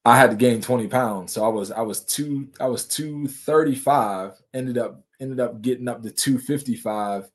I 0.06 0.18
had 0.18 0.30
to 0.30 0.38
gain 0.38 0.62
20 0.62 0.88
pounds. 0.88 1.34
So 1.34 1.44
I 1.44 1.50
was 1.50 1.74
I 1.74 1.82
was 1.82 2.06
two 2.06 2.48
I 2.58 2.68
was 2.68 2.86
235, 2.88 4.42
ended 4.54 4.78
up 4.78 5.04
ended 5.20 5.42
up 5.42 5.62
getting 5.62 5.90
up 5.90 6.04
to 6.04 6.10
255 6.10 7.30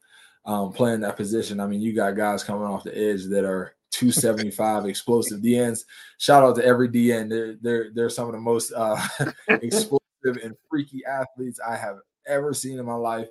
um, 0.49 0.73
playing 0.73 1.01
that 1.01 1.17
position. 1.17 1.61
I 1.61 1.67
mean, 1.67 1.83
you 1.83 1.95
got 1.95 2.17
guys 2.17 2.43
coming 2.43 2.67
off 2.67 2.83
the 2.83 2.97
edge 2.97 3.27
that 3.27 3.45
are 3.45 3.75
275 3.91 4.87
explosive 4.87 5.41
DNs. 5.41 5.85
Shout 6.17 6.43
out 6.43 6.57
to 6.57 6.65
every 6.65 6.89
DN. 6.89 7.29
They're 7.29 7.57
they're 7.61 7.91
they're 7.95 8.11
some 8.11 8.27
of 8.27 8.33
the 8.33 8.41
most 8.41 8.73
uh, 8.75 8.99
explosive 9.49 10.01
and 10.25 10.57
freaky 10.69 11.05
athletes 11.05 11.61
I 11.65 11.77
have 11.77 11.99
ever 12.27 12.55
seen 12.55 12.79
in 12.79 12.87
my 12.87 12.95
life. 12.95 13.29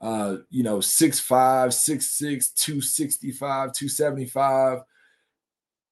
Uh, 0.00 0.36
you 0.48 0.62
know, 0.62 0.78
6'5, 0.78 1.26
6'6, 1.26 2.54
265, 2.54 3.72
275 3.72 4.78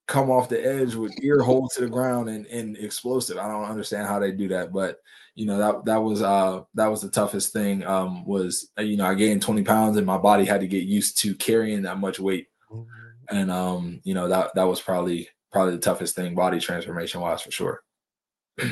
come 0.07 0.31
off 0.31 0.49
the 0.49 0.65
edge 0.65 0.95
with 0.95 1.23
ear 1.23 1.41
hole 1.41 1.69
to 1.69 1.81
the 1.81 1.89
ground 1.89 2.29
and, 2.29 2.47
and 2.47 2.77
explosive. 2.77 3.39
I 3.39 3.49
don't 3.49 3.65
understand 3.65 4.07
how 4.07 4.19
they 4.19 4.33
do 4.33 4.49
that, 4.49 4.73
but 4.73 5.01
you 5.35 5.45
know 5.47 5.59
that 5.59 5.85
that 5.85 6.03
was 6.03 6.23
uh 6.23 6.63
that 6.75 6.87
was 6.87 7.03
the 7.03 7.11
toughest 7.11 7.53
thing. 7.53 7.85
Um, 7.85 8.25
was 8.25 8.71
uh, 8.79 8.83
you 8.83 8.97
know 8.97 9.07
I 9.07 9.15
gained 9.15 9.43
20 9.43 9.63
pounds 9.63 9.97
and 9.97 10.07
my 10.07 10.19
body 10.19 10.45
had 10.45 10.61
to 10.61 10.69
get 10.69 10.85
used 10.85 11.19
to 11.19 11.35
carrying 11.35 11.83
that 11.83 11.99
much 11.99 12.19
weight, 12.19 12.49
and 13.29 13.51
um 13.51 14.01
you 14.05 14.15
know 14.15 14.29
that 14.29 14.55
that 14.55 14.65
was 14.65 14.81
probably 14.81 15.29
probably 15.53 15.75
the 15.75 15.81
toughest 15.81 16.17
thing 16.17 16.35
body 16.35 16.61
transformation 16.61 17.21
wise 17.21 17.43
for 17.43 17.51
sure. 17.51 17.83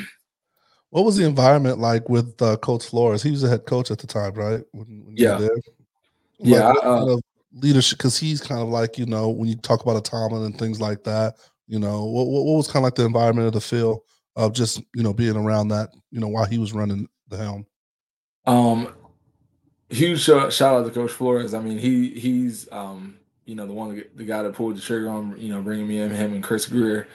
what 0.89 1.05
was 1.05 1.17
the 1.17 1.25
environment 1.25 1.77
like 1.77 2.07
with 2.09 2.41
uh, 2.41 2.57
Coach 2.57 2.85
Flores? 2.85 3.21
He 3.21 3.31
was 3.31 3.41
the 3.41 3.49
head 3.49 3.65
coach 3.65 3.91
at 3.91 3.99
the 3.99 4.07
time, 4.07 4.33
right? 4.33 4.63
When, 4.71 5.03
when 5.05 5.17
yeah. 5.17 5.37
Like, 5.37 5.51
yeah. 6.39 6.69
Uh, 6.69 7.17
leadership 7.55 7.97
because 7.97 8.17
he's 8.17 8.41
kind 8.41 8.61
of 8.61 8.67
like 8.67 8.97
you 8.97 9.05
know 9.05 9.29
when 9.29 9.49
you 9.49 9.55
talk 9.55 9.81
about 9.81 9.97
a 9.97 10.01
Tomlin 10.01 10.43
and 10.43 10.57
things 10.57 10.79
like 10.79 11.03
that. 11.03 11.35
You 11.67 11.79
know, 11.79 12.05
what, 12.05 12.27
what 12.27 12.57
was 12.57 12.67
kind 12.67 12.77
of 12.77 12.83
like 12.83 12.95
the 12.95 13.05
environment 13.05 13.47
of 13.47 13.53
the 13.53 13.61
field 13.61 14.01
of 14.35 14.53
just 14.53 14.81
you 14.93 15.03
know 15.03 15.13
being 15.13 15.35
around 15.35 15.69
that 15.69 15.89
you 16.11 16.19
know 16.19 16.27
while 16.27 16.45
he 16.45 16.57
was 16.57 16.73
running 16.73 17.07
the 17.29 17.37
helm. 17.37 17.65
Um, 18.45 18.93
huge 19.89 20.21
shout, 20.21 20.53
shout 20.53 20.75
out 20.75 20.85
to 20.85 20.91
Coach 20.91 21.11
Flores. 21.11 21.53
I 21.53 21.61
mean, 21.61 21.79
he 21.79 22.09
he's 22.11 22.71
um 22.71 23.17
you 23.45 23.55
know 23.55 23.65
the 23.65 23.73
one 23.73 24.03
the 24.15 24.25
guy 24.25 24.43
that 24.43 24.53
pulled 24.53 24.77
the 24.77 24.81
trigger 24.81 25.09
on 25.09 25.35
you 25.39 25.49
know 25.49 25.61
bringing 25.61 25.87
me 25.87 25.99
in 25.99 26.11
him 26.11 26.33
and 26.33 26.43
Chris 26.43 26.65
Grier. 26.65 27.07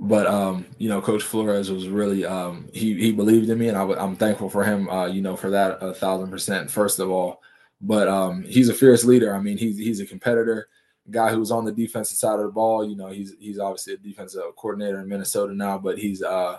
But 0.00 0.26
um, 0.26 0.64
you 0.78 0.88
know, 0.88 1.00
Coach 1.00 1.24
Flores 1.24 1.72
was 1.72 1.88
really 1.88 2.24
um, 2.24 2.68
he 2.72 2.94
he 2.94 3.10
believed 3.10 3.48
in 3.50 3.58
me, 3.58 3.68
and 3.68 3.76
I 3.76 3.80
w- 3.80 3.98
I'm 3.98 4.14
thankful 4.14 4.48
for 4.48 4.62
him. 4.62 4.88
Uh, 4.88 5.06
you 5.06 5.20
know, 5.22 5.34
for 5.34 5.50
that 5.50 5.78
a 5.80 5.92
thousand 5.92 6.30
percent. 6.30 6.70
First 6.70 7.00
of 7.00 7.10
all, 7.10 7.42
but 7.80 8.08
um, 8.08 8.42
he's 8.44 8.68
a 8.68 8.74
fierce 8.74 9.04
leader. 9.04 9.34
I 9.34 9.40
mean, 9.40 9.58
he's 9.58 9.78
he's 9.78 10.00
a 10.00 10.06
competitor, 10.06 10.68
guy 11.10 11.30
who's 11.30 11.50
on 11.50 11.64
the 11.64 11.72
defensive 11.72 12.16
side 12.18 12.38
of 12.38 12.46
the 12.46 12.52
ball. 12.52 12.88
You 12.88 12.96
know, 12.96 13.08
he's 13.08 13.34
he's 13.38 13.58
obviously 13.58 13.94
a 13.94 13.98
defensive 13.98 14.42
coordinator 14.56 15.00
in 15.00 15.08
Minnesota 15.08 15.54
now, 15.54 15.78
but 15.78 15.98
he's 15.98 16.22
uh, 16.22 16.58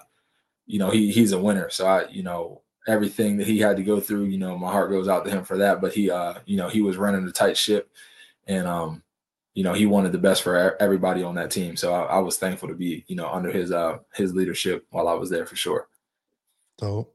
you 0.66 0.80
know, 0.80 0.90
he 0.92 1.12
he's 1.12 1.32
a 1.32 1.40
winner. 1.40 1.70
So 1.70 1.86
I, 1.88 2.08
you 2.10 2.24
know, 2.24 2.62
everything 2.88 3.38
that 3.38 3.48
he 3.48 3.60
had 3.60 3.76
to 3.78 3.84
go 3.84 4.00
through, 4.00 4.26
you 4.26 4.38
know, 4.38 4.58
my 4.58 4.72
heart 4.72 4.92
goes 4.92 5.08
out 5.08 5.26
to 5.26 5.32
him 5.32 5.44
for 5.44 5.58
that. 5.58 5.82
But 5.82 5.94
he, 5.94 6.10
uh, 6.10 6.36
you 6.46 6.58
know, 6.58 6.70
he 6.70 6.82
was 6.82 6.98
running 6.98 7.28
a 7.28 7.32
tight 7.32 7.58
ship, 7.58 7.92
and 8.48 8.68
um, 8.68 9.04
you 9.56 9.64
know, 9.64 9.74
he 9.74 9.86
wanted 9.86 10.12
the 10.12 10.20
best 10.20 10.44
for 10.44 10.82
everybody 10.82 11.24
on 11.24 11.36
that 11.36 11.52
team. 11.52 11.76
So 11.76 11.94
I, 11.94 12.04
I 12.04 12.20
was 12.20 12.38
thankful 12.38 12.70
to 12.70 12.76
be, 12.76 13.04
you 13.08 13.16
know, 13.16 13.30
under 13.30 13.52
his 13.52 13.72
uh 13.72 13.98
his 14.14 14.34
leadership 14.34 14.86
while 14.92 15.08
I 15.08 15.14
was 15.14 15.30
there 15.30 15.46
for 15.46 15.56
sure. 15.56 15.88
So 16.80 17.10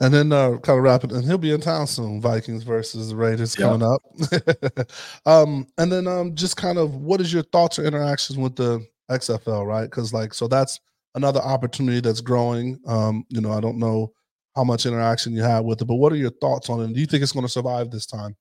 and 0.00 0.12
then 0.12 0.32
uh, 0.32 0.58
kind 0.58 0.78
of 0.78 0.84
wrap 0.84 1.04
it, 1.04 1.12
and 1.12 1.24
he'll 1.24 1.38
be 1.38 1.52
in 1.52 1.60
town 1.60 1.86
soon. 1.86 2.20
Vikings 2.20 2.62
versus 2.62 3.10
the 3.10 3.16
Raiders 3.16 3.58
Yep. 3.58 3.68
coming 3.68 3.88
up. 3.88 4.90
um, 5.26 5.66
and 5.78 5.90
then 5.90 6.06
um, 6.06 6.34
just 6.34 6.56
kind 6.56 6.78
of 6.78 6.96
what 6.96 7.20
is 7.20 7.32
your 7.32 7.42
thoughts 7.44 7.78
or 7.78 7.84
interactions 7.84 8.38
with 8.38 8.56
the 8.56 8.84
XFL, 9.10 9.66
right? 9.66 9.84
Because 9.84 10.12
like, 10.12 10.34
so 10.34 10.48
that's 10.48 10.80
another 11.14 11.40
opportunity 11.40 12.00
that's 12.00 12.20
growing. 12.20 12.80
Um, 12.86 13.24
you 13.28 13.40
know, 13.40 13.52
I 13.52 13.60
don't 13.60 13.78
know 13.78 14.12
how 14.56 14.64
much 14.64 14.86
interaction 14.86 15.34
you 15.34 15.42
have 15.42 15.64
with 15.64 15.80
it, 15.80 15.86
but 15.86 15.96
what 15.96 16.12
are 16.12 16.16
your 16.16 16.30
thoughts 16.30 16.68
on 16.68 16.80
it? 16.80 16.92
Do 16.92 17.00
you 17.00 17.06
think 17.06 17.22
it's 17.22 17.32
going 17.32 17.46
to 17.46 17.52
survive 17.52 17.90
this 17.90 18.06
time? 18.06 18.36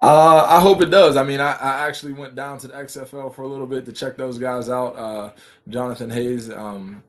Uh, 0.00 0.46
I 0.48 0.60
hope 0.60 0.80
it 0.80 0.90
does. 0.90 1.16
I 1.16 1.24
mean, 1.24 1.40
I, 1.40 1.52
I 1.54 1.88
actually 1.88 2.12
went 2.12 2.36
down 2.36 2.58
to 2.58 2.68
the 2.68 2.74
XFL 2.74 3.34
for 3.34 3.42
a 3.42 3.48
little 3.48 3.66
bit 3.66 3.84
to 3.86 3.92
check 3.92 4.16
those 4.16 4.38
guys 4.38 4.68
out. 4.68 4.96
Uh, 4.96 5.32
Jonathan 5.68 6.08
Hayes, 6.08 6.50
um, 6.50 7.02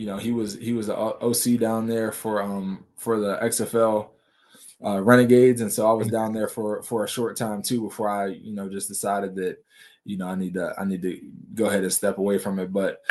you 0.00 0.06
know, 0.06 0.16
he 0.16 0.32
was 0.32 0.54
he 0.54 0.72
was 0.72 0.86
the 0.86 0.96
OC 0.96 1.60
down 1.60 1.86
there 1.86 2.10
for 2.10 2.42
um 2.42 2.86
for 2.96 3.20
the 3.20 3.36
XFL 3.42 4.08
uh, 4.82 5.02
Renegades, 5.02 5.60
and 5.60 5.70
so 5.70 5.86
I 5.86 5.92
was 5.92 6.08
down 6.08 6.32
there 6.32 6.48
for 6.48 6.82
for 6.82 7.04
a 7.04 7.08
short 7.08 7.36
time 7.36 7.60
too 7.60 7.82
before 7.82 8.08
I 8.08 8.28
you 8.28 8.54
know 8.54 8.66
just 8.66 8.88
decided 8.88 9.34
that 9.34 9.62
you 10.06 10.16
know 10.16 10.26
I 10.26 10.36
need 10.36 10.54
to 10.54 10.74
I 10.78 10.86
need 10.86 11.02
to 11.02 11.20
go 11.52 11.66
ahead 11.66 11.82
and 11.82 11.92
step 11.92 12.16
away 12.16 12.38
from 12.38 12.58
it. 12.58 12.72
But 12.72 13.02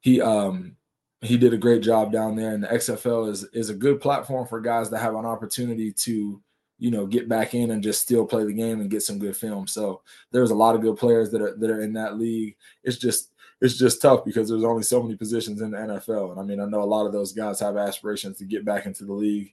he 0.00 0.20
um 0.20 0.76
he 1.22 1.38
did 1.38 1.54
a 1.54 1.56
great 1.56 1.80
job 1.80 2.12
down 2.12 2.36
there, 2.36 2.52
and 2.52 2.62
the 2.62 2.68
XFL 2.68 3.30
is 3.30 3.44
is 3.54 3.70
a 3.70 3.74
good 3.74 4.02
platform 4.02 4.46
for 4.46 4.60
guys 4.60 4.90
that 4.90 4.98
have 4.98 5.14
an 5.14 5.24
opportunity 5.24 5.92
to 5.92 6.42
you 6.78 6.90
know 6.90 7.06
get 7.06 7.26
back 7.26 7.54
in 7.54 7.70
and 7.70 7.82
just 7.82 8.02
still 8.02 8.26
play 8.26 8.44
the 8.44 8.52
game 8.52 8.82
and 8.82 8.90
get 8.90 9.02
some 9.02 9.18
good 9.18 9.34
film. 9.34 9.66
So 9.66 10.02
there's 10.30 10.50
a 10.50 10.54
lot 10.54 10.74
of 10.74 10.82
good 10.82 10.98
players 10.98 11.30
that 11.30 11.40
are 11.40 11.56
that 11.56 11.70
are 11.70 11.80
in 11.80 11.94
that 11.94 12.18
league. 12.18 12.56
It's 12.82 12.98
just 12.98 13.33
it's 13.60 13.78
just 13.78 14.02
tough 14.02 14.24
because 14.24 14.48
there's 14.48 14.64
only 14.64 14.82
so 14.82 15.02
many 15.02 15.16
positions 15.16 15.60
in 15.60 15.70
the 15.70 15.78
NFL. 15.78 16.32
And 16.32 16.40
I 16.40 16.42
mean, 16.42 16.60
I 16.60 16.66
know 16.66 16.82
a 16.82 16.84
lot 16.84 17.06
of 17.06 17.12
those 17.12 17.32
guys 17.32 17.60
have 17.60 17.76
aspirations 17.76 18.38
to 18.38 18.44
get 18.44 18.64
back 18.64 18.86
into 18.86 19.04
the 19.04 19.12
league, 19.12 19.52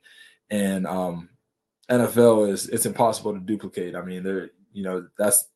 and 0.49 0.85
um, 0.87 1.29
NFL 1.89 2.49
is 2.49 2.67
it's 2.69 2.85
impossible 2.85 3.33
to 3.33 3.39
duplicate. 3.39 3.95
I 3.95 4.01
mean, 4.01 4.23
there 4.23 4.51
you 4.73 4.83
know 4.83 5.07
that's 5.17 5.47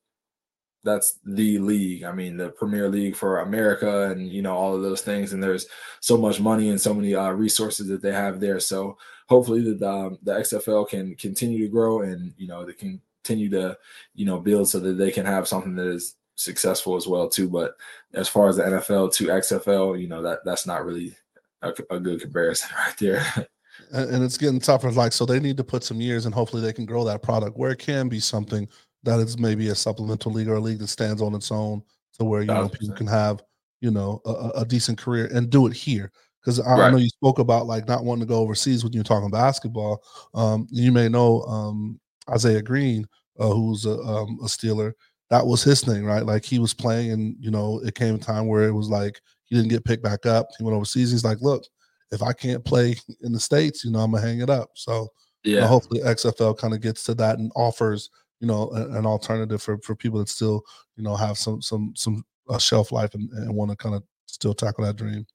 that's 0.84 1.20
the 1.26 1.58
league. 1.58 2.04
I 2.04 2.12
mean, 2.12 2.38
the 2.38 2.50
Premier 2.50 2.88
League 2.88 3.16
for 3.16 3.40
America, 3.40 4.12
and 4.12 4.32
you 4.32 4.42
know 4.42 4.56
all 4.56 4.76
of 4.76 4.84
those 4.84 5.02
things. 5.02 5.34
And 5.34 5.44
there's 5.44 5.68
so 6.00 6.18
much 6.18 6.40
money 6.40 6.70
and 6.70 6.80
so 6.80 6.94
many 6.94 7.16
uh, 7.16 7.32
resources 7.32 7.88
that 7.88 8.02
they 8.02 8.14
have 8.14 8.40
there. 8.40 8.60
So 8.60 8.98
hopefully 9.28 9.62
that 9.62 9.82
um, 9.90 10.20
the 10.24 10.34
XFL 10.34 10.88
can 10.88 11.16
continue 11.16 11.60
to 11.66 11.72
grow, 11.72 12.02
and 12.02 12.34
you 12.38 12.48
know 12.48 12.64
they 12.64 12.74
can 12.74 13.02
continue 13.24 13.50
to 13.50 13.78
you 14.14 14.26
know 14.26 14.40
build 14.40 14.70
so 14.70 14.80
that 14.80 14.94
they 14.94 15.12
can 15.12 15.26
have 15.26 15.48
something 15.48 15.76
that 15.76 15.88
is 15.88 16.16
successful 16.36 16.96
as 16.96 17.08
well 17.08 17.28
too. 17.28 17.50
But 17.50 17.76
as 18.14 18.28
far 18.28 18.48
as 18.50 18.58
the 18.58 18.64
NFL 18.64 19.14
to 19.16 19.28
XFL, 19.28 20.00
you 20.00 20.08
know 20.08 20.22
that 20.22 20.40
that's 20.46 20.68
not 20.68 20.86
really 20.86 21.16
a, 21.62 21.74
a 21.90 22.00
good 22.00 22.22
comparison 22.22 22.70
right 22.78 22.98
there. 22.98 23.48
and, 23.92 24.24
it's 24.24 24.38
getting 24.38 24.60
tougher. 24.60 24.92
Like, 24.92 25.14
so 25.14 25.26
they 25.26 25.40
need 25.40 25.58
to 25.58 25.64
put 25.64 25.84
some 25.84 26.00
years, 26.02 26.26
and 26.26 26.34
hopefully 26.36 26.62
they 26.62 26.74
can 26.74 26.86
grow 26.86 27.04
that 27.06 27.22
product 27.24 27.58
where 27.58 27.72
it 27.72 27.80
can 27.80 28.08
be 28.10 28.20
something 28.20 28.68
that 29.04 29.20
is 29.20 29.38
maybe 29.38 29.70
a 29.70 29.76
supplemental 29.76 30.32
league 30.32 30.48
or 30.48 30.56
a 30.56 30.60
league 30.60 30.80
that 30.80 30.88
stands 30.88 31.22
on 31.22 31.36
its 31.36 31.52
own, 31.52 31.82
to 32.18 32.26
where 32.26 32.42
you 32.42 32.48
know 32.48 32.70
people 32.70 32.96
can 32.96 33.08
have 33.08 33.42
you 33.82 33.92
know 33.92 34.22
a, 34.26 34.62
a- 34.62 34.66
decent 34.66 34.98
career 34.98 35.30
and 35.34 35.50
do 35.50 35.68
it 35.68 35.74
here. 35.74 36.12
Because 36.42 36.60
I, 36.60 36.72
I 36.74 36.78
Right. 36.80 36.92
know 36.92 36.98
you 36.98 37.10
spoke 37.10 37.40
about 37.40 37.66
like 37.66 37.88
not 37.88 38.04
wanting 38.04 38.22
to 38.22 38.28
go 38.28 38.40
overseas 38.40 38.84
when 38.84 38.94
you're 38.94 39.04
talking 39.04 39.30
basketball. 39.32 40.04
Um, 40.34 40.68
you 40.72 40.92
may 40.92 41.10
know 41.10 41.42
um, 41.44 42.00
Isaiah 42.30 42.62
Green, 42.62 43.06
uh, 43.40 43.50
who's 43.50 43.86
a, 43.86 43.98
um, 44.00 44.40
a 44.42 44.46
Steeler. 44.46 44.94
That 45.30 45.46
was 45.46 45.64
his 45.64 45.82
thing, 45.82 46.06
right? 46.06 46.26
Like 46.26 46.46
he 46.46 46.60
was 46.60 46.74
playing, 46.74 47.12
and 47.12 47.36
you 47.40 47.52
know, 47.52 47.82
it 47.84 47.96
came 47.96 48.16
a 48.16 48.18
time 48.20 48.48
where 48.48 48.68
it 48.68 48.74
was 48.74 48.90
like 48.90 49.20
he 49.46 49.56
didn't 49.56 49.70
get 49.70 49.84
picked 49.86 50.04
back 50.04 50.26
up. 50.26 50.48
He 50.58 50.64
went 50.64 50.76
overseas. 50.76 51.12
He's 51.12 51.26
like, 51.26 51.42
look, 51.42 51.64
if 52.12 52.22
I 52.22 52.34
can't 52.34 52.64
play 52.64 52.96
in 53.22 53.32
the 53.32 53.40
states, 53.40 53.84
you 53.84 53.92
know, 53.92 54.00
I'm 54.00 54.12
gonna 54.12 54.26
hang 54.26 54.42
it 54.42 54.50
up. 54.50 54.70
So 54.76 55.08
you 55.44 55.56
know, 55.56 55.62
yeah, 55.62 55.68
hopefully 55.68 56.02
XFL 56.02 56.58
kind 56.58 56.74
of 56.74 56.82
gets 56.82 57.04
to 57.06 57.14
that 57.16 57.40
and 57.40 57.52
offers 57.56 58.10
you 58.40 58.48
know 58.48 58.70
a- 58.74 58.98
an 58.98 59.06
alternative 59.06 59.62
for 59.62 59.78
for 59.80 59.96
people 59.96 60.20
that 60.20 60.30
still 60.30 60.62
you 60.98 61.04
know 61.04 61.16
have 61.16 61.38
some 61.38 61.62
some 61.62 61.94
some 61.96 62.24
uh, 62.50 62.58
shelf 62.60 62.92
life 62.92 63.14
and, 63.16 63.30
and 63.32 63.54
want 63.54 63.72
to 63.72 63.78
kind 63.78 63.96
of 63.96 64.04
still 64.28 64.54
tackle 64.54 64.84
that 64.84 64.96
dream. 64.96 65.26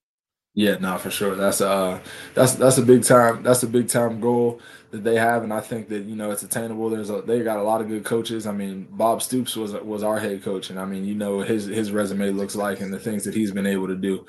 Yeah, 0.53 0.75
no, 0.75 0.97
for 0.97 1.09
sure. 1.09 1.35
That's 1.35 1.61
uh 1.61 2.01
that's 2.33 2.53
that's 2.53 2.77
a 2.77 2.81
big 2.81 3.03
time 3.03 3.41
that's 3.41 3.63
a 3.63 3.67
big 3.67 3.87
time 3.87 4.19
goal 4.19 4.59
that 4.91 5.03
they 5.03 5.15
have, 5.15 5.43
and 5.43 5.53
I 5.53 5.61
think 5.61 5.87
that 5.89 6.03
you 6.03 6.15
know 6.15 6.31
it's 6.31 6.43
attainable. 6.43 6.89
There's 6.89 7.09
a 7.09 7.21
they 7.21 7.41
got 7.41 7.59
a 7.59 7.63
lot 7.63 7.79
of 7.79 7.87
good 7.87 8.03
coaches. 8.03 8.45
I 8.45 8.51
mean, 8.51 8.87
Bob 8.91 9.21
Stoops 9.21 9.55
was 9.55 9.71
was 9.73 10.03
our 10.03 10.19
head 10.19 10.43
coach, 10.43 10.69
and 10.69 10.77
I 10.79 10.85
mean, 10.85 11.05
you 11.05 11.15
know 11.15 11.39
his 11.39 11.65
his 11.65 11.91
resume 11.91 12.31
looks 12.31 12.55
like 12.55 12.81
and 12.81 12.93
the 12.93 12.99
things 12.99 13.23
that 13.23 13.33
he's 13.33 13.51
been 13.51 13.65
able 13.65 13.87
to 13.87 13.95
do. 13.95 14.25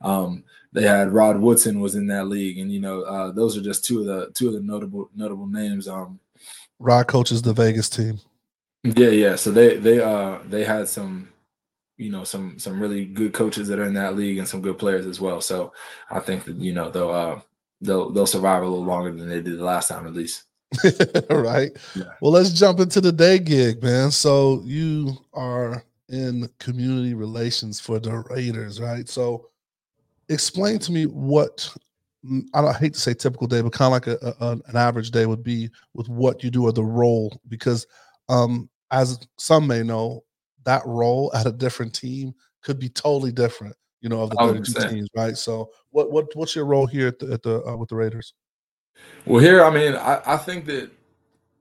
Um, 0.00 0.44
they 0.72 0.82
had 0.82 1.12
Rod 1.12 1.38
Woodson 1.40 1.80
was 1.80 1.96
in 1.96 2.06
that 2.08 2.26
league, 2.28 2.58
and 2.58 2.72
you 2.72 2.80
know 2.80 3.02
uh, 3.02 3.32
those 3.32 3.56
are 3.56 3.62
just 3.62 3.84
two 3.84 4.00
of 4.00 4.06
the 4.06 4.30
two 4.32 4.46
of 4.48 4.54
the 4.54 4.60
notable 4.60 5.10
notable 5.16 5.46
names. 5.48 5.88
Um, 5.88 6.20
Rod 6.78 7.08
coaches 7.08 7.42
the 7.42 7.52
Vegas 7.52 7.88
team. 7.88 8.20
yeah, 8.84 9.08
yeah. 9.08 9.36
So 9.36 9.50
they 9.50 9.76
they 9.76 10.00
uh 10.00 10.38
they 10.48 10.64
had 10.64 10.88
some 10.88 11.30
you 11.96 12.10
know 12.10 12.24
some 12.24 12.58
some 12.58 12.80
really 12.80 13.04
good 13.04 13.32
coaches 13.32 13.68
that 13.68 13.78
are 13.78 13.84
in 13.84 13.94
that 13.94 14.16
league 14.16 14.38
and 14.38 14.48
some 14.48 14.60
good 14.60 14.78
players 14.78 15.06
as 15.06 15.20
well. 15.20 15.40
So 15.40 15.72
I 16.10 16.20
think 16.20 16.44
that 16.44 16.56
you 16.56 16.72
know 16.72 16.90
they'll 16.90 17.10
uh, 17.10 17.40
they'll 17.80 18.10
they'll 18.10 18.26
survive 18.26 18.62
a 18.62 18.66
little 18.66 18.84
longer 18.84 19.12
than 19.12 19.28
they 19.28 19.40
did 19.40 19.58
the 19.58 19.64
last 19.64 19.88
time 19.88 20.06
at 20.06 20.14
least. 20.14 20.44
right. 21.30 21.70
Yeah. 21.94 22.04
Well, 22.20 22.32
let's 22.32 22.50
jump 22.50 22.80
into 22.80 23.00
the 23.00 23.12
day 23.12 23.38
gig, 23.38 23.82
man. 23.82 24.10
So 24.10 24.62
you 24.64 25.16
are 25.32 25.84
in 26.08 26.48
community 26.58 27.14
relations 27.14 27.80
for 27.80 27.98
the 27.98 28.24
Raiders, 28.30 28.80
right? 28.80 29.08
So 29.08 29.50
explain 30.28 30.78
to 30.80 30.92
me 30.92 31.06
what 31.06 31.70
mm, 32.24 32.42
I 32.54 32.60
don't 32.60 32.74
I 32.74 32.78
hate 32.78 32.94
to 32.94 33.00
say 33.00 33.14
typical 33.14 33.46
day, 33.46 33.60
but 33.60 33.72
kind 33.72 33.86
of 33.86 33.92
like 33.92 34.06
a, 34.06 34.34
a, 34.44 34.52
an 34.68 34.76
average 34.76 35.10
day 35.10 35.26
would 35.26 35.44
be 35.44 35.70
with 35.94 36.08
what 36.08 36.42
you 36.42 36.50
do 36.50 36.64
or 36.64 36.72
the 36.72 36.84
role, 36.84 37.40
because 37.48 37.86
um, 38.28 38.68
as 38.90 39.18
some 39.38 39.66
may 39.66 39.82
know, 39.82 40.24
that 40.64 40.82
role 40.86 41.30
at 41.34 41.46
a 41.46 41.52
different 41.52 41.94
team 41.94 42.34
could 42.62 42.78
be 42.78 42.88
totally 42.88 43.32
different. 43.32 43.76
You 44.00 44.10
know, 44.10 44.20
of 44.20 44.30
the 44.30 44.36
32 44.36 44.72
100%. 44.72 44.90
teams, 44.90 45.08
right? 45.16 45.36
So, 45.36 45.70
what 45.90 46.12
what 46.12 46.26
what's 46.34 46.54
your 46.54 46.66
role 46.66 46.86
here 46.86 47.08
at 47.08 47.18
the, 47.18 47.32
at 47.32 47.42
the 47.42 47.64
uh, 47.64 47.76
with 47.76 47.88
the 47.88 47.96
Raiders? 47.96 48.34
Well, 49.24 49.40
here, 49.42 49.64
I 49.64 49.70
mean, 49.70 49.94
I, 49.94 50.20
I 50.26 50.36
think 50.36 50.66
that 50.66 50.90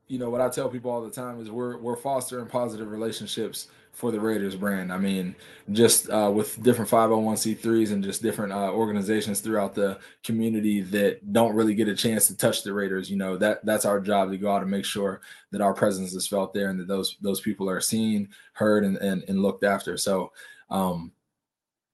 you 0.07 0.19
know 0.19 0.29
what 0.29 0.41
I 0.41 0.49
tell 0.49 0.67
people 0.67 0.91
all 0.91 1.01
the 1.01 1.09
time 1.09 1.41
is 1.41 1.49
we're 1.49 1.77
we're 1.77 1.95
fostering 1.95 2.47
positive 2.47 2.91
relationships 2.91 3.69
for 3.93 4.11
the 4.11 4.19
Raiders 4.19 4.55
brand. 4.55 4.91
I 4.91 4.97
mean, 4.97 5.35
just 5.71 6.09
uh, 6.09 6.29
with 6.33 6.61
different 6.63 6.89
501c3s 6.89 7.91
and 7.91 8.03
just 8.03 8.23
different 8.23 8.51
uh, 8.51 8.71
organizations 8.71 9.39
throughout 9.39 9.75
the 9.75 9.99
community 10.23 10.81
that 10.81 11.31
don't 11.31 11.55
really 11.55 11.75
get 11.75 11.87
a 11.87 11.95
chance 11.95 12.27
to 12.27 12.35
touch 12.35 12.63
the 12.63 12.73
Raiders. 12.73 13.09
You 13.09 13.17
know 13.17 13.37
that 13.37 13.63
that's 13.65 13.85
our 13.85 14.01
job 14.01 14.31
to 14.31 14.37
go 14.37 14.51
out 14.51 14.63
and 14.63 14.71
make 14.71 14.83
sure 14.83 15.21
that 15.51 15.61
our 15.61 15.73
presence 15.73 16.13
is 16.13 16.27
felt 16.27 16.53
there 16.53 16.69
and 16.69 16.79
that 16.79 16.87
those 16.87 17.17
those 17.21 17.39
people 17.39 17.69
are 17.69 17.79
seen, 17.79 18.29
heard, 18.53 18.83
and 18.83 18.97
and, 18.97 19.23
and 19.27 19.41
looked 19.41 19.63
after. 19.63 19.95
So. 19.97 20.31
Um, 20.69 21.11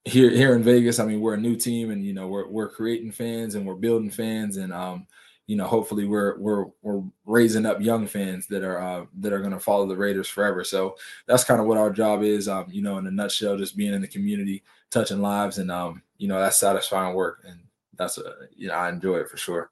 here 0.06 0.30
here 0.32 0.56
in 0.56 0.64
Vegas, 0.64 0.98
I 0.98 1.06
mean, 1.06 1.20
we're 1.20 1.34
a 1.34 1.38
new 1.40 1.58
team, 1.58 1.92
and 1.92 2.04
you 2.04 2.14
know, 2.14 2.28
we're 2.28 2.48
we're 2.48 2.70
creating 2.70 3.12
fans 3.12 3.56
and 3.56 3.66
we're 3.66 3.76
building 3.76 4.10
fans, 4.10 4.56
and 4.56 4.72
um, 4.72 5.06
you 5.50 5.56
know, 5.56 5.66
hopefully 5.66 6.06
we're 6.06 6.38
we're 6.38 6.66
we're 6.84 7.02
raising 7.26 7.66
up 7.66 7.82
young 7.82 8.06
fans 8.06 8.46
that 8.48 8.64
are 8.64 8.80
uh, 8.80 9.06
that 9.20 9.34
are 9.34 9.40
going 9.40 9.52
to 9.52 9.60
follow 9.60 9.88
the 9.88 9.98
Raiders 9.98 10.28
forever. 10.28 10.64
So 10.64 10.96
that's 11.26 11.44
kind 11.44 11.60
of 11.60 11.66
what 11.66 11.78
our 11.80 11.90
job 11.90 12.22
is. 12.22 12.48
Um, 12.48 12.68
you 12.70 12.84
know, 12.84 13.00
in 13.00 13.08
a 13.08 13.12
nutshell, 13.12 13.58
just 13.58 13.76
being 13.76 13.94
in 13.96 14.02
the 14.02 14.08
community, 14.08 14.64
touching 14.92 15.22
lives, 15.22 15.58
and 15.58 15.72
um, 15.72 16.04
you 16.20 16.28
know, 16.28 16.40
that's 16.40 16.60
satisfying 16.60 17.16
work, 17.16 17.40
and 17.48 17.60
that's 17.98 18.20
a 18.20 18.36
you 18.56 18.68
know, 18.68 18.76
I 18.76 18.90
enjoy 18.90 19.18
it 19.18 19.30
for 19.30 19.38
sure. 19.38 19.72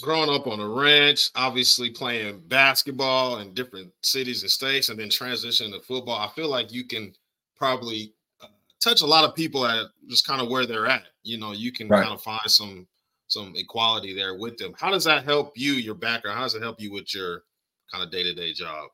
growing 0.00 0.30
up 0.30 0.46
on 0.46 0.60
a 0.60 0.68
ranch, 0.68 1.30
obviously 1.34 1.90
playing 1.90 2.40
basketball 2.48 3.38
in 3.38 3.52
different 3.54 3.92
cities 4.02 4.42
and 4.42 4.50
states, 4.50 4.88
and 4.88 4.98
then 4.98 5.08
transitioning 5.08 5.72
to 5.72 5.80
football, 5.80 6.18
I 6.18 6.28
feel 6.34 6.48
like 6.48 6.72
you 6.72 6.84
can 6.84 7.14
probably 7.56 8.14
uh, 8.40 8.46
touch 8.80 9.02
a 9.02 9.06
lot 9.06 9.24
of 9.24 9.34
people 9.34 9.66
at 9.66 9.86
just 10.08 10.26
kind 10.26 10.40
of 10.40 10.48
where 10.48 10.66
they're 10.66 10.86
at. 10.86 11.04
You 11.22 11.38
know, 11.38 11.52
you 11.52 11.72
can 11.72 11.88
Right. 11.88 12.02
kind 12.02 12.14
of 12.14 12.22
find 12.22 12.40
some 12.46 12.86
some 13.30 13.54
equality 13.56 14.14
there 14.14 14.34
with 14.34 14.56
them. 14.58 14.74
How 14.78 14.90
does 14.90 15.04
that 15.04 15.24
help 15.24 15.56
you, 15.56 15.72
your 15.74 15.94
background? 15.94 16.36
How 16.36 16.44
does 16.44 16.54
it 16.54 16.62
help 16.62 16.80
you 16.80 16.92
with 16.92 17.14
your 17.14 17.44
kind 17.90 18.04
of 18.04 18.10
day 18.10 18.22
to 18.22 18.34
day 18.34 18.52
job? 18.52 18.88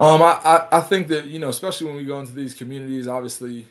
Um, 0.00 0.22
I, 0.22 0.66
I 0.70 0.80
think 0.80 1.08
that 1.08 1.26
you 1.26 1.38
know, 1.38 1.48
especially 1.48 1.88
when 1.88 1.96
we 1.96 2.04
go 2.04 2.20
into 2.20 2.32
these 2.32 2.54
communities, 2.54 3.08
obviously, 3.08 3.66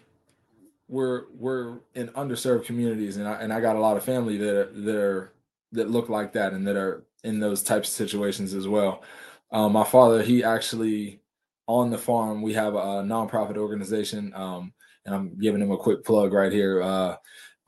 we're 0.88 1.24
we're 1.38 1.80
in 1.96 2.10
underserved 2.10 2.66
communities, 2.66 3.18
and 3.18 3.28
I 3.28 3.42
and 3.42 3.52
I 3.52 3.62
got 3.62 3.76
a 3.76 3.80
lot 3.80 3.98
of 3.98 4.04
family 4.04 4.38
that 4.38 4.58
are, 4.58 4.72
that 4.74 4.96
are 4.96 5.34
that 5.72 5.90
look 5.90 6.10
like 6.10 6.34
that, 6.34 6.54
and 6.54 6.68
that 6.68 6.76
are 6.76 7.06
in 7.24 7.40
those 7.40 7.64
types 7.64 7.90
of 7.90 7.96
situations 7.96 8.54
as 8.54 8.68
well. 8.68 9.04
Um, 9.52 9.74
my 9.74 9.84
father, 9.84 10.22
he 10.22 10.44
actually 10.44 11.22
on 11.68 11.90
the 11.90 11.98
farm, 11.98 12.42
we 12.42 12.54
have 12.54 12.76
a 12.76 13.04
nonprofit 13.04 13.58
organization, 13.58 14.34
um, 14.36 14.74
and 15.06 15.14
I'm 15.14 15.38
giving 15.40 15.62
him 15.62 15.72
a 15.72 15.78
quick 15.78 16.04
plug 16.04 16.34
right 16.34 16.52
here. 16.52 16.82
Uh, 16.82 17.16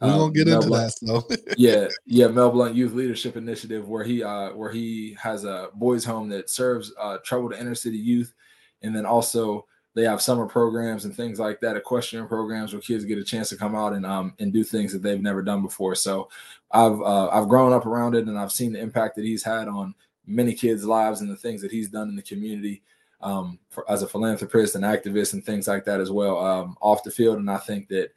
We're 0.02 0.10
uh, 0.10 0.18
gonna 0.18 0.32
get 0.32 0.48
Mel 0.48 0.56
into 0.58 0.68
Blount- 0.70 1.00
that, 1.02 1.08
so 1.08 1.54
yeah, 1.58 1.88
yeah, 2.06 2.28
Mel 2.28 2.52
Blount 2.52 2.76
Youth 2.76 2.94
Leadership 2.94 3.36
Initiative, 3.36 3.88
where 3.88 4.04
he 4.04 4.24
uh 4.24 4.52
where 4.52 4.72
he 4.72 5.18
has 5.22 5.44
a 5.44 5.70
boys' 5.74 6.06
home 6.06 6.30
that 6.30 6.50
serves 6.50 6.94
uh 7.00 7.18
troubled 7.24 7.54
inner 7.54 7.76
city 7.76 7.98
youth, 7.98 8.34
and 8.82 8.96
then 8.96 9.06
also 9.06 9.66
they 9.96 10.04
have 10.04 10.22
summer 10.22 10.46
programs 10.46 11.04
and 11.04 11.14
things 11.16 11.40
like 11.40 11.60
that, 11.60 11.76
equestrian 11.76 12.28
programs 12.28 12.72
where 12.72 12.82
kids 12.82 13.04
get 13.04 13.18
a 13.18 13.24
chance 13.24 13.50
to 13.50 13.58
come 13.58 13.76
out 13.76 13.94
and 13.94 14.06
um 14.06 14.34
and 14.40 14.54
do 14.54 14.64
things 14.64 14.94
that 14.94 15.02
they've 15.02 15.22
never 15.22 15.42
done 15.42 15.62
before. 15.62 15.96
So 15.96 16.30
I've 16.72 17.02
uh, 17.02 17.28
I've 17.30 17.50
grown 17.50 17.74
up 17.74 17.86
around 17.86 18.16
it, 18.16 18.28
and 18.28 18.40
I've 18.40 18.52
seen 18.52 18.74
the 18.74 18.80
impact 18.80 19.16
that 19.16 19.26
he's 19.26 19.44
had 19.44 19.68
on 19.68 19.96
many 20.26 20.54
kids' 20.54 20.86
lives 20.86 21.22
and 21.22 21.30
the 21.30 21.36
things 21.36 21.62
that 21.62 21.72
he's 21.72 21.90
done 21.90 22.08
in 22.08 22.16
the 22.16 22.22
community 22.22 22.84
um, 23.22 23.60
for, 23.70 23.90
as 23.92 24.04
a 24.04 24.08
philanthropist 24.08 24.76
and 24.76 24.84
activist 24.84 25.34
and 25.34 25.44
things 25.44 25.68
like 25.68 25.84
that 25.86 26.00
as 26.00 26.12
well 26.12 26.38
um, 26.40 26.78
off 26.80 27.04
the 27.04 27.12
field. 27.12 27.38
And 27.38 27.50
I 27.50 27.58
think 27.58 27.90
that 27.90 28.14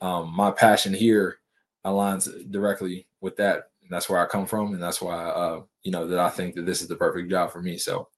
um, 0.00 0.32
my 0.34 0.50
passion 0.50 0.94
here 0.94 1.38
aligns 1.84 2.50
directly 2.50 3.06
with 3.20 3.36
that. 3.36 3.70
And 3.82 3.90
that's 3.90 4.08
where 4.08 4.20
I 4.20 4.26
come 4.26 4.46
from, 4.46 4.72
and 4.74 4.82
that's 4.82 5.00
why 5.00 5.16
uh, 5.16 5.62
you 5.82 5.90
know 5.90 6.06
that 6.06 6.18
I 6.18 6.30
think 6.30 6.54
that 6.54 6.66
this 6.66 6.80
is 6.82 6.88
the 6.88 6.96
perfect 6.96 7.30
job 7.30 7.50
for 7.50 7.60
me. 7.62 7.76
So 7.76 8.08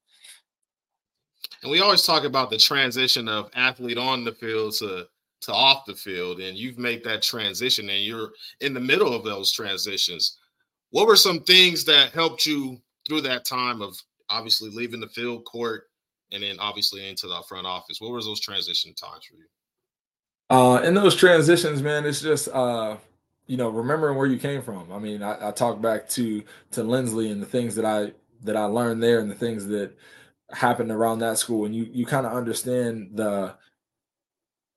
And 1.62 1.70
we 1.70 1.80
always 1.80 2.02
talk 2.02 2.24
about 2.24 2.50
the 2.50 2.58
transition 2.58 3.28
of 3.28 3.50
athlete 3.54 3.98
on 3.98 4.24
the 4.24 4.32
field 4.32 4.74
to 4.74 5.06
to 5.42 5.52
off 5.52 5.84
the 5.86 5.94
field, 5.94 6.40
and 6.40 6.56
you've 6.56 6.78
made 6.78 7.02
that 7.04 7.22
transition, 7.22 7.90
and 7.90 8.04
you're 8.04 8.32
in 8.60 8.74
the 8.74 8.80
middle 8.80 9.12
of 9.12 9.24
those 9.24 9.50
transitions. 9.50 10.38
What 10.90 11.06
were 11.06 11.16
some 11.16 11.40
things 11.40 11.84
that 11.84 12.12
helped 12.12 12.46
you 12.46 12.78
through 13.08 13.22
that 13.22 13.44
time 13.44 13.80
of 13.82 13.96
obviously 14.28 14.70
leaving 14.70 15.00
the 15.00 15.08
field 15.08 15.44
court 15.44 15.84
and 16.32 16.42
then 16.42 16.58
obviously 16.60 17.08
into 17.08 17.26
the 17.26 17.42
front 17.48 17.66
office? 17.66 18.00
What 18.00 18.12
were 18.12 18.22
those 18.22 18.40
transition 18.40 18.94
times 18.94 19.24
for 19.24 19.36
you? 19.36 19.46
Uh, 20.50 20.80
in 20.84 20.94
those 20.94 21.14
transitions, 21.16 21.82
man, 21.82 22.04
it's 22.04 22.20
just 22.20 22.48
uh, 22.48 22.96
you 23.46 23.56
know 23.56 23.70
remembering 23.70 24.16
where 24.16 24.26
you 24.26 24.38
came 24.38 24.62
from. 24.62 24.90
I 24.92 24.98
mean, 24.98 25.22
I, 25.22 25.48
I 25.48 25.50
talk 25.52 25.80
back 25.80 26.08
to 26.10 26.42
to 26.72 26.82
Linsly 26.82 27.30
and 27.32 27.40
the 27.42 27.46
things 27.46 27.74
that 27.76 27.84
I 27.84 28.12
that 28.42 28.56
I 28.56 28.64
learned 28.64 29.02
there 29.02 29.20
and 29.20 29.30
the 29.30 29.34
things 29.34 29.66
that 29.68 29.96
happened 30.52 30.90
around 30.90 31.20
that 31.20 31.38
school, 31.38 31.64
and 31.64 31.74
you 31.74 31.88
you 31.92 32.06
kind 32.06 32.26
of 32.26 32.32
understand 32.32 33.10
the 33.14 33.54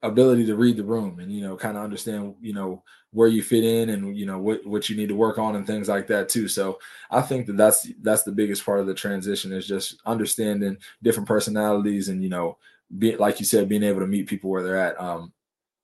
ability 0.03 0.45
to 0.45 0.55
read 0.55 0.78
the 0.78 0.84
room 0.84 1.20
and 1.20 1.32
you 1.32 1.41
know 1.41 1.55
kind 1.55 1.78
of 1.78 1.84
understand 1.84 2.36
you 2.39 2.53
know 2.53 2.84
where 3.11 3.28
you 3.28 3.41
fit 3.41 3.63
in 3.63 3.89
and 3.89 4.16
you 4.16 4.26
know 4.26 4.38
what 4.38 4.63
what 4.66 4.88
you 4.89 4.95
need 4.95 5.09
to 5.09 5.16
work 5.16 5.39
on 5.39 5.55
and 5.55 5.66
things 5.66 5.88
like 5.89 6.05
that 6.07 6.30
too. 6.30 6.47
So 6.47 6.80
i 7.11 7.22
think 7.22 7.47
that 7.47 7.57
that's 7.57 7.88
that's 8.01 8.24
the 8.24 8.32
biggest 8.32 8.63
part 8.66 8.80
of 8.80 8.88
the 8.88 8.93
transition 8.93 9.51
is 9.51 9.68
just 9.68 9.99
understanding 10.05 10.78
different 11.01 11.28
personalities 11.28 12.09
and 12.09 12.22
you 12.22 12.30
know 12.30 12.57
be 12.99 13.16
like 13.16 13.39
you 13.39 13.45
said 13.45 13.68
being 13.70 13.84
able 13.84 14.01
to 14.01 14.07
meet 14.07 14.28
people 14.28 14.49
where 14.49 14.63
they're 14.63 14.78
at. 14.78 14.99
Um 15.01 15.34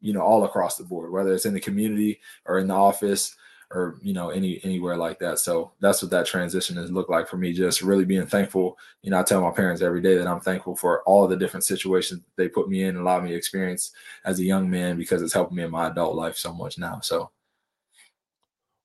you 0.01 0.13
know 0.13 0.21
all 0.21 0.43
across 0.43 0.77
the 0.77 0.83
board 0.83 1.11
whether 1.11 1.33
it's 1.33 1.45
in 1.45 1.53
the 1.53 1.59
community 1.59 2.19
or 2.45 2.59
in 2.59 2.67
the 2.67 2.73
office 2.73 3.35
or 3.71 3.97
you 4.01 4.13
know 4.13 4.29
any 4.29 4.59
anywhere 4.63 4.97
like 4.97 5.17
that 5.19 5.39
so 5.39 5.71
that's 5.79 6.01
what 6.01 6.11
that 6.11 6.25
transition 6.25 6.75
has 6.75 6.91
looked 6.91 7.09
like 7.09 7.27
for 7.27 7.37
me 7.37 7.53
just 7.53 7.81
really 7.81 8.03
being 8.03 8.25
thankful 8.25 8.77
you 9.01 9.11
know 9.11 9.19
i 9.19 9.23
tell 9.23 9.41
my 9.41 9.51
parents 9.51 9.81
every 9.81 10.01
day 10.01 10.17
that 10.17 10.27
i'm 10.27 10.41
thankful 10.41 10.75
for 10.75 11.01
all 11.03 11.27
the 11.27 11.37
different 11.37 11.63
situations 11.63 12.21
they 12.35 12.49
put 12.49 12.67
me 12.67 12.83
in 12.83 12.89
and 12.89 12.99
allowed 12.99 13.23
me 13.23 13.29
to 13.29 13.35
experience 13.35 13.91
as 14.25 14.39
a 14.39 14.43
young 14.43 14.69
man 14.69 14.97
because 14.97 15.21
it's 15.21 15.33
helped 15.33 15.53
me 15.53 15.63
in 15.63 15.71
my 15.71 15.87
adult 15.87 16.15
life 16.15 16.35
so 16.35 16.53
much 16.53 16.77
now 16.77 16.99
so 16.99 17.31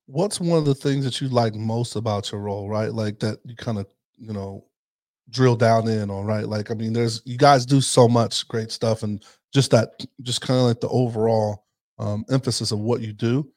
what's 0.07 0.39
one 0.39 0.57
of 0.57 0.65
the 0.65 0.73
things 0.73 1.05
that 1.05 1.21
you 1.21 1.27
like 1.27 1.53
most 1.53 1.95
about 1.95 2.31
your 2.31 2.41
role, 2.41 2.67
right? 2.67 2.91
Like 2.91 3.19
that 3.19 3.39
you 3.45 3.55
kind 3.55 3.77
of, 3.77 3.85
you 4.17 4.33
know, 4.33 4.65
drill 5.29 5.55
down 5.55 5.87
in 5.87 6.09
on, 6.09 6.25
right? 6.25 6.47
Like, 6.47 6.71
I 6.71 6.73
mean, 6.73 6.93
there's 6.93 7.21
you 7.25 7.37
guys 7.37 7.65
do 7.65 7.81
so 7.81 8.07
much 8.07 8.47
great 8.47 8.71
stuff 8.71 9.03
and 9.03 9.23
just 9.53 9.71
that 9.71 9.89
just 10.21 10.41
kind 10.41 10.59
of 10.59 10.65
like 10.65 10.79
the 10.79 10.89
overall 10.89 11.65
um 11.99 12.25
emphasis 12.29 12.71
of 12.71 12.79
what 12.79 13.01
you 13.01 13.13
do. 13.13 13.49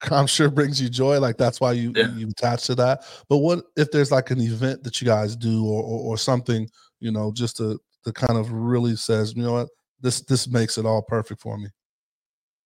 I'm 0.10 0.26
sure 0.26 0.50
brings 0.50 0.80
you 0.80 0.88
joy. 0.88 1.18
Like 1.18 1.36
that's 1.36 1.60
why 1.60 1.72
you 1.72 1.92
Yeah. 1.96 2.08
you 2.14 2.28
attach 2.28 2.66
to 2.66 2.74
that. 2.76 3.04
But 3.28 3.38
what 3.38 3.64
if 3.76 3.90
there's 3.90 4.12
like 4.12 4.30
an 4.30 4.40
event 4.40 4.84
that 4.84 5.00
you 5.00 5.06
guys 5.06 5.34
do 5.36 5.64
or 5.66 5.82
or, 5.82 6.00
or 6.12 6.18
something, 6.18 6.68
you 7.00 7.10
know, 7.10 7.32
just 7.32 7.56
to 7.56 7.80
to 8.04 8.12
kind 8.12 8.38
of 8.38 8.52
really 8.52 8.96
says, 8.96 9.34
you 9.34 9.42
know 9.42 9.52
what, 9.54 9.68
this 10.00 10.20
this 10.20 10.46
makes 10.48 10.78
it 10.78 10.86
all 10.86 11.02
perfect 11.02 11.40
for 11.40 11.58
me. 11.58 11.68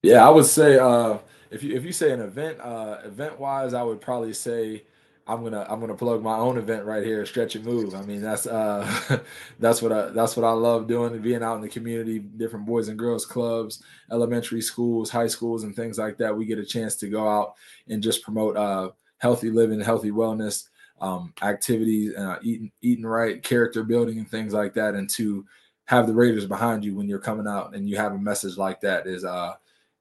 Yeah, 0.03 0.27
I 0.27 0.31
would 0.31 0.47
say 0.47 0.79
uh, 0.79 1.19
if 1.51 1.63
you 1.63 1.75
if 1.77 1.85
you 1.85 1.93
say 1.93 2.13
an 2.13 2.21
event 2.21 2.61
uh, 2.61 2.99
event 3.05 3.39
wise, 3.39 3.73
I 3.73 3.83
would 3.83 4.01
probably 4.01 4.35
say 4.35 4.85
I'm 5.27 5.43
gonna 5.45 5.65
I'm 5.69 5.81
gonna 5.81 5.95
plug 5.95 6.23
my 6.23 6.37
own 6.37 6.59
event 6.59 6.85
right 6.85 7.05
here, 7.05 7.25
Stretch 7.25 7.55
and 7.55 7.65
Move. 7.65 7.95
I 7.95 8.03
mean, 8.03 8.21
that's 8.21 8.47
uh 8.47 9.21
that's 9.61 9.81
what 9.81 9.93
I 9.93 10.07
that's 10.11 10.37
what 10.37 10.45
I 10.45 10.51
love 10.53 10.89
doing, 10.89 11.21
being 11.23 11.43
out 11.43 11.57
in 11.57 11.61
the 11.63 11.69
community, 11.69 12.19
different 12.19 12.67
boys 12.67 12.89
and 12.89 12.99
girls 12.99 13.25
clubs, 13.25 13.83
elementary 14.11 14.61
schools, 14.61 15.11
high 15.11 15.29
schools, 15.29 15.63
and 15.63 15.77
things 15.77 15.99
like 15.99 16.19
that. 16.19 16.37
We 16.37 16.45
get 16.45 16.59
a 16.59 16.65
chance 16.65 16.97
to 16.97 17.09
go 17.09 17.29
out 17.29 17.55
and 17.89 18.03
just 18.03 18.23
promote 18.23 18.57
uh 18.57 18.91
healthy 19.19 19.51
living, 19.51 19.81
healthy 19.81 20.11
wellness, 20.11 20.69
um, 21.01 21.33
activities, 21.43 22.17
uh, 22.17 22.39
eating 22.43 22.73
eating 22.83 23.07
right, 23.07 23.43
character 23.43 23.85
building, 23.85 24.19
and 24.19 24.29
things 24.29 24.53
like 24.53 24.75
that. 24.75 24.95
And 24.95 25.09
to 25.11 25.47
have 25.85 26.09
the 26.09 26.15
Raiders 26.15 26.47
behind 26.47 26.85
you 26.85 26.97
when 26.97 27.09
you're 27.09 27.19
coming 27.21 27.47
out 27.47 27.75
and 27.75 27.89
you 27.89 27.97
have 27.97 28.13
a 28.13 28.19
message 28.19 28.57
like 28.57 28.81
that 28.81 29.07
is 29.07 29.25
uh 29.25 29.55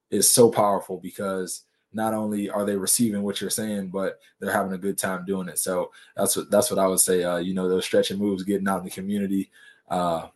is 0.10 0.30
so 0.30 0.50
powerful 0.50 0.98
because 0.98 1.64
not 1.94 2.14
only 2.14 2.50
are 2.50 2.66
they 2.66 2.76
receiving 2.76 3.22
what 3.22 3.42
you're 3.42 3.50
saying, 3.50 3.89
but 3.89 4.20
they're 4.39 4.52
having 4.52 4.74
a 4.74 4.78
good 4.78 4.98
time 4.98 5.26
doing 5.26 5.50
it. 5.50 5.60
So 5.60 5.92
that's 6.16 6.36
what 6.36 6.50
that's 6.50 6.70
what 6.70 6.80
I 6.80 6.88
would 6.88 7.00
say. 7.00 7.24
Uh, 7.24 7.38
you 7.38 7.54
know, 7.54 7.68
those 7.68 7.86
stretching 7.86 8.18
moves, 8.18 8.44
getting 8.44 8.68
out 8.68 8.80
in 8.80 8.86
the 8.86 8.92
community. 8.92 9.52
Uh, 9.89 10.28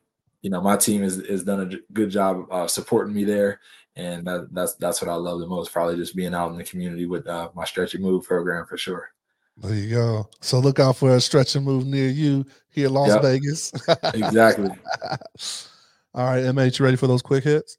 you 0.41 0.49
know, 0.49 0.61
my 0.61 0.77
team 0.77 1.01
has 1.01 1.17
is 1.17 1.43
done 1.43 1.71
a 1.71 1.93
good 1.93 2.09
job 2.09 2.45
uh, 2.51 2.67
supporting 2.67 3.13
me 3.13 3.23
there, 3.23 3.59
and 3.95 4.27
that, 4.27 4.49
that's 4.51 4.73
that's 4.75 5.01
what 5.01 5.09
I 5.09 5.15
love 5.15 5.39
the 5.39 5.47
most. 5.47 5.71
Probably 5.71 5.95
just 5.95 6.15
being 6.15 6.33
out 6.33 6.51
in 6.51 6.57
the 6.57 6.63
community 6.63 7.05
with 7.05 7.25
uh, 7.27 7.49
my 7.55 7.65
stretch 7.65 7.95
and 7.95 8.03
move 8.03 8.25
program 8.25 8.65
for 8.65 8.77
sure. 8.77 9.11
There 9.57 9.73
you 9.73 9.95
go. 9.95 10.29
So 10.41 10.59
look 10.59 10.79
out 10.79 10.97
for 10.97 11.15
a 11.15 11.21
stretch 11.21 11.55
and 11.55 11.65
move 11.65 11.85
near 11.85 12.09
you 12.09 12.45
here 12.69 12.87
in 12.87 12.93
Las 12.93 13.07
Yep. 13.07 13.21
Vegas. 13.21 13.71
Exactly. 14.13 14.69
All 16.13 16.25
right, 16.25 16.43
MH, 16.43 16.79
you 16.79 16.85
ready 16.85 16.97
for 16.97 17.07
those 17.07 17.21
quick 17.21 17.43
hits? 17.43 17.77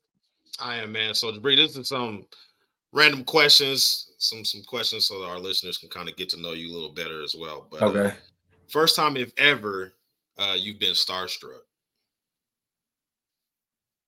I 0.58 0.76
am 0.76 0.92
man. 0.92 1.14
So 1.14 1.30
Jibri, 1.32 1.56
this 1.56 1.76
is 1.76 1.88
some 1.88 2.24
random 2.96 3.24
questions, 3.24 4.12
some 4.18 4.44
some 4.44 4.62
questions 4.64 5.06
so 5.06 5.20
that 5.20 5.28
our 5.28 5.38
listeners 5.38 5.78
can 5.78 5.90
kind 5.90 6.08
of 6.08 6.16
get 6.16 6.30
to 6.30 6.40
know 6.40 6.52
you 6.54 6.72
a 6.72 6.74
little 6.74 6.92
better 6.94 7.22
as 7.22 7.36
well. 7.38 7.68
But 7.70 7.84
uh, 7.84 7.86
Okay. 7.86 8.14
first 8.68 8.96
time 8.96 9.16
if 9.16 9.32
ever 9.38 9.92
uh, 10.38 10.56
you've 10.58 10.80
been 10.80 10.94
starstruck. 10.94 11.60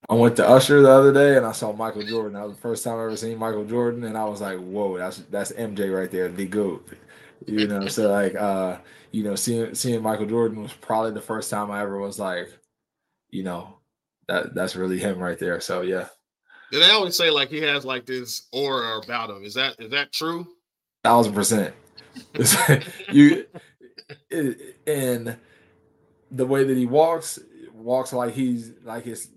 I 0.09 0.15
went 0.15 0.37
to 0.37 0.49
Usher 0.49 0.81
the 0.83 0.91
other 0.91 1.13
day 1.13 1.37
and 1.37 1.45
I 1.47 1.53
saw 1.53 1.73
Michael 1.73 2.05
Jordan. 2.05 2.35
That 2.35 2.47
was 2.47 2.55
the 2.57 2.61
first 2.63 2.85
time 2.85 2.99
I 2.99 3.05
ever 3.05 3.17
seen 3.17 3.39
Michael 3.39 3.65
Jordan, 3.65 4.05
and 4.05 4.17
I 4.17 4.25
was 4.25 4.41
like, 4.41 4.59
"Whoa, 4.59 4.97
that's 4.99 5.19
that's 5.31 5.53
MJ 5.53 5.91
right 5.91 6.11
there, 6.11 6.29
the 6.29 6.47
goat." 6.47 6.89
You 7.47 7.67
know, 7.69 7.89
so 7.89 8.11
like, 8.11 8.35
uh, 8.35 8.79
you 9.13 9.23
know, 9.25 9.35
seeing 9.35 9.75
seeing 9.75 10.03
Michael 10.03 10.27
Jordan 10.27 10.63
was 10.63 10.73
probably 10.73 11.13
the 11.13 11.21
first 11.21 11.51
time 11.51 11.71
I 11.71 11.83
ever 11.83 11.99
was 11.99 12.19
like, 12.19 12.49
you 13.31 13.43
know, 13.45 13.79
that 14.29 14.55
that's 14.55 14.77
really 14.77 14.99
him 14.99 15.19
right 15.19 15.39
there. 15.39 15.61
So 15.61 15.83
yeah, 15.83 16.09
They 16.71 16.91
always 16.91 17.17
say 17.17 17.31
like 17.31 17.49
he 17.49 17.61
has 17.63 17.85
like 17.85 18.07
this 18.07 18.49
aura 18.53 18.99
about 18.99 19.31
him. 19.31 19.45
Is 19.45 19.55
that 19.55 19.77
is 19.79 19.91
that 19.91 20.13
true? 20.13 20.47
thousand 21.05 21.33
percent. 21.33 21.75
you 23.13 23.47
it, 24.31 24.77
and 24.87 25.37
the 26.31 26.47
way 26.47 26.65
that 26.65 26.77
he 26.77 26.87
walks 26.87 27.39
walks 27.73 28.13
like 28.13 28.35
he's 28.35 28.73
like 28.83 29.07
it's 29.07 29.29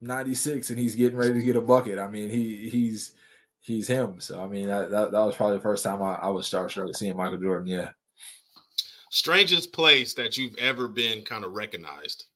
96 0.00 0.70
and 0.70 0.78
he's 0.78 0.94
getting 0.94 1.18
ready 1.18 1.34
to 1.34 1.42
get 1.42 1.56
a 1.56 1.60
bucket. 1.60 1.98
I 1.98 2.08
mean, 2.08 2.28
he 2.30 2.68
he's 2.68 3.12
he's 3.60 3.88
him. 3.88 4.20
So 4.20 4.42
I 4.42 4.46
mean 4.46 4.68
that 4.68 4.90
that, 4.90 5.12
that 5.12 5.20
was 5.20 5.36
probably 5.36 5.56
the 5.56 5.62
first 5.62 5.84
time 5.84 6.02
I, 6.02 6.14
I 6.14 6.28
was 6.28 6.48
starstruck 6.48 6.94
seeing 6.94 7.16
Michael 7.16 7.38
Jordan. 7.38 7.68
Yeah. 7.68 7.90
Strangest 9.10 9.72
place 9.72 10.12
that 10.14 10.36
you've 10.36 10.56
ever 10.58 10.86
been 10.86 11.22
kind 11.22 11.44
of 11.44 11.52
recognized. 11.52 12.26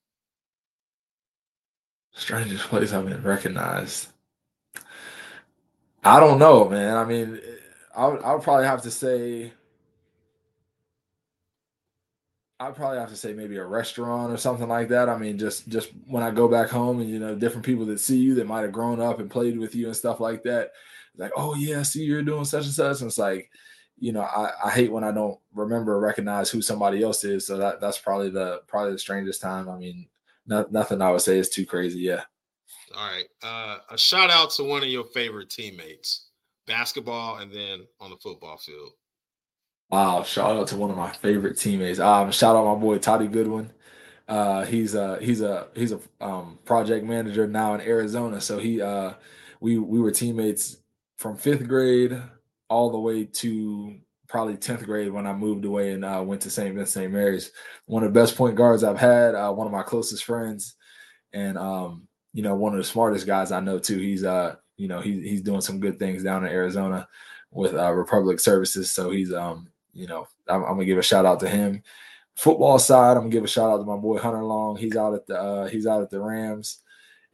Strangest 2.14 2.64
place 2.64 2.92
I've 2.92 3.06
been 3.06 3.22
recognized. 3.22 4.11
I 6.02 6.20
don't 6.20 6.38
know, 6.38 6.68
man. 6.68 6.96
I 6.96 7.04
mean, 7.04 7.40
I 7.94 8.06
would, 8.06 8.22
I 8.22 8.34
would 8.34 8.42
probably 8.42 8.66
have 8.66 8.82
to 8.82 8.90
say, 8.90 9.52
I'd 12.60 12.76
probably 12.76 12.98
have 12.98 13.08
to 13.10 13.16
say 13.16 13.32
maybe 13.32 13.56
a 13.56 13.64
restaurant 13.64 14.32
or 14.32 14.36
something 14.36 14.68
like 14.68 14.88
that. 14.88 15.08
I 15.08 15.18
mean, 15.18 15.36
just 15.36 15.68
just 15.68 15.90
when 16.06 16.22
I 16.22 16.30
go 16.30 16.46
back 16.48 16.68
home 16.68 17.00
and 17.00 17.10
you 17.10 17.18
know 17.18 17.34
different 17.34 17.66
people 17.66 17.84
that 17.86 17.98
see 18.00 18.18
you 18.18 18.34
that 18.36 18.46
might 18.46 18.60
have 18.62 18.72
grown 18.72 19.00
up 19.00 19.18
and 19.18 19.30
played 19.30 19.58
with 19.58 19.74
you 19.74 19.86
and 19.86 19.96
stuff 19.96 20.20
like 20.20 20.42
that, 20.44 20.70
like, 21.16 21.32
oh 21.36 21.54
yeah, 21.56 21.82
see 21.82 22.04
you're 22.04 22.22
doing 22.22 22.44
such 22.44 22.64
and 22.64 22.72
such, 22.74 23.00
and 23.00 23.08
it's 23.08 23.18
like, 23.18 23.50
you 23.98 24.12
know, 24.12 24.22
I, 24.22 24.52
I 24.66 24.70
hate 24.70 24.92
when 24.92 25.02
I 25.04 25.10
don't 25.12 25.38
remember 25.54 25.94
or 25.94 26.00
recognize 26.00 26.50
who 26.50 26.62
somebody 26.62 27.02
else 27.02 27.24
is. 27.24 27.46
So 27.46 27.56
that 27.58 27.80
that's 27.80 27.98
probably 27.98 28.30
the 28.30 28.62
probably 28.68 28.92
the 28.92 28.98
strangest 28.98 29.40
time. 29.42 29.68
I 29.68 29.76
mean, 29.76 30.06
no, 30.46 30.64
nothing 30.70 31.02
I 31.02 31.10
would 31.10 31.22
say 31.22 31.38
is 31.38 31.48
too 31.48 31.66
crazy. 31.66 32.00
Yeah. 32.00 32.22
All 32.94 33.08
right. 33.08 33.24
Uh, 33.42 33.78
a 33.90 33.98
shout 33.98 34.30
out 34.30 34.50
to 34.52 34.64
one 34.64 34.82
of 34.82 34.88
your 34.88 35.04
favorite 35.04 35.50
teammates, 35.50 36.28
basketball, 36.66 37.38
and 37.38 37.52
then 37.52 37.86
on 38.00 38.10
the 38.10 38.16
football 38.16 38.58
field. 38.58 38.90
Wow, 39.90 40.22
shout 40.22 40.56
out 40.56 40.68
to 40.68 40.76
one 40.76 40.90
of 40.90 40.96
my 40.96 41.12
favorite 41.12 41.58
teammates. 41.58 41.98
Um, 41.98 42.32
shout 42.32 42.56
out 42.56 42.64
my 42.64 42.80
boy 42.80 42.98
Toddy 42.98 43.28
Goodwin. 43.28 43.70
Uh, 44.26 44.64
he's 44.64 44.94
a 44.94 45.18
he's 45.20 45.42
a 45.42 45.68
he's 45.74 45.92
a 45.92 46.00
um, 46.20 46.58
project 46.64 47.04
manager 47.04 47.46
now 47.46 47.74
in 47.74 47.80
Arizona. 47.82 48.40
So 48.40 48.58
he 48.58 48.80
uh, 48.80 49.12
we 49.60 49.78
we 49.78 50.00
were 50.00 50.10
teammates 50.10 50.78
from 51.18 51.36
fifth 51.36 51.68
grade 51.68 52.20
all 52.68 52.90
the 52.90 52.98
way 52.98 53.24
to 53.24 53.96
probably 54.28 54.56
tenth 54.56 54.84
grade 54.84 55.12
when 55.12 55.26
I 55.26 55.34
moved 55.34 55.66
away 55.66 55.92
and 55.92 56.04
uh, 56.04 56.22
went 56.24 56.40
to 56.42 56.50
St. 56.50 56.74
Vincent 56.74 57.02
St. 57.02 57.12
Mary's. 57.12 57.52
One 57.84 58.02
of 58.02 58.14
the 58.14 58.18
best 58.18 58.34
point 58.34 58.56
guards 58.56 58.82
I've 58.82 58.98
had. 58.98 59.34
Uh, 59.34 59.52
one 59.52 59.66
of 59.66 59.72
my 59.72 59.82
closest 59.82 60.24
friends, 60.24 60.74
and 61.34 61.58
um, 61.58 62.08
you 62.32 62.42
know 62.42 62.54
one 62.54 62.72
of 62.72 62.78
the 62.78 62.84
smartest 62.84 63.26
guys 63.26 63.52
I 63.52 63.60
know 63.60 63.78
too. 63.78 63.98
He's 63.98 64.24
uh 64.24 64.56
you 64.76 64.88
know 64.88 65.00
he's 65.00 65.22
he's 65.22 65.42
doing 65.42 65.60
some 65.60 65.80
good 65.80 65.98
things 65.98 66.22
down 66.22 66.44
in 66.44 66.52
Arizona 66.52 67.08
with 67.50 67.74
uh, 67.74 67.92
Republic 67.92 68.40
Services. 68.40 68.90
So 68.90 69.10
he's 69.10 69.32
um 69.32 69.68
you 69.92 70.06
know, 70.06 70.26
I'm, 70.48 70.62
I'm, 70.62 70.74
gonna 70.74 70.84
give 70.84 70.98
a 70.98 71.02
shout 71.02 71.26
out 71.26 71.40
to 71.40 71.48
him. 71.48 71.82
Football 72.34 72.78
side, 72.78 73.12
I'm 73.16 73.24
gonna 73.24 73.30
give 73.30 73.44
a 73.44 73.48
shout 73.48 73.70
out 73.70 73.78
to 73.78 73.84
my 73.84 73.96
boy 73.96 74.18
Hunter 74.18 74.42
Long. 74.42 74.76
He's 74.76 74.96
out 74.96 75.14
at 75.14 75.26
the 75.26 75.38
uh, 75.38 75.68
he's 75.68 75.86
out 75.86 76.02
at 76.02 76.10
the 76.10 76.20
Rams, 76.20 76.78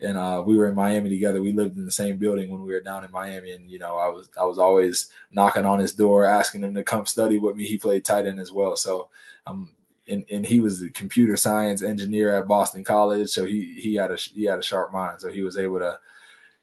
and 0.00 0.18
uh, 0.18 0.42
we 0.44 0.56
were 0.56 0.68
in 0.68 0.74
Miami 0.74 1.08
together. 1.08 1.40
We 1.40 1.52
lived 1.52 1.78
in 1.78 1.84
the 1.84 1.92
same 1.92 2.16
building 2.18 2.50
when 2.50 2.62
we 2.62 2.72
were 2.72 2.80
down 2.80 3.04
in 3.04 3.12
Miami, 3.12 3.52
and 3.52 3.70
you 3.70 3.78
know, 3.78 3.96
I 3.96 4.08
was 4.08 4.28
I 4.38 4.44
was 4.44 4.58
always 4.58 5.08
knocking 5.30 5.64
on 5.64 5.78
his 5.78 5.92
door, 5.92 6.24
asking 6.24 6.62
him 6.62 6.74
to 6.74 6.82
come 6.82 7.06
study 7.06 7.38
with 7.38 7.54
me. 7.54 7.64
He 7.64 7.78
played 7.78 8.04
tight 8.04 8.26
end 8.26 8.40
as 8.40 8.50
well, 8.50 8.76
so 8.76 9.08
um, 9.46 9.70
and 10.08 10.24
and 10.30 10.46
he 10.46 10.60
was 10.60 10.82
a 10.82 10.90
computer 10.90 11.36
science 11.36 11.82
engineer 11.82 12.36
at 12.36 12.48
Boston 12.48 12.84
College, 12.84 13.28
so 13.30 13.44
he 13.44 13.78
he 13.80 13.94
had 13.94 14.10
a 14.10 14.16
he 14.16 14.44
had 14.44 14.58
a 14.58 14.62
sharp 14.62 14.92
mind, 14.92 15.20
so 15.20 15.30
he 15.30 15.42
was 15.42 15.56
able 15.58 15.78
to, 15.78 15.98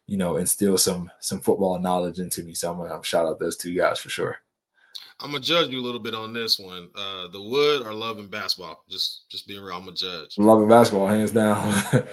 you 0.08 0.18
know, 0.18 0.38
instill 0.38 0.78
some 0.78 1.10
some 1.20 1.40
football 1.40 1.80
knowledge 1.80 2.20
into 2.20 2.44
me. 2.44 2.54
So 2.54 2.72
I'm 2.72 2.78
gonna 2.78 3.04
shout 3.04 3.26
out 3.26 3.40
those 3.40 3.58
two 3.58 3.74
guys 3.76 4.00
for 4.00 4.10
sure. 4.10 4.38
I'm 5.22 5.32
gonna 5.32 5.42
judge 5.44 5.70
you 5.70 5.80
a 5.80 5.86
little 5.86 6.02
bit 6.02 6.14
on 6.14 6.34
this 6.34 6.60
one. 6.60 6.90
Uh, 6.94 7.30
the 7.30 7.42
wood 7.42 7.84
or 7.88 7.94
love 7.94 8.18
and 8.20 8.30
basketball? 8.30 8.84
Just 8.90 9.30
just 9.30 9.48
being 9.48 9.64
real, 9.64 9.76
I'm 9.78 9.86
gonna 9.86 9.96
judge. 9.96 10.38
Loving 10.38 10.68
basketball, 10.68 11.08
hands 11.08 11.32
down. 11.32 11.58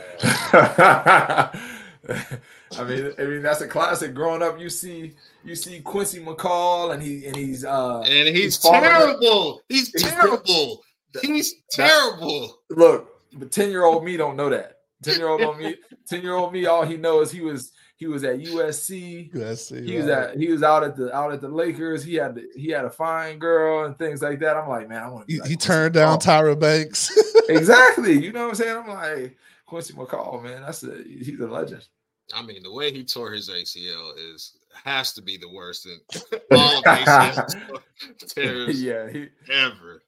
I 2.09 2.85
mean, 2.85 3.13
I 3.19 3.23
mean 3.25 3.43
that's 3.43 3.61
a 3.61 3.69
classic. 3.69 4.15
Growing 4.15 4.43
up, 4.43 4.59
you 4.59 4.69
see 4.69 5.13
you 5.45 5.55
see 5.55 5.81
Quincy 5.81 6.23
McCall, 6.25 6.93
and 6.95 7.03
he 7.03 7.27
and 7.27 7.37
he's 7.37 7.65
uh 7.65 8.01
And 8.01 8.29
he's, 8.29 8.65
up. 8.65 8.73
terrible. 8.73 9.63
He's, 9.69 9.93
He's- 9.93 10.11
terrible. 10.11 10.83
He's 11.21 11.55
terrible. 11.71 12.59
look, 12.71 13.09
but 13.35 13.51
ten 13.51 13.71
year 13.71 13.85
old 13.85 14.05
me 14.05 14.17
don't 14.17 14.37
know 14.37 14.51
that. 14.51 14.79
Ten 15.03 15.19
year 15.19 15.29
old 15.29 15.59
me, 15.59 15.77
ten 16.07 16.23
year 16.23 16.35
old 16.35 16.53
me, 16.53 16.67
all 16.67 16.85
he 16.85 16.97
knows 16.97 17.31
he 17.31 17.41
was 17.41 17.73
he 17.97 18.09
was 18.09 18.25
at 18.25 18.41
USC. 18.41 19.33
USC. 19.33 19.87
He 19.87 19.97
was 19.97 20.09
at 20.09 20.37
he 20.37 20.49
was 20.49 20.63
out 20.63 20.83
at 20.83 20.97
the 20.97 21.15
out 21.15 21.33
at 21.33 21.41
the 21.41 21.49
Lakers. 21.49 22.03
He 22.03 22.15
had 22.15 22.35
the, 22.35 22.49
he 22.57 22.69
had 22.69 22.85
a 22.85 22.91
fine 22.91 23.39
girl 23.39 23.85
and 23.85 23.97
things 23.97 24.23
like 24.23 24.41
that. 24.41 24.57
I'm 24.57 24.69
like, 24.69 24.89
man, 24.89 25.03
I 25.03 25.09
want 25.09 25.29
to. 25.29 25.35
He, 25.35 25.51
he 25.51 25.57
turned 25.57 25.95
down 25.95 26.19
Tyra 26.19 26.59
Banks. 26.59 27.17
exactly. 27.49 28.19
You 28.19 28.33
know 28.33 28.43
what 28.43 28.49
I'm 28.51 28.55
saying? 28.57 28.77
I'm 28.77 28.89
like 28.89 29.37
Quincy 29.67 29.95
McCall, 29.95 30.43
man. 30.43 30.63
That's 30.63 30.83
a 30.83 31.03
he's 31.05 31.39
a 31.39 31.47
legend. 31.47 31.87
I 32.35 32.43
mean, 32.43 32.63
the 32.63 32.73
way 32.73 32.93
he 32.93 33.05
tore 33.05 33.33
his 33.33 33.49
ACL 33.49 34.13
is 34.17 34.57
has 34.85 35.13
to 35.13 35.23
be 35.23 35.37
the 35.37 35.49
worst 35.49 35.87
in 35.87 35.99
all 36.53 36.79
of 36.79 36.85
ACL 36.85 37.81
tears 38.27 38.83
yeah, 38.83 39.09
he 39.11 39.29
ever. 39.51 40.03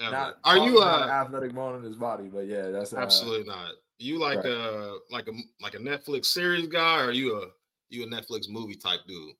Ever. 0.00 0.10
not, 0.12 0.38
Are 0.44 0.56
you 0.56 0.78
probably 0.78 0.80
not 0.80 1.02
an 1.02 1.08
uh 1.08 1.12
athletic 1.12 1.54
bone 1.54 1.76
in 1.76 1.82
his 1.82 1.96
body, 1.96 2.28
but 2.32 2.46
yeah, 2.46 2.70
that's 2.70 2.92
uh, 2.92 2.98
absolutely 2.98 3.46
not. 3.46 3.72
You 3.98 4.20
like 4.20 4.38
right. 4.38 4.46
a 4.46 4.98
like 5.10 5.28
a 5.28 5.32
like 5.60 5.74
a 5.74 5.78
Netflix 5.78 6.26
series 6.26 6.68
guy, 6.68 7.00
or 7.00 7.06
are 7.06 7.12
you 7.12 7.36
a 7.36 7.46
you 7.90 8.04
a 8.04 8.06
Netflix 8.06 8.48
movie 8.48 8.76
type 8.76 9.00
dude? 9.08 9.34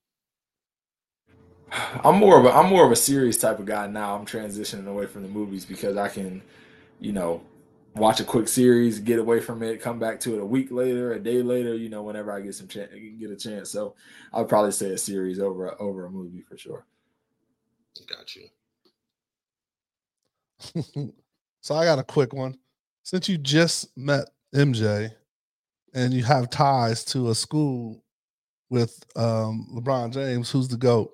I'm 2.05 2.17
more 2.17 2.39
of 2.39 2.45
a 2.45 2.51
I'm 2.51 2.69
more 2.69 2.85
of 2.85 2.93
a 2.93 2.97
serious 2.97 3.37
type 3.37 3.59
of 3.59 3.67
guy 3.67 3.87
now. 3.87 4.17
I'm 4.17 4.27
transitioning 4.27 4.89
away 4.89 5.07
from 5.07 5.23
the 5.23 5.29
movies 5.29 5.65
because 5.65 5.97
I 5.97 6.09
can, 6.09 6.43
you 6.99 7.13
know, 7.13 7.43
watch 7.95 8.21
a 8.21 8.25
quick 8.25 8.49
series, 8.49 8.99
get 8.99 9.19
away 9.19 9.41
from 9.41 9.63
it, 9.63 9.81
come 9.81 9.99
back 9.99 10.21
to 10.21 10.35
it 10.35 10.41
a 10.41 10.47
week 10.47 10.71
later, 10.71 11.13
a 11.13 11.21
day 11.21 11.43
later, 11.43 11.75
you 11.75 11.89
know, 11.89 12.03
whenever 12.03 12.33
I 12.33 12.41
get 12.41 12.55
some 12.55 12.69
chance, 12.69 12.91
get 13.19 13.31
a 13.31 13.37
chance. 13.37 13.71
So 13.71 13.95
I'd 14.33 14.49
probably 14.49 14.73
say 14.73 14.93
a 14.93 14.99
series 14.99 15.39
over 15.39 15.69
a, 15.69 15.77
over 15.79 16.07
a 16.07 16.11
movie 16.11 16.43
for 16.43 16.57
sure. 16.57 16.85
Got 18.09 18.37
you. 18.37 18.49
so 21.61 21.75
I 21.75 21.85
got 21.85 21.99
a 21.99 22.05
quick 22.05 22.33
one. 22.33 22.57
Since 23.03 23.29
you 23.29 23.39
just 23.39 23.97
met 23.97 24.29
MJ 24.55 25.11
and 25.95 26.13
you 26.13 26.23
have 26.25 26.51
ties 26.51 27.05
to 27.07 27.31
a 27.31 27.35
school 27.35 28.03
with 28.71 29.03
um, 29.17 29.67
LeBron 29.75 30.13
James, 30.13 30.51
who's 30.51 30.69
the 30.69 30.77
GOAT? 30.77 31.11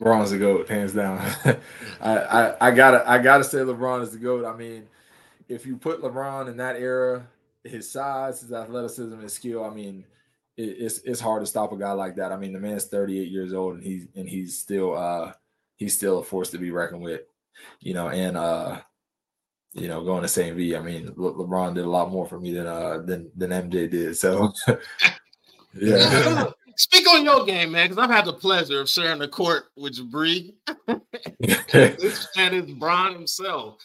LeBron's 0.00 0.30
the 0.30 0.38
goat, 0.38 0.68
hands 0.68 0.92
down. 0.92 1.18
I, 2.00 2.18
I 2.18 2.68
I 2.68 2.70
gotta 2.72 3.08
I 3.08 3.18
gotta 3.18 3.44
say 3.44 3.58
LeBron 3.58 4.02
is 4.02 4.10
the 4.10 4.18
goat. 4.18 4.44
I 4.44 4.56
mean, 4.56 4.88
if 5.48 5.66
you 5.66 5.76
put 5.76 6.02
LeBron 6.02 6.48
in 6.48 6.56
that 6.56 6.76
era, 6.76 7.26
his 7.62 7.90
size, 7.90 8.40
his 8.40 8.52
athleticism, 8.52 9.20
his 9.20 9.32
skill, 9.32 9.64
I 9.64 9.70
mean, 9.70 10.04
it, 10.56 10.62
it's 10.62 10.98
it's 11.00 11.20
hard 11.20 11.42
to 11.42 11.46
stop 11.46 11.72
a 11.72 11.76
guy 11.76 11.92
like 11.92 12.16
that. 12.16 12.32
I 12.32 12.36
mean, 12.36 12.52
the 12.52 12.58
man's 12.58 12.84
38 12.84 13.30
years 13.30 13.52
old 13.52 13.74
and 13.74 13.84
he's 13.84 14.06
and 14.14 14.28
he's 14.28 14.58
still 14.58 14.96
uh 14.96 15.32
he's 15.76 15.96
still 15.96 16.18
a 16.18 16.24
force 16.24 16.50
to 16.50 16.58
be 16.58 16.70
reckoned 16.70 17.02
with, 17.02 17.22
you 17.80 17.94
know, 17.94 18.08
and 18.08 18.36
uh 18.36 18.80
you 19.72 19.88
know, 19.88 20.04
going 20.04 20.22
to 20.22 20.28
St. 20.28 20.56
V. 20.56 20.76
I 20.76 20.80
mean, 20.80 21.12
Le- 21.16 21.34
LeBron 21.34 21.74
did 21.74 21.84
a 21.84 21.90
lot 21.90 22.10
more 22.12 22.26
for 22.26 22.38
me 22.38 22.52
than 22.52 22.66
uh 22.66 22.98
than 23.04 23.30
than 23.36 23.50
MJ 23.50 23.90
did. 23.90 24.16
So 24.16 24.52
yeah. 25.74 26.46
Speak 26.76 27.08
on 27.08 27.24
your 27.24 27.44
game, 27.46 27.70
man, 27.70 27.88
because 27.88 28.02
I've 28.02 28.10
had 28.10 28.24
the 28.24 28.32
pleasure 28.32 28.80
of 28.80 28.88
sharing 28.88 29.20
the 29.20 29.28
court 29.28 29.66
with 29.76 29.96
Jibri. 29.96 30.54
this 31.72 32.28
man 32.36 32.52
is 32.52 32.68
Bron 32.72 33.12
himself. 33.12 33.76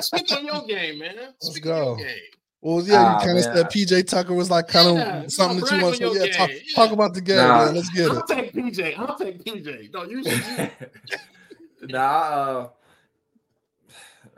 Speak 0.00 0.30
on 0.32 0.44
your 0.44 0.66
game, 0.66 0.98
man. 0.98 1.16
Let's 1.16 1.56
Speak 1.56 1.66
on 1.66 1.76
your 1.76 1.96
go. 1.96 2.02
game. 2.02 2.16
Well, 2.60 2.82
yeah, 2.82 2.96
Ah, 2.98 3.20
you 3.20 3.26
kind 3.26 3.38
of 3.38 3.44
said 3.44 3.66
PJ 3.70 4.08
Tucker 4.08 4.34
was 4.34 4.50
like 4.50 4.68
kind 4.68 4.88
of 4.88 4.96
Yeah, 4.96 5.28
something 5.28 5.58
no, 5.60 5.66
that 5.66 5.74
you 5.76 5.82
want 5.82 5.94
to 5.96 6.00
brag 6.00 6.12
say. 6.12 6.20
on 6.20 6.28
Yeah, 6.28 6.36
talk, 6.36 6.50
game, 6.50 6.60
talk 6.74 6.92
about 6.92 7.14
the 7.14 7.20
game, 7.20 7.36
Nah. 7.36 7.64
man. 7.64 7.74
Let's 7.74 7.90
get 7.90 8.06
it. 8.06 8.12
I'll 8.12 8.26
take 8.26 8.52
PJ. 8.54 8.98
I'll 8.98 9.18
take 9.18 9.44
PJ. 9.44 9.92
No, 9.92 10.04
you 10.04 10.22
should. 10.24 10.44
You, 10.44 11.88
nah, 11.88 11.98
uh, 12.00 12.68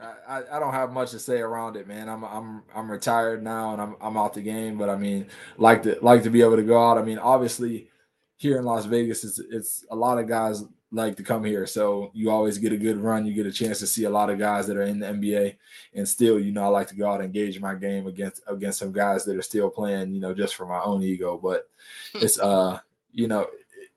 I, 0.00 0.38
I- 0.40 0.56
I 0.56 0.58
don't 0.60 0.72
have 0.72 0.92
much 0.92 1.10
to 1.12 1.18
say 1.18 1.40
around 1.40 1.76
it, 1.76 1.86
man. 1.88 2.08
I'm 2.08 2.24
I'm 2.24 2.62
I'm 2.74 2.90
retired 2.90 3.42
now 3.42 3.72
and 3.72 3.80
I'm 3.82 3.96
I'm 4.00 4.16
out 4.16 4.34
the 4.34 4.42
game, 4.42 4.76
but 4.78 4.88
I 4.88 4.96
mean, 4.96 5.26
like 5.58 5.82
to 5.84 5.98
like 6.02 6.22
to 6.24 6.30
be 6.30 6.42
able 6.42 6.56
to 6.56 6.62
go 6.62 6.82
out. 6.82 6.98
I 6.98 7.02
mean, 7.02 7.18
obviously, 7.18 7.88
here 8.36 8.58
in 8.58 8.64
Las 8.64 8.84
Vegas, 8.86 9.24
it's 9.24 9.38
it's 9.38 9.84
a 9.90 9.96
lot 9.96 10.18
of 10.18 10.28
guys 10.28 10.64
like 10.92 11.16
to 11.16 11.22
come 11.22 11.44
here, 11.44 11.66
so 11.66 12.10
you 12.14 12.30
always 12.30 12.58
get 12.58 12.72
a 12.72 12.76
good 12.76 12.96
run. 12.98 13.26
You 13.26 13.34
get 13.34 13.46
a 13.46 13.52
chance 13.52 13.80
to 13.80 13.86
see 13.86 14.04
a 14.04 14.10
lot 14.10 14.30
of 14.30 14.38
guys 14.38 14.66
that 14.68 14.76
are 14.76 14.82
in 14.82 15.00
the 15.00 15.06
NBA, 15.06 15.56
and 15.94 16.08
still, 16.08 16.38
you 16.38 16.52
know, 16.52 16.62
I 16.62 16.68
like 16.68 16.86
to 16.88 16.94
go 16.96 17.08
out 17.10 17.16
and 17.20 17.24
engage 17.24 17.60
my 17.60 17.74
game 17.74 18.06
against 18.06 18.42
against 18.46 18.78
some 18.78 18.92
guys 18.92 19.24
that 19.24 19.36
are 19.36 19.42
still 19.42 19.68
playing, 19.68 20.12
you 20.14 20.20
know, 20.20 20.32
just 20.34 20.54
for 20.54 20.66
my 20.66 20.80
own 20.80 21.02
ego. 21.02 21.38
But 21.42 21.68
it's 22.14 22.38
uh, 22.38 22.78
you 23.12 23.26
know, 23.28 23.46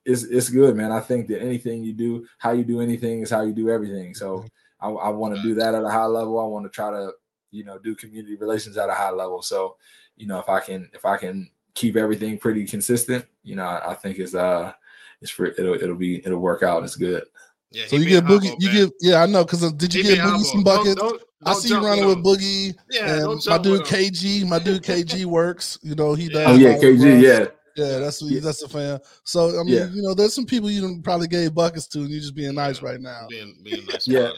it's 0.04 0.24
it's 0.24 0.48
good, 0.48 0.76
man. 0.76 0.90
I 0.92 1.00
think 1.00 1.28
that 1.28 1.42
anything 1.42 1.84
you 1.84 1.92
do, 1.92 2.26
how 2.38 2.52
you 2.52 2.64
do 2.64 2.80
anything 2.80 3.20
is 3.20 3.30
how 3.30 3.42
you 3.42 3.52
do 3.52 3.70
everything. 3.70 4.14
So 4.14 4.44
I, 4.82 4.88
I 4.88 5.08
want 5.10 5.34
to 5.36 5.42
do 5.42 5.54
that 5.54 5.74
at 5.74 5.84
a 5.84 5.88
high 5.90 6.06
level. 6.06 6.38
I 6.40 6.44
want 6.44 6.64
to 6.64 6.70
try 6.70 6.90
to, 6.90 7.12
you 7.50 7.64
know, 7.64 7.78
do 7.78 7.94
community 7.94 8.36
relations 8.36 8.76
at 8.78 8.88
a 8.88 8.94
high 8.94 9.10
level. 9.10 9.42
So, 9.42 9.76
you 10.16 10.26
know, 10.26 10.38
if 10.38 10.48
I 10.48 10.60
can 10.60 10.88
if 10.94 11.04
I 11.04 11.16
can 11.16 11.50
keep 11.74 11.96
everything 11.96 12.38
pretty 12.38 12.64
consistent, 12.66 13.24
you 13.42 13.56
know, 13.56 13.64
I, 13.64 13.92
I 13.92 13.94
think 13.94 14.18
it's 14.18 14.34
uh 14.34 14.72
it's 15.20 15.30
for 15.30 15.46
it'll 15.46 15.74
it'll 15.74 15.96
be 15.96 16.24
it'll 16.24 16.38
work 16.40 16.62
out. 16.62 16.82
It's 16.84 16.96
good. 16.96 17.24
Yeah, 17.72 17.84
So 17.86 17.96
you 17.96 18.04
been 18.04 18.14
get 18.14 18.24
Boogie. 18.24 18.48
humble, 18.48 18.56
You 18.64 18.68
man. 18.68 18.76
get 18.86 18.92
yeah, 19.00 19.22
I 19.22 19.26
know. 19.26 19.44
Because 19.44 19.72
did 19.74 19.94
you 19.94 20.02
He 20.02 20.08
get 20.10 20.18
Boogie 20.18 20.22
humble. 20.30 20.44
some 20.44 20.62
Don't- 20.64 20.76
buckets? 20.76 20.94
don't- 20.96 21.22
I 21.42 21.52
don't 21.52 21.60
see 21.62 21.68
you 21.70 21.80
running 21.82 22.04
with 22.04 22.18
with 22.18 22.40
him. 22.42 22.72
Boogie. 22.74 22.74
Yeah, 22.90 23.12
and 23.14 23.22
don't 23.22 23.46
my 23.48 23.56
dude 23.56 23.80
with. 23.80 23.88
KG, 23.88 24.46
my 24.46 24.58
dude 24.58 24.82
KG 24.82 25.24
works. 25.24 25.78
You 25.82 25.94
know 25.94 26.12
he 26.12 26.28
does. 26.32 26.46
Oh 26.46 26.54
yeah, 26.54 26.74
KG. 26.76 27.02
runs. 27.02 27.22
Yeah, 27.22 27.46
yeah, 27.86 27.98
that's 27.98 28.22
what, 28.22 28.30
Yeah. 28.30 28.40
that's 28.40 28.62
a 28.62 28.68
fan. 28.68 29.00
So 29.24 29.58
I 29.60 29.64
mean, 29.64 29.74
Yeah. 29.74 29.88
you 29.92 30.02
know, 30.02 30.14
there's 30.14 30.34
some 30.34 30.46
people 30.46 30.70
you 30.70 30.80
done 30.80 31.02
probably 31.02 31.28
gave 31.28 31.54
buckets 31.54 31.86
to, 31.88 32.00
and 32.00 32.10
you're 32.10 32.20
just 32.20 32.34
being 32.34 32.54
nice 32.54 32.80
Yeah. 32.82 32.88
right 32.88 33.00
now. 33.00 33.26
Being, 33.28 33.56
being 33.62 33.84
nice 33.86 34.06
Yeah. 34.06 34.30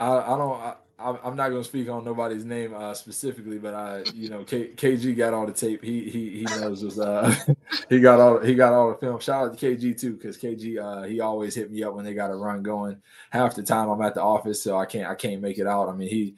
I, 0.00 0.08
I 0.18 0.38
don't. 0.38 0.60
I, 0.60 0.74
I'm 0.96 1.18
I'm 1.24 1.36
not 1.36 1.48
gonna 1.50 1.64
speak 1.64 1.88
on 1.90 2.04
nobody's 2.04 2.44
name 2.44 2.72
uh, 2.72 2.94
specifically, 2.94 3.58
but 3.58 3.74
I, 3.74 4.04
you 4.14 4.28
know, 4.30 4.44
K, 4.44 4.68
KG 4.68 5.16
got 5.16 5.34
all 5.34 5.44
the 5.44 5.52
tape. 5.52 5.82
He 5.82 6.08
he 6.08 6.30
he 6.38 6.44
knows 6.44 6.84
was 6.84 6.98
uh 7.00 7.34
he 7.90 8.00
got 8.00 8.20
all 8.20 8.38
he 8.38 8.54
got 8.54 8.72
all 8.72 8.90
the 8.90 8.96
film. 8.98 9.18
Shout 9.20 9.48
out 9.48 9.58
to 9.58 9.66
KG 9.66 9.98
too, 9.98 10.14
because 10.14 10.38
KG 10.38 10.78
uh 10.80 11.02
he 11.06 11.20
always 11.20 11.54
hit 11.54 11.70
me 11.70 11.82
up 11.82 11.94
when 11.94 12.04
they 12.04 12.14
got 12.14 12.30
a 12.30 12.34
run 12.36 12.62
going. 12.62 12.96
Half 13.30 13.56
the 13.56 13.62
time 13.62 13.88
I'm 13.90 14.00
at 14.02 14.14
the 14.14 14.22
office, 14.22 14.62
so 14.62 14.78
I 14.78 14.86
can't 14.86 15.10
I 15.10 15.14
can't 15.16 15.42
make 15.42 15.58
it 15.58 15.66
out. 15.66 15.88
I 15.88 15.92
mean 15.92 16.08
he. 16.08 16.36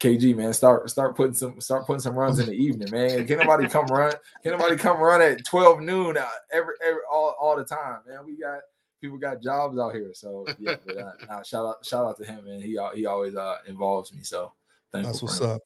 KG 0.00 0.36
man, 0.36 0.52
start 0.52 0.88
start 0.90 1.16
putting 1.16 1.34
some 1.34 1.60
start 1.60 1.86
putting 1.86 2.00
some 2.00 2.14
runs 2.14 2.38
in 2.38 2.46
the 2.46 2.52
evening, 2.52 2.88
man. 2.90 3.26
Can 3.26 3.38
nobody 3.38 3.68
come 3.68 3.86
run? 3.86 4.12
Can 4.42 4.52
nobody 4.52 4.76
come 4.76 5.00
run 5.00 5.20
at 5.20 5.44
12 5.44 5.80
noon 5.80 6.16
uh, 6.16 6.26
every, 6.52 6.74
every 6.84 7.00
all, 7.10 7.36
all 7.40 7.56
the 7.56 7.64
time, 7.64 7.98
man? 8.06 8.24
We 8.24 8.36
got 8.36 8.60
people 9.00 9.18
got 9.18 9.42
jobs 9.42 9.78
out 9.78 9.94
here. 9.94 10.10
So 10.14 10.46
yeah, 10.58 10.76
but 10.86 10.96
uh, 10.96 11.12
nah, 11.28 11.42
shout 11.42 11.66
out 11.66 11.84
shout 11.84 12.04
out 12.04 12.16
to 12.18 12.24
him, 12.24 12.44
man. 12.44 12.60
He 12.60 12.78
he 12.94 13.06
always 13.06 13.34
uh 13.34 13.56
involves 13.66 14.12
me. 14.12 14.22
So. 14.22 14.52
That's 14.92 15.22
what's 15.22 15.40
him. 15.40 15.50
up. 15.50 15.62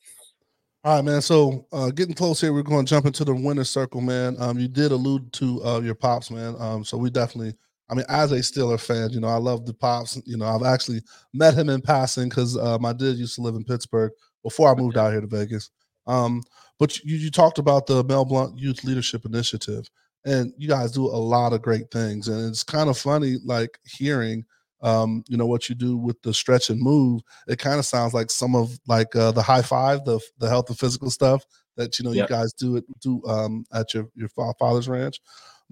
All 0.85 0.97
right, 0.97 1.05
man. 1.05 1.23
So 1.23 1.67
uh, 1.71 1.91
getting 1.91 2.15
close 2.15 2.41
here, 2.41 2.53
we're 2.53 2.63
going 2.63 2.85
to 2.85 2.91
jump 2.91 3.07
into 3.07 3.25
the 3.25 3.35
winner's 3.35 3.71
circle, 3.71 4.01
man. 4.01 4.35
Um, 4.41 4.59
you 4.59 4.67
did 4.67 4.91
allude 4.91 5.33
to 5.35 5.65
uh, 5.65 5.81
your 5.81 5.95
pops, 5.95 6.31
man. 6.31 6.57
Um, 6.59 6.85
so 6.85 6.97
we 6.99 7.09
definitely, 7.09 7.55
I 7.93 7.95
mean, 7.95 8.07
as 8.09 8.33
a 8.33 8.37
Steeler 8.37 8.81
fan, 8.81 9.11
you 9.11 9.21
know, 9.21 9.29
I 9.29 9.37
love 9.37 9.67
the 9.67 9.75
pops. 9.75 10.19
You 10.25 10.39
know, 10.39 10.47
I've 10.47 10.63
actually 10.63 11.03
met 11.35 11.53
him 11.53 11.69
in 11.69 11.83
passing 11.83 12.31
because 12.31 12.57
um, 12.57 12.87
I 12.87 12.95
did 12.95 13.19
used 13.19 13.35
to 13.35 13.43
live 13.43 13.55
in 13.55 13.65
Pittsburgh 13.65 14.13
before 14.43 14.71
I 14.71 14.75
moved 14.81 14.97
out 14.97 15.13
here 15.13 15.21
to 15.21 15.27
Vegas. 15.27 15.71
Um, 16.07 16.43
but 16.79 16.99
you, 17.05 17.17
you 17.17 17.31
talked 17.31 17.59
about 17.59 17.87
the 17.87 18.03
Mel 18.05 18.25
Blount 18.25 18.59
Youth 18.59 18.83
Leadership 18.83 19.27
Initiative, 19.27 19.85
and 20.25 20.55
you 20.57 20.69
guys 20.69 20.91
do 20.91 21.05
a 21.05 21.21
lot 21.21 21.53
of 21.53 21.61
great 21.61 21.91
things. 21.91 22.29
And 22.29 22.49
it's 22.49 22.63
kind 22.63 22.89
of 22.89 22.97
funny, 22.97 23.37
like 23.45 23.79
hearing, 23.85 24.47
um, 24.81 25.23
you 25.29 25.37
know, 25.37 25.47
what 25.47 25.69
you 25.69 25.75
do 25.75 25.99
with 25.99 26.21
the 26.23 26.33
stretch 26.33 26.71
and 26.71 26.81
move. 26.81 27.21
It 27.47 27.59
kind 27.59 27.79
of 27.79 27.85
sounds 27.85 28.15
like 28.15 28.31
some 28.31 28.57
of 28.57 28.79
like 28.89 29.15
uh, 29.15 29.33
the 29.33 29.43
high 29.43 29.63
five, 29.63 30.07
the 30.07 30.19
the 30.39 30.49
health 30.49 30.71
and 30.71 30.79
physical 30.79 31.11
stuff 31.11 31.45
that 31.77 31.99
you 31.99 32.05
know 32.05 32.13
Yep. 32.13 32.31
you 32.31 32.35
guys 32.35 32.53
do 32.55 32.77
it 32.77 32.85
do 33.01 33.23
um, 33.27 33.65
at 33.75 33.93
your 33.93 34.09
your 34.15 34.29
father's 34.59 34.89
ranch. 34.89 35.21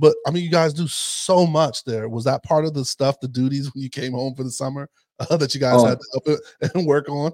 But 0.01 0.17
I 0.27 0.31
mean, 0.31 0.43
you 0.43 0.51
guys 0.51 0.73
do 0.73 0.89
so 0.89 1.47
much 1.47 1.85
there. 1.85 2.09
Was 2.09 2.25
that 2.25 2.43
part 2.43 2.65
of 2.65 2.73
the 2.75 2.85
stuff, 2.85 3.21
the 3.21 3.29
duties 3.29 3.73
when 3.75 3.83
you 3.83 3.91
came 3.91 4.13
home 4.13 4.35
for 4.35 4.43
the 4.43 4.51
summer 4.51 4.89
uh, 5.31 5.37
that 5.37 5.55
you 5.55 5.61
guys 5.61 5.75
Oh. 5.77 5.85
had 5.87 5.99
to 6.01 6.35
up 6.35 6.41
and 6.75 6.87
work 6.87 7.09
on? 7.11 7.33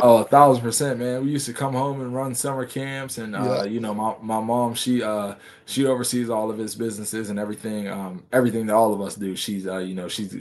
Oh, 0.00 0.18
a 0.18 0.24
thousand 0.24 0.62
percent, 0.62 0.98
man. 0.98 1.22
We 1.24 1.30
used 1.30 1.44
to 1.46 1.52
come 1.52 1.74
home 1.74 2.00
and 2.00 2.14
run 2.14 2.34
summer 2.34 2.64
camps, 2.64 3.18
and 3.18 3.36
uh, 3.36 3.42
Yeah. 3.58 3.64
you 3.64 3.80
know, 3.80 3.92
my, 3.94 4.14
my 4.22 4.40
mom, 4.40 4.74
she 4.74 5.02
uh 5.02 5.34
she 5.66 5.84
oversees 5.86 6.30
all 6.30 6.50
of 6.50 6.56
his 6.56 6.74
businesses 6.74 7.28
and 7.28 7.38
everything, 7.38 7.86
um, 7.88 8.24
everything 8.32 8.66
that 8.66 8.74
all 8.74 8.94
of 8.94 9.00
us 9.02 9.14
do. 9.14 9.36
She's 9.36 9.66
uh, 9.66 9.78
you 9.78 9.94
know, 9.94 10.08
she's 10.08 10.34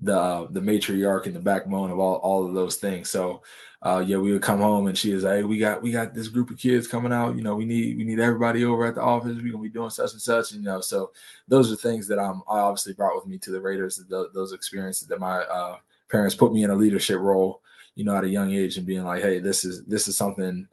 the 0.00 0.46
the 0.50 0.60
matriarch 0.60 1.26
and 1.26 1.34
the 1.34 1.40
backbone 1.40 1.90
of 1.90 1.98
all 1.98 2.16
all 2.16 2.46
of 2.46 2.54
those 2.54 2.76
things. 2.76 3.10
So 3.10 3.42
uh 3.82 4.02
yeah, 4.06 4.16
we 4.18 4.32
would 4.32 4.42
come 4.42 4.60
home 4.60 4.86
and 4.86 4.96
she 4.96 5.12
is 5.12 5.24
like, 5.24 5.38
hey, 5.38 5.42
we 5.42 5.58
got 5.58 5.82
we 5.82 5.90
got 5.90 6.14
this 6.14 6.28
group 6.28 6.50
of 6.50 6.58
kids 6.58 6.86
coming 6.86 7.12
out, 7.12 7.36
you 7.36 7.42
know, 7.42 7.56
we 7.56 7.64
need 7.64 7.96
we 7.96 8.04
need 8.04 8.20
everybody 8.20 8.64
over 8.64 8.86
at 8.86 8.94
the 8.94 9.02
office. 9.02 9.36
We're 9.36 9.52
gonna 9.52 9.62
be 9.62 9.68
doing 9.68 9.90
such 9.90 10.12
and 10.12 10.22
such, 10.22 10.52
And, 10.52 10.62
you 10.62 10.68
know. 10.68 10.80
So 10.80 11.10
those 11.48 11.72
are 11.72 11.76
things 11.76 12.06
that 12.08 12.18
I'm 12.18 12.42
I 12.48 12.58
obviously 12.60 12.92
brought 12.94 13.16
with 13.16 13.26
me 13.26 13.38
to 13.38 13.50
the 13.50 13.60
Raiders, 13.60 13.96
th- 13.96 14.28
those 14.34 14.52
experiences 14.52 15.08
that 15.08 15.20
my 15.20 15.40
uh 15.40 15.78
parents 16.10 16.34
put 16.34 16.52
me 16.52 16.62
in 16.64 16.70
a 16.70 16.74
leadership 16.76 17.18
role 17.20 17.60
you 17.98 18.04
know, 18.04 18.14
at 18.16 18.22
a 18.22 18.28
young 18.28 18.52
age 18.52 18.76
and 18.76 18.86
being 18.86 19.02
like, 19.02 19.20
hey, 19.22 19.40
this 19.40 19.64
is 19.64 19.84
this 19.84 20.06
is 20.06 20.16
something 20.16 20.68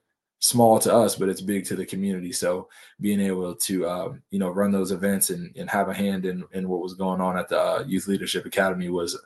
small 0.46 0.80
to 0.80 0.94
us, 0.94 1.16
but 1.16 1.30
it's 1.30 1.42
big 1.42 1.66
to 1.66 1.76
the 1.76 1.86
community. 1.86 2.32
So 2.32 2.70
being 3.02 3.20
able 3.20 3.56
to 3.56 3.90
um, 3.90 4.22
you 4.30 4.40
know 4.40 4.50
run 4.50 4.72
those 4.72 4.92
events 4.92 5.30
and, 5.32 5.56
and 5.56 5.70
have 5.70 5.90
a 5.90 5.94
hand 5.94 6.26
in 6.26 6.44
in 6.54 6.70
what 6.70 6.82
was 6.82 6.94
going 6.94 7.22
on 7.22 7.38
at 7.38 7.50
the 7.50 7.60
uh, 7.60 7.84
Youth 7.88 8.08
Leadership 8.08 8.46
Academy 8.46 8.90
was 8.90 9.20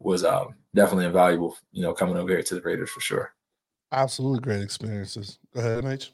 was 0.00 0.24
um, 0.24 0.54
definitely 0.74 1.06
invaluable. 1.06 1.56
You 1.72 1.82
know, 1.82 1.94
coming 1.94 2.16
over 2.16 2.28
here 2.28 2.42
to 2.42 2.54
the 2.54 2.62
Raiders 2.62 2.90
for 2.90 3.00
sure. 3.00 3.32
Absolutely 3.92 4.40
great 4.40 4.62
experiences. 4.62 5.38
Go 5.54 5.60
ahead, 5.60 5.84
MH. 5.84 6.10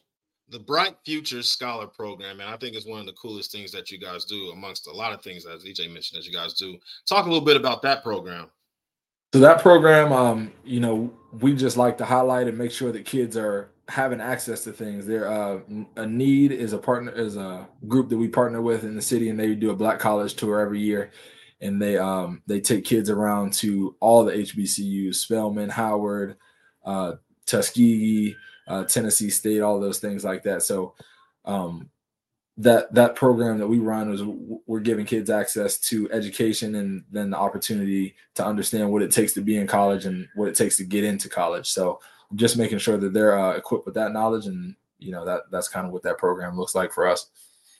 the 0.51 0.59
Bright 0.59 0.97
Futures 1.05 1.51
Scholar 1.51 1.87
Program, 1.87 2.41
and 2.41 2.51
I 2.51 2.57
think 2.59 2.77
it's 2.77 2.87
one 2.87 3.01
of 3.01 3.07
the 3.07 3.13
coolest 3.13 3.51
things 3.51 3.73
that 3.73 3.91
you 3.91 3.99
guys 3.99 4.27
do 4.27 4.51
amongst 4.51 4.87
a 4.87 4.93
lot 4.93 5.15
of 5.15 5.23
things 5.23 5.47
as 5.47 5.65
EJ 5.65 5.91
mentioned 5.93 6.21
that 6.21 6.27
you 6.27 6.33
guys 6.33 6.55
do. 6.55 6.77
Talk 7.09 7.25
a 7.25 7.29
little 7.29 7.45
bit 7.45 7.57
about 7.57 7.81
that 7.83 8.03
program. 8.03 8.51
So 9.33 9.39
that 9.39 9.63
program, 9.63 10.13
um, 10.13 10.53
you 10.65 10.81
know, 10.81 11.13
we 11.41 11.55
just 11.55 11.77
like 11.77 11.97
to 11.99 12.05
highlight 12.05 12.49
and 12.49 12.59
make 12.59 12.73
sure 12.73 12.91
that 12.91 13.05
kids 13.05 13.37
are 13.37 13.71
having 13.91 14.21
access 14.21 14.63
to 14.65 14.73
things. 14.73 15.05
There, 15.05 15.31
uh, 15.31 15.61
a 15.97 16.07
need 16.07 16.53
is 16.53 16.73
a 16.73 16.79
partner 16.79 17.11
is 17.13 17.37
a 17.37 17.69
group 17.89 18.09
that 18.09 18.17
we 18.17 18.29
partner 18.29 18.63
with 18.63 18.85
in 18.85 18.95
the 18.95 19.03
city, 19.03 19.29
and 19.29 19.39
they 19.39 19.55
do 19.55 19.71
a 19.71 19.77
Black 19.77 19.99
College 19.99 20.35
tour 20.35 20.61
every 20.61 20.81
year, 20.81 21.11
and 21.61 21.83
they 21.83 21.99
um 21.99 22.43
they 22.47 22.61
take 22.61 22.85
kids 22.85 23.11
around 23.11 23.53
to 23.55 23.97
all 24.01 24.25
the 24.25 24.33
HBCUs, 24.33 25.17
Spelman, 25.17 25.69
Howard, 25.69 26.37
uh, 26.85 27.15
Tuskegee, 27.47 28.37
uh, 28.69 28.85
Tennessee 28.85 29.31
State, 29.31 29.61
all 29.61 29.81
those 29.81 29.99
things 29.99 30.25
like 30.25 30.45
that. 30.45 30.63
So, 30.63 30.95
um, 31.45 31.91
that 32.59 32.95
that 32.95 33.17
program 33.17 33.59
that 33.59 33.67
we 33.67 33.81
run 33.81 34.13
is 34.13 34.23
we're 34.67 34.81
giving 34.81 35.05
kids 35.05 35.31
access 35.31 35.79
to 35.79 36.11
education 36.13 36.77
and 36.77 37.03
then 37.11 37.31
the 37.31 37.37
opportunity 37.37 38.15
to 38.35 38.47
understand 38.47 38.93
what 38.93 39.03
it 39.03 39.11
takes 39.11 39.33
to 39.33 39.41
be 39.41 39.57
in 39.57 39.67
college 39.67 40.07
and 40.07 40.29
what 40.37 40.49
it 40.49 40.55
takes 40.55 40.77
to 40.77 40.85
get 40.85 41.03
into 41.03 41.29
college. 41.29 41.69
So 41.69 42.01
just 42.35 42.57
making 42.57 42.79
sure 42.79 42.97
that 42.97 43.13
they're 43.13 43.39
uh, 43.39 43.57
equipped 43.57 43.87
with 43.87 43.95
that 43.95 44.13
knowledge 44.13 44.47
and 44.47 44.75
you 44.99 45.11
know 45.13 45.25
that 45.25 45.43
that's 45.51 45.69
kind 45.69 45.87
of 45.87 45.93
what 45.93 46.03
that 46.03 46.19
program 46.19 46.57
looks 46.57 46.75
like 46.75 46.93
for 46.93 47.07
us. 47.07 47.31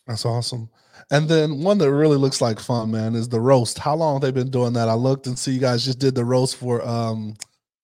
That's 0.07 0.25
awesome. 0.25 0.69
And 1.11 1.29
then 1.29 1.63
one 1.63 1.79
that 1.79 1.93
really 1.93 2.17
looks 2.17 2.41
like 2.41 2.59
fun, 2.59 2.91
man, 2.91 3.15
is 3.15 3.29
the 3.29 3.41
roast. 3.41 3.79
How 3.79 3.95
long 3.95 4.21
they've 4.21 4.35
they 4.35 4.41
been 4.41 4.51
doing 4.51 4.73
that? 4.73 4.89
I 4.89 4.95
looked 4.95 5.27
and 5.27 5.39
see 5.39 5.53
you 5.53 5.61
guys 5.61 5.85
just 5.85 5.99
did 5.99 6.15
the 6.15 6.25
roast 6.25 6.57
for 6.57 6.83
um 6.87 7.37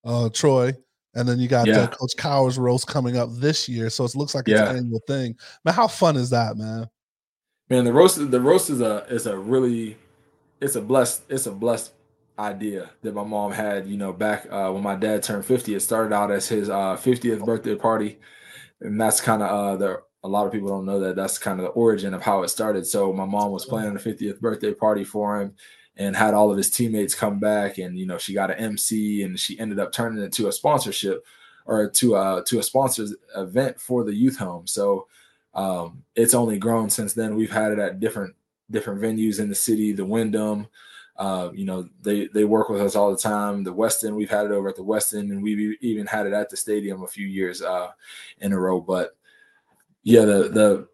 uh 0.04 0.28
Troy, 0.30 0.72
and 1.14 1.28
then 1.28 1.38
you 1.38 1.48
got 1.48 1.66
Yeah. 1.66 1.82
the 1.82 1.88
Coach 1.88 2.12
Cowher's 2.16 2.58
roast 2.58 2.86
coming 2.86 3.16
up 3.16 3.28
this 3.34 3.68
year. 3.68 3.90
So 3.90 4.04
it 4.04 4.14
looks 4.14 4.34
like 4.34 4.48
it's 4.48 4.58
Yeah. 4.60 4.70
an 4.70 4.76
annual 4.78 5.02
thing. 5.06 5.36
Man, 5.64 5.74
how 5.74 5.86
fun 5.88 6.16
is 6.16 6.30
that, 6.30 6.56
man? 6.56 6.88
Man, 7.68 7.84
the 7.84 7.92
roast 7.92 8.30
the 8.30 8.40
roast 8.40 8.70
is 8.70 8.80
a 8.80 9.04
is 9.08 9.26
a 9.26 9.36
really 9.36 9.96
it's 10.60 10.76
a 10.76 10.80
blessed 10.80 11.22
it's 11.28 11.46
a 11.46 11.52
blessed 11.52 11.92
idea 12.39 12.91
that 13.03 13.14
my 13.14 13.24
mom 13.24 13.53
had. 13.53 13.87
You 13.87 13.97
know, 13.97 14.12
back 14.12 14.47
uh, 14.51 14.70
when 14.70 14.82
my 14.82 14.95
dad 14.95 15.22
turned 15.22 15.45
50, 15.45 15.74
it 15.74 15.80
started 15.80 16.14
out 16.14 16.30
as 16.30 16.49
his 16.49 16.68
uh, 16.68 16.97
50th 16.97 17.45
birthday 17.45 17.74
party, 17.74 18.18
and 18.80 19.01
that's 19.01 19.20
kind 19.20 19.43
of 19.43 19.51
uh, 19.51 19.76
the. 19.76 20.03
A 20.24 20.26
lot 20.26 20.47
of 20.47 20.53
people 20.53 20.68
don't 20.68 20.87
know 20.87 20.99
that 20.99 21.14
that's 21.14 21.39
kind 21.39 21.61
of 21.61 21.66
the 21.66 21.70
origin 21.70 22.12
of 22.12 22.20
how 22.20 22.43
it 22.43 22.49
started. 22.49 22.84
So 22.84 23.12
my 23.12 23.24
mom 23.24 23.53
was 23.53 23.64
planning 23.64 23.95
a 23.95 24.01
50th 24.01 24.41
birthday 24.41 24.74
party 24.74 25.05
for 25.05 25.41
him, 25.41 25.55
and 25.97 26.16
had 26.16 26.34
all 26.34 26.51
of 26.51 26.57
his 26.57 26.68
teammates 26.70 27.14
come 27.14 27.39
back, 27.39 27.78
and 27.78 27.97
you 27.97 28.07
know 28.07 28.18
she 28.18 28.34
got 28.34 28.51
an 28.51 28.59
MC, 28.59 29.22
and 29.22 29.39
she 29.39 29.59
ended 29.59 29.78
up 29.78 29.93
turning 29.93 30.22
it 30.22 30.32
to 30.32 30.49
a 30.49 30.53
sponsorship 30.53 31.24
or 31.66 31.89
to 31.91 32.16
a 32.16 32.43
to 32.47 32.59
a 32.59 32.62
sponsors 32.62 33.14
event 33.37 33.80
for 33.80 34.05
the 34.05 34.14
youth 34.14 34.37
home. 34.37 34.66
So 34.66 35.07
um, 35.55 36.05
it's 36.14 36.34
only 36.34 36.59
grown 36.59 36.91
since 36.91 37.12
then. 37.14 37.37
We've 37.37 37.51
had 37.51 37.72
it 37.72 37.78
at 37.78 38.01
different 38.01 38.34
different 38.70 39.01
venues 39.01 39.41
in 39.41 39.49
the 39.49 39.55
city, 39.55 39.93
the 39.93 40.05
Wyndham. 40.05 40.66
Uh, 41.18 41.50
you 41.54 41.64
know, 41.64 41.88
they 42.02 42.26
they 42.28 42.44
work 42.44 42.68
with 42.68 42.80
us 42.80 42.94
all 42.94 43.10
the 43.10 43.16
time. 43.16 43.64
The 43.64 43.74
Westin, 43.74 44.14
we've 44.14 44.30
had 44.30 44.46
it 44.46 44.52
over 44.52 44.68
at 44.68 44.76
the 44.76 44.82
Westin, 44.82 45.30
and 45.30 45.42
we've 45.42 45.76
even 45.80 46.06
had 46.06 46.26
it 46.26 46.32
at 46.32 46.50
the 46.50 46.56
stadium 46.56 47.02
a 47.02 47.08
few 47.08 47.26
years 47.26 47.62
uh, 47.62 47.88
in 48.40 48.52
a 48.52 48.58
row. 48.58 48.80
But 48.80 49.16
yeah, 50.02 50.24
the 50.24 50.48
the 50.48 50.88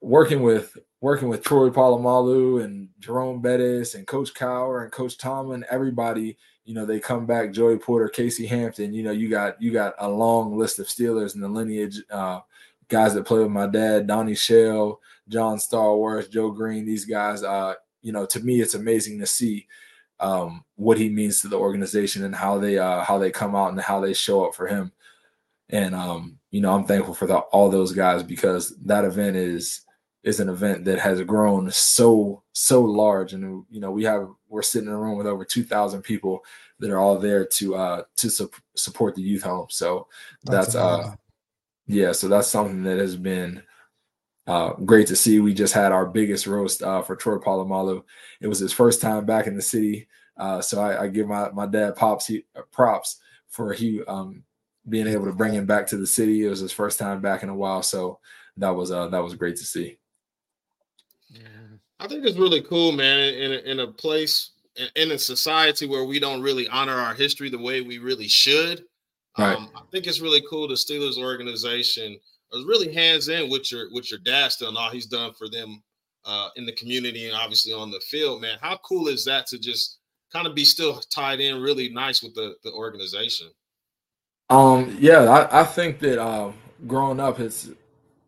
working 0.00 0.42
with 0.42 0.76
working 1.00 1.28
with 1.28 1.44
Troy 1.44 1.70
Polamalu 1.70 2.64
and 2.64 2.88
Jerome 2.98 3.40
Bettis 3.40 3.94
and 3.94 4.06
Coach 4.06 4.32
Cowher 4.34 4.82
and 4.82 4.92
Coach 4.92 5.18
Tomlin, 5.18 5.64
everybody, 5.70 6.36
you 6.64 6.74
know, 6.74 6.86
they 6.86 6.98
come 6.98 7.26
back. 7.26 7.52
Joey 7.52 7.78
Porter, 7.78 8.08
Casey 8.08 8.46
Hampton, 8.46 8.94
you 8.94 9.02
know, 9.02 9.12
you 9.12 9.28
got 9.28 9.60
you 9.60 9.72
got 9.72 9.94
a 9.98 10.08
long 10.08 10.56
list 10.56 10.78
of 10.78 10.86
Steelers 10.86 11.34
in 11.34 11.40
the 11.40 11.48
lineage. 11.48 12.00
Uh, 12.10 12.40
guys 12.88 13.14
that 13.14 13.26
play 13.26 13.40
with 13.40 13.50
my 13.50 13.66
dad, 13.66 14.06
Donnie 14.06 14.34
Shell, 14.34 15.00
John 15.28 15.58
Stallworth, 15.58 16.30
Joe 16.30 16.50
Greene, 16.50 16.86
these 16.86 17.04
guys, 17.04 17.42
uh, 17.42 17.74
you 18.02 18.12
know, 18.12 18.26
to 18.26 18.40
me, 18.40 18.60
it's 18.60 18.74
amazing 18.74 19.18
to 19.20 19.26
see 19.26 19.66
um, 20.20 20.64
what 20.76 20.98
he 20.98 21.08
means 21.08 21.40
to 21.40 21.48
the 21.48 21.58
organization 21.58 22.24
and 22.24 22.34
how 22.34 22.58
they 22.58 22.78
uh, 22.78 23.02
how 23.02 23.18
they 23.18 23.30
come 23.30 23.54
out 23.54 23.70
and 23.70 23.80
how 23.80 24.00
they 24.00 24.14
show 24.14 24.46
up 24.46 24.54
for 24.54 24.66
him. 24.66 24.92
And 25.70 25.94
um, 25.94 26.38
you 26.50 26.60
know, 26.60 26.72
I'm 26.72 26.84
thankful 26.84 27.14
for 27.14 27.26
the, 27.26 27.38
all 27.38 27.70
those 27.70 27.92
guys 27.92 28.22
because 28.22 28.76
that 28.84 29.04
event 29.04 29.36
is 29.36 29.82
is 30.22 30.40
an 30.40 30.48
event 30.48 30.84
that 30.84 30.98
has 30.98 31.20
grown 31.22 31.70
so 31.70 32.42
so 32.52 32.82
large, 32.82 33.32
and 33.32 33.64
you 33.70 33.80
know, 33.80 33.90
we 33.90 34.04
have 34.04 34.28
we're 34.48 34.62
sitting 34.62 34.88
in 34.88 34.94
a 34.94 34.98
room 34.98 35.18
with 35.18 35.26
over 35.26 35.44
2,000 35.44 36.02
people 36.02 36.44
that 36.78 36.90
are 36.90 36.98
all 36.98 37.18
there 37.18 37.44
to 37.44 37.74
uh, 37.74 38.02
to 38.16 38.30
su- 38.30 38.50
support 38.74 39.14
the 39.14 39.22
youth 39.22 39.42
home. 39.42 39.66
So 39.70 40.06
that's, 40.44 40.72
that's 40.72 40.76
uh, 40.76 41.14
yeah, 41.86 42.12
so 42.12 42.28
that's 42.28 42.48
something 42.48 42.82
that 42.84 42.98
has 42.98 43.16
been 43.16 43.62
uh, 44.46 44.72
great 44.84 45.06
to 45.08 45.16
see. 45.16 45.40
We 45.40 45.54
just 45.54 45.74
had 45.74 45.92
our 45.92 46.06
biggest 46.06 46.46
roast 46.46 46.82
uh, 46.82 47.02
for 47.02 47.16
Troy 47.16 47.36
Polamalu. 47.36 48.02
It 48.40 48.46
was 48.46 48.58
his 48.58 48.72
first 48.72 49.00
time 49.00 49.24
back 49.26 49.46
in 49.46 49.56
the 49.56 49.62
city, 49.62 50.06
uh, 50.36 50.60
so 50.60 50.80
I, 50.80 51.04
I, 51.04 51.08
give 51.08 51.26
my 51.26 51.50
my 51.50 51.66
dad 51.66 51.96
pops 51.96 52.26
he, 52.26 52.44
uh, 52.54 52.62
props 52.70 53.20
for 53.48 53.72
he 53.72 54.02
um, 54.04 54.44
being 54.88 55.06
able 55.06 55.24
to 55.24 55.32
bring 55.32 55.52
him 55.52 55.66
back 55.66 55.86
to 55.88 55.96
the 55.96 56.06
city. 56.06 56.44
It 56.44 56.50
was 56.50 56.60
his 56.60 56.72
first 56.72 56.98
time 56.98 57.20
back 57.20 57.42
in 57.42 57.48
a 57.48 57.54
while, 57.54 57.82
so 57.82 58.20
that 58.56 58.70
was 58.70 58.92
uh, 58.92 59.08
that 59.08 59.22
was 59.22 59.34
great 59.34 59.56
to 59.56 59.64
see. 59.64 59.98
I 61.98 62.08
think 62.08 62.26
it's 62.26 62.36
really 62.36 62.60
cool, 62.62 62.92
man. 62.92 63.20
In 63.20 63.52
a, 63.52 63.56
in 63.70 63.80
a 63.80 63.86
place 63.86 64.50
in 64.94 65.10
a 65.10 65.18
society 65.18 65.86
where 65.86 66.04
we 66.04 66.20
don't 66.20 66.42
really 66.42 66.68
honor 66.68 66.92
our 66.92 67.14
history 67.14 67.48
the 67.48 67.58
way 67.58 67.80
we 67.80 67.98
really 67.98 68.28
should. 68.28 68.84
Right. 69.38 69.56
Um, 69.56 69.70
I 69.74 69.80
think 69.90 70.06
it's 70.06 70.20
really 70.20 70.42
cool. 70.48 70.68
The 70.68 70.74
Steelers 70.74 71.18
organization 71.18 72.18
was 72.52 72.64
really 72.64 72.92
hands 72.92 73.28
in 73.28 73.50
with 73.50 73.70
your 73.72 73.88
with 73.92 74.10
your 74.10 74.20
dad 74.20 74.52
still 74.52 74.68
and 74.68 74.76
all 74.76 74.90
he's 74.90 75.06
done 75.06 75.32
for 75.34 75.48
them 75.48 75.82
uh, 76.24 76.48
in 76.56 76.66
the 76.66 76.72
community 76.72 77.26
and 77.26 77.34
obviously 77.34 77.72
on 77.72 77.90
the 77.90 78.00
field. 78.00 78.42
Man, 78.42 78.58
how 78.60 78.76
cool 78.78 79.08
is 79.08 79.24
that 79.24 79.46
to 79.48 79.58
just 79.58 79.98
kind 80.32 80.46
of 80.46 80.54
be 80.54 80.64
still 80.64 81.00
tied 81.10 81.40
in 81.40 81.60
really 81.60 81.88
nice 81.88 82.22
with 82.22 82.34
the 82.34 82.54
the 82.64 82.72
organization? 82.72 83.48
Um, 84.48 84.96
yeah, 85.00 85.24
I, 85.24 85.62
I 85.62 85.64
think 85.64 85.98
that 86.00 86.22
uh, 86.22 86.52
growing 86.86 87.20
up, 87.20 87.40
it's 87.40 87.68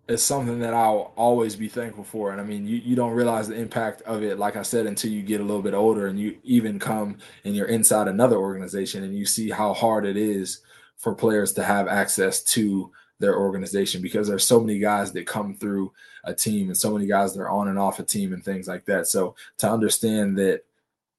it's 0.09 0.23
something 0.23 0.59
that 0.61 0.73
I'll 0.73 1.13
always 1.17 1.55
be 1.55 1.69
thankful 1.69 2.03
for. 2.03 2.33
And 2.33 2.41
I 2.41 2.45
mean, 2.45 2.67
you, 2.67 2.77
you 2.77 2.97
don't 2.97 3.13
realize 3.13 3.47
the 3.47 3.57
impact 3.57 4.01
of 4.03 4.23
it, 4.23 4.39
like 4.39 4.57
I 4.57 4.63
said, 4.63 4.87
until 4.87 5.11
you 5.11 5.23
get 5.23 5.43
a 5.43 5.45
little 5.45 5.61
bit 5.61 5.75
older 5.75 6.07
and 6.07 6.19
you 6.19 6.39
even 6.45 6.79
come 6.79 7.19
and 7.45 7.55
you're 7.55 7.67
inside 7.67 8.09
another 8.09 8.37
organization 8.37 9.05
and 9.05 9.15
you 9.15 9.27
see 9.27 9.51
how 9.51 9.75
hard 9.75 10.07
it 10.07 10.17
is 10.17 10.63
for 10.97 11.15
players 11.15 11.53
to 11.53 11.63
have 11.63 11.89
access 11.89 12.43
to 12.43 12.91
their 13.19 13.37
organization 13.39 14.01
because 14.01 14.29
there's 14.29 14.47
so 14.47 14.61
many 14.61 14.79
guys 14.79 15.13
that 15.13 15.27
come 15.27 15.55
through 15.55 15.93
a 16.25 16.35
team 16.35 16.69
and 16.69 16.77
so 16.77 16.93
many 16.93 17.07
guys 17.07 17.35
that 17.35 17.41
are 17.41 17.51
on 17.51 17.69
and 17.69 17.79
off 17.79 17.99
a 17.99 18.05
team 18.05 18.33
and 18.33 18.45
things 18.45 18.69
like 18.69 18.85
that. 18.85 19.07
So 19.07 19.35
to 19.59 19.71
understand 19.71 20.39
that, 20.39 20.63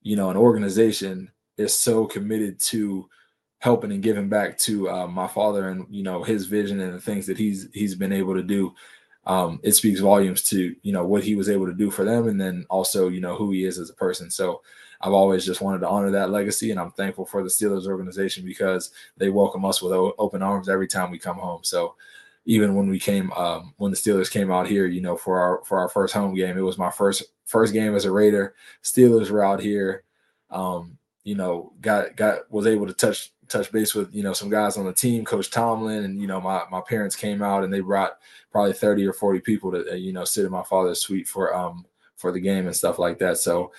you 0.02 0.16
know, 0.16 0.30
an 0.30 0.38
organization 0.38 1.30
is 1.58 1.78
so 1.78 2.06
committed 2.06 2.60
to 2.60 3.10
helping 3.60 3.92
and 3.92 4.02
giving 4.02 4.30
back 4.30 4.58
to 4.58 4.90
uh, 4.90 5.08
my 5.08 5.28
father 5.28 5.70
and 5.70 5.86
you 5.90 6.02
know 6.02 6.24
his 6.24 6.46
vision 6.46 6.80
and 6.80 6.94
the 6.94 7.02
things 7.02 7.28
that 7.28 7.38
he's 7.38 7.68
he's 7.74 7.94
been 7.94 8.14
able 8.14 8.34
to 8.34 8.44
do 8.44 8.74
um, 9.26 9.60
it 9.64 9.74
speaks 9.74 10.00
volumes 10.00 10.42
to 10.42 10.76
you 10.82 10.94
know 10.94 11.06
what 11.06 11.24
he 11.24 11.36
was 11.36 11.50
able 11.50 11.66
to 11.66 11.74
do 11.74 11.92
for 11.92 12.06
them 12.06 12.30
and 12.30 12.40
then 12.40 12.66
also 12.70 13.10
you 13.10 13.20
know 13.20 13.36
who 13.36 13.52
he 13.52 13.66
is 13.66 13.78
as 13.78 13.90
a 13.90 13.96
person 13.96 14.32
so 14.32 14.62
I've 15.02 15.14
always 15.14 15.46
just 15.46 15.62
wanted 15.62 15.80
to 15.80 15.90
honor 15.90 16.12
that 16.12 16.30
legacy, 16.30 16.72
and 16.72 16.80
I'm 16.80 16.92
thankful 16.92 17.26
for 17.26 17.42
the 17.42 17.50
Steelers 17.50 17.88
organization 17.88 18.46
because 18.46 18.92
they 19.18 19.30
welcome 19.30 19.66
us 19.66 19.82
with 19.82 19.94
open 19.94 20.42
arms 20.42 20.68
every 20.68 20.88
time 20.88 21.12
we 21.12 21.20
come 21.20 21.38
home. 21.38 21.62
So 21.64 21.96
even 22.46 22.76
when 22.76 22.90
we 22.90 23.00
came, 23.00 23.32
um, 23.34 23.74
when 23.78 23.92
the 23.92 23.98
Steelers 23.98 24.32
came 24.32 24.52
out 24.52 24.68
here, 24.68 24.88
you 24.88 25.02
know, 25.02 25.16
for 25.16 25.40
our 25.40 25.64
for 25.64 25.80
our 25.80 25.90
first 25.90 26.14
home 26.14 26.34
game, 26.34 26.58
it 26.58 26.62
was 26.62 26.78
my 26.78 26.92
first 26.92 27.24
first 27.46 27.74
game 27.74 27.96
as 27.96 28.06
a 28.06 28.12
Raider. 28.12 28.56
Steelers 28.84 29.30
were 29.30 29.44
out 29.44 29.62
here, 29.62 30.04
um, 30.50 30.98
you 31.24 31.36
know, 31.36 31.74
got 31.80 32.16
got 32.16 32.52
was 32.52 32.68
able 32.68 32.88
to 32.88 32.94
touch 32.94 33.32
touch 33.50 33.72
base 33.72 33.96
with 33.96 34.14
you 34.14 34.24
know 34.24 34.34
some 34.34 34.50
guys 34.50 34.78
on 34.78 34.86
the 34.86 34.94
team, 34.94 35.26
Coach 35.26 35.50
Tomlin, 35.50 36.06
and 36.06 36.22
you 36.22 36.28
know 36.28 36.40
my 36.40 36.64
my 36.72 36.82
parents 36.82 37.16
came 37.16 37.42
out 37.42 37.64
and 37.64 37.74
they 37.74 37.82
brought 37.82 38.18
probably 38.52 38.74
30 38.74 39.06
or 39.06 39.14
40 39.14 39.40
people 39.42 39.72
to 39.72 39.98
you 39.98 40.14
know 40.14 40.24
sit 40.24 40.46
in 40.46 40.52
my 40.52 40.64
father's 40.64 41.02
suite 41.02 41.28
for 41.28 41.56
um 41.56 41.86
for 42.16 42.32
the 42.32 42.40
game 42.40 42.68
and 42.68 42.76
stuff 42.76 43.00
like 43.00 43.18
that. 43.20 43.38
So 43.38 43.72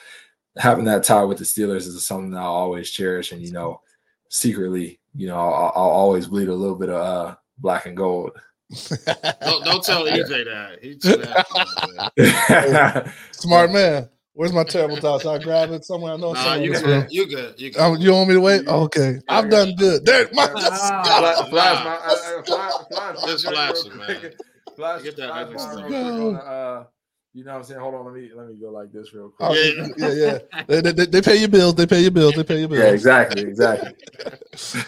having 0.57 0.85
that 0.87 1.05
tie 1.05 1.25
with 1.25 1.39
the 1.39 1.45
Steelers 1.45 1.87
is 1.87 2.05
something 2.05 2.31
that 2.31 2.41
I'll 2.41 2.47
always 2.47 2.91
cherish. 2.91 3.33
And, 3.33 3.43
you 3.43 3.53
know, 3.53 3.81
secretly, 4.29 5.01
you 5.15 5.27
know, 5.27 5.37
I'll, 5.37 5.73
I'll 5.75 5.91
always 5.91 6.27
bleed 6.27 6.49
a 6.49 6.55
little 6.55 6.77
bit 6.77 6.89
of 6.89 6.97
uh, 6.97 7.37
black 7.59 7.87
and 7.87 7.97
gold. 7.97 8.33
don't, 8.71 9.65
don't 9.65 9.85
tell 9.85 10.05
EJ 10.05 10.45
that. 12.17 13.13
Smart 13.33 13.73
man. 13.73 14.09
Where's 14.33 14.53
my 14.53 14.63
terrible 14.65 14.97
thoughts? 14.97 15.27
I 15.27 15.39
grab 15.39 15.71
it 15.73 15.85
somewhere. 15.85 16.15
I 16.15 16.17
know 16.17 16.33
nah, 16.33 16.55
you 16.55 16.73
good. 16.73 17.09
You 17.11 17.27
good. 17.27 17.61
You 17.61 17.73
good. 17.73 17.81
Um, 17.81 17.97
you 17.97 18.13
want 18.13 18.29
me 18.29 18.37
to 18.37 18.41
wait? 18.41 18.67
Okay, 18.67 19.15
yeah, 19.15 19.21
I've 19.29 19.51
done 19.51 19.75
good. 19.75 20.07
There, 20.07 20.29
my, 20.33 20.49
ah, 20.55 21.47
flash, 21.51 22.47
flash, 22.47 22.73
flash, 22.91 23.17
Just 23.27 23.49
flashing, 23.49 23.97
man. 23.99 24.33
Flash, 24.77 25.03
get 25.03 25.17
that. 25.17 25.51
Flash, 25.53 26.91
you 27.33 27.45
know 27.45 27.53
what 27.53 27.59
I'm 27.59 27.65
saying? 27.65 27.81
Hold 27.81 27.95
on, 27.95 28.05
let 28.07 28.15
me 28.15 28.31
let 28.35 28.49
me 28.49 28.55
go 28.61 28.71
like 28.71 28.93
this 28.93 29.15
real 29.15 29.29
quick. 29.29 29.49
Oh, 29.49 29.55
yeah, 29.55 29.87
yeah, 29.97 30.39
yeah. 30.53 30.63
they, 30.67 30.81
they, 30.81 31.07
they, 31.07 31.23
pay 31.23 31.37
your 31.37 31.49
bills. 31.49 31.77
They 31.77 31.87
pay 31.87 32.01
your 32.01 32.11
bills. 32.11 32.35
They 32.35 32.43
pay 32.43 32.59
your 32.59 32.69
bills. 32.69 32.83
Yeah, 32.83 32.91
exactly, 32.91 33.43
exactly. 33.43 33.93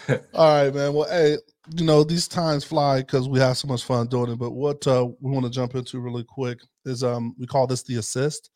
All 0.33 0.63
right, 0.63 0.73
man. 0.73 0.93
Well, 0.93 1.09
hey, 1.09 1.37
you 1.73 1.85
know 1.85 2.03
these 2.03 2.27
times 2.27 2.65
fly 2.65 2.99
because 2.99 3.29
we 3.29 3.39
have 3.39 3.57
so 3.57 3.69
much 3.69 3.85
fun 3.85 4.07
doing 4.07 4.31
it. 4.31 4.39
But 4.39 4.51
what 4.51 4.85
uh, 4.85 5.07
we 5.21 5.31
want 5.31 5.45
to 5.45 5.51
jump 5.51 5.75
into 5.75 6.01
really 6.01 6.25
quick 6.25 6.59
is 6.85 7.01
um 7.01 7.33
we 7.39 7.47
call 7.47 7.65
this 7.65 7.83
the 7.83 7.95
assist. 7.95 8.49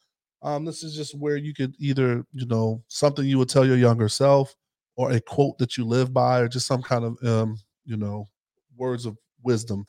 Um, 0.44 0.66
this 0.66 0.84
is 0.84 0.94
just 0.94 1.18
where 1.18 1.38
you 1.38 1.54
could 1.54 1.74
either 1.80 2.26
you 2.34 2.46
know 2.46 2.84
something 2.90 3.26
you 3.26 3.38
would 3.38 3.50
tell 3.50 3.66
your 3.66 3.78
younger 3.78 4.10
self, 4.10 4.54
or 4.98 5.12
a 5.12 5.22
quote 5.22 5.58
that 5.60 5.78
you 5.78 5.86
live 5.86 6.14
by, 6.14 6.40
or 6.40 6.50
just 6.50 6.68
some 6.68 6.84
kind 6.84 7.06
of 7.06 7.18
um 7.26 7.58
you 7.86 7.96
know 7.96 8.28
words 8.76 9.06
of 9.06 9.18
wisdom 9.44 9.88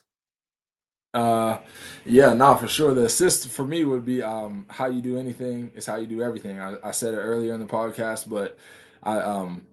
uh, 1.13 1.59
yeah, 2.05 2.33
no, 2.33 2.55
for 2.55 2.67
sure. 2.67 2.93
The 2.93 3.05
assist 3.05 3.49
for 3.49 3.65
me 3.65 3.83
would 3.85 4.05
be 4.05 4.21
um 4.21 4.65
how 4.69 4.87
you 4.87 5.01
do 5.01 5.17
anything 5.17 5.71
is 5.75 5.85
how 5.85 5.95
you 5.95 6.07
do 6.07 6.21
everything. 6.21 6.59
I, 6.59 6.75
I 6.83 6.91
said 6.91 7.13
it 7.13 7.17
earlier 7.17 7.53
in 7.53 7.59
the 7.59 7.65
podcast, 7.65 8.29
but 8.29 8.57
I 9.01 9.17
um 9.17 9.65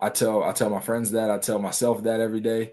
I 0.00 0.08
tell 0.10 0.44
I 0.44 0.52
tell 0.52 0.70
my 0.70 0.80
friends 0.80 1.10
that 1.12 1.30
I 1.30 1.38
tell 1.38 1.58
myself 1.58 2.02
that 2.04 2.20
every 2.20 2.40
day. 2.40 2.72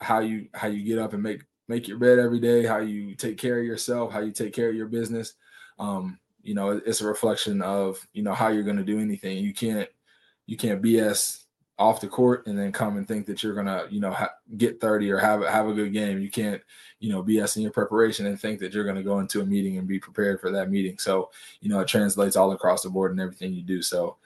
How 0.00 0.20
you 0.20 0.48
how 0.54 0.68
you 0.68 0.82
get 0.84 0.98
up 0.98 1.12
and 1.12 1.22
make 1.22 1.42
make 1.68 1.88
your 1.88 1.98
bed 1.98 2.18
every 2.18 2.40
day, 2.40 2.64
how 2.64 2.78
you 2.78 3.14
take 3.14 3.38
care 3.38 3.58
of 3.58 3.66
yourself, 3.66 4.12
how 4.12 4.20
you 4.20 4.32
take 4.32 4.52
care 4.52 4.68
of 4.70 4.74
your 4.74 4.88
business. 4.88 5.34
Um, 5.78 6.18
you 6.42 6.54
know, 6.54 6.70
it's 6.70 7.00
a 7.00 7.06
reflection 7.06 7.60
of 7.62 8.06
you 8.12 8.22
know 8.22 8.34
how 8.34 8.48
you're 8.48 8.62
going 8.62 8.76
to 8.76 8.84
do 8.84 8.98
anything. 8.98 9.38
You 9.38 9.52
can't 9.52 9.88
you 10.46 10.56
can't 10.56 10.82
BS 10.82 11.44
off 11.80 12.00
the 12.00 12.06
court 12.08 12.46
and 12.46 12.58
then 12.58 12.70
come 12.70 12.98
and 12.98 13.08
think 13.08 13.24
that 13.26 13.42
you're 13.42 13.54
gonna, 13.54 13.86
you 13.90 14.00
know, 14.00 14.12
ha- 14.12 14.34
get 14.58 14.80
30 14.80 15.10
or 15.10 15.18
have 15.18 15.42
have 15.42 15.66
a 15.66 15.72
good 15.72 15.92
game. 15.92 16.20
You 16.20 16.30
can't, 16.30 16.60
you 17.00 17.10
know, 17.10 17.22
BS 17.22 17.56
in 17.56 17.62
your 17.62 17.72
preparation 17.72 18.26
and 18.26 18.38
think 18.38 18.60
that 18.60 18.72
you're 18.72 18.84
gonna 18.84 19.02
go 19.02 19.18
into 19.18 19.40
a 19.40 19.46
meeting 19.46 19.78
and 19.78 19.88
be 19.88 19.98
prepared 19.98 20.40
for 20.40 20.50
that 20.52 20.70
meeting. 20.70 20.98
So, 20.98 21.30
you 21.60 21.68
know, 21.68 21.80
it 21.80 21.88
translates 21.88 22.36
all 22.36 22.52
across 22.52 22.82
the 22.82 22.90
board 22.90 23.10
and 23.10 23.20
everything 23.20 23.52
you 23.52 23.62
do. 23.62 23.82
So 23.82 24.16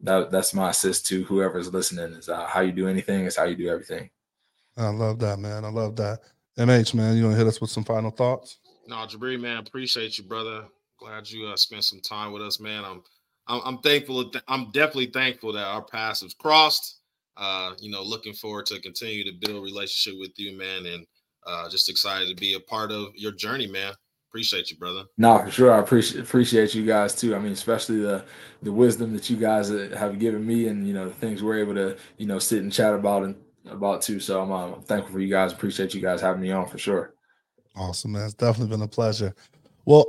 that 0.00 0.30
that's 0.30 0.54
my 0.54 0.70
assist 0.70 1.06
to 1.06 1.24
whoever's 1.24 1.72
listening 1.72 2.12
is 2.14 2.28
uh, 2.28 2.46
how 2.46 2.60
you 2.60 2.72
do 2.72 2.88
anything 2.88 3.26
is 3.26 3.36
how 3.36 3.44
you 3.44 3.54
do 3.54 3.68
everything. 3.68 4.10
I 4.76 4.88
love 4.88 5.18
that, 5.20 5.38
man. 5.38 5.64
I 5.64 5.68
love 5.68 5.96
that. 5.96 6.20
MH, 6.58 6.94
man, 6.94 7.16
you 7.16 7.22
gonna 7.22 7.36
hit 7.36 7.46
us 7.46 7.60
with 7.60 7.70
some 7.70 7.84
final 7.84 8.10
thoughts? 8.10 8.58
No, 8.86 8.96
Jibri, 8.96 9.38
man, 9.38 9.58
appreciate 9.58 10.16
you, 10.16 10.24
brother. 10.24 10.64
Glad 10.98 11.30
you 11.30 11.46
uh, 11.46 11.56
spent 11.56 11.84
some 11.84 12.00
time 12.00 12.32
with 12.32 12.42
us, 12.42 12.60
man. 12.60 12.84
I'm 12.84 13.02
I'm, 13.46 13.60
I'm 13.64 13.78
thankful. 13.78 14.32
I'm 14.48 14.70
definitely 14.72 15.06
thankful 15.06 15.52
that 15.52 15.66
our 15.66 15.82
paths 15.82 16.22
have 16.22 16.36
crossed. 16.38 17.00
Uh, 17.36 17.74
you 17.78 17.90
know, 17.90 18.02
looking 18.02 18.32
forward 18.32 18.64
to 18.66 18.80
continue 18.80 19.22
to 19.24 19.46
build 19.46 19.62
relationship 19.62 20.18
with 20.18 20.32
you, 20.38 20.56
man, 20.56 20.86
and 20.86 21.06
uh, 21.46 21.68
just 21.68 21.88
excited 21.88 22.28
to 22.28 22.34
be 22.34 22.54
a 22.54 22.60
part 22.60 22.90
of 22.90 23.14
your 23.14 23.32
journey, 23.32 23.66
man. 23.66 23.92
Appreciate 24.30 24.70
you, 24.70 24.76
brother. 24.76 25.04
No, 25.16 25.38
for 25.38 25.50
sure. 25.50 25.72
I 25.72 25.78
appreciate 25.78 26.20
appreciate 26.20 26.74
you 26.74 26.84
guys 26.84 27.14
too. 27.14 27.34
I 27.34 27.38
mean, 27.38 27.52
especially 27.52 28.00
the 28.00 28.24
the 28.62 28.72
wisdom 28.72 29.14
that 29.14 29.30
you 29.30 29.36
guys 29.36 29.70
have 29.70 30.18
given 30.18 30.46
me, 30.46 30.68
and 30.68 30.86
you 30.86 30.92
know 30.92 31.08
the 31.08 31.14
things 31.14 31.42
we're 31.42 31.58
able 31.58 31.74
to 31.74 31.96
you 32.18 32.26
know 32.26 32.38
sit 32.38 32.62
and 32.62 32.72
chat 32.72 32.92
about 32.92 33.22
and 33.22 33.36
about 33.70 34.02
too. 34.02 34.20
So 34.20 34.42
I'm, 34.42 34.52
uh, 34.52 34.74
I'm 34.74 34.82
thankful 34.82 35.14
for 35.14 35.20
you 35.20 35.30
guys. 35.30 35.52
Appreciate 35.52 35.94
you 35.94 36.02
guys 36.02 36.20
having 36.20 36.42
me 36.42 36.50
on 36.50 36.66
for 36.66 36.76
sure. 36.76 37.14
Awesome, 37.76 38.12
man. 38.12 38.24
It's 38.24 38.34
definitely 38.34 38.74
been 38.74 38.82
a 38.82 38.88
pleasure. 38.88 39.34
Well, 39.84 40.06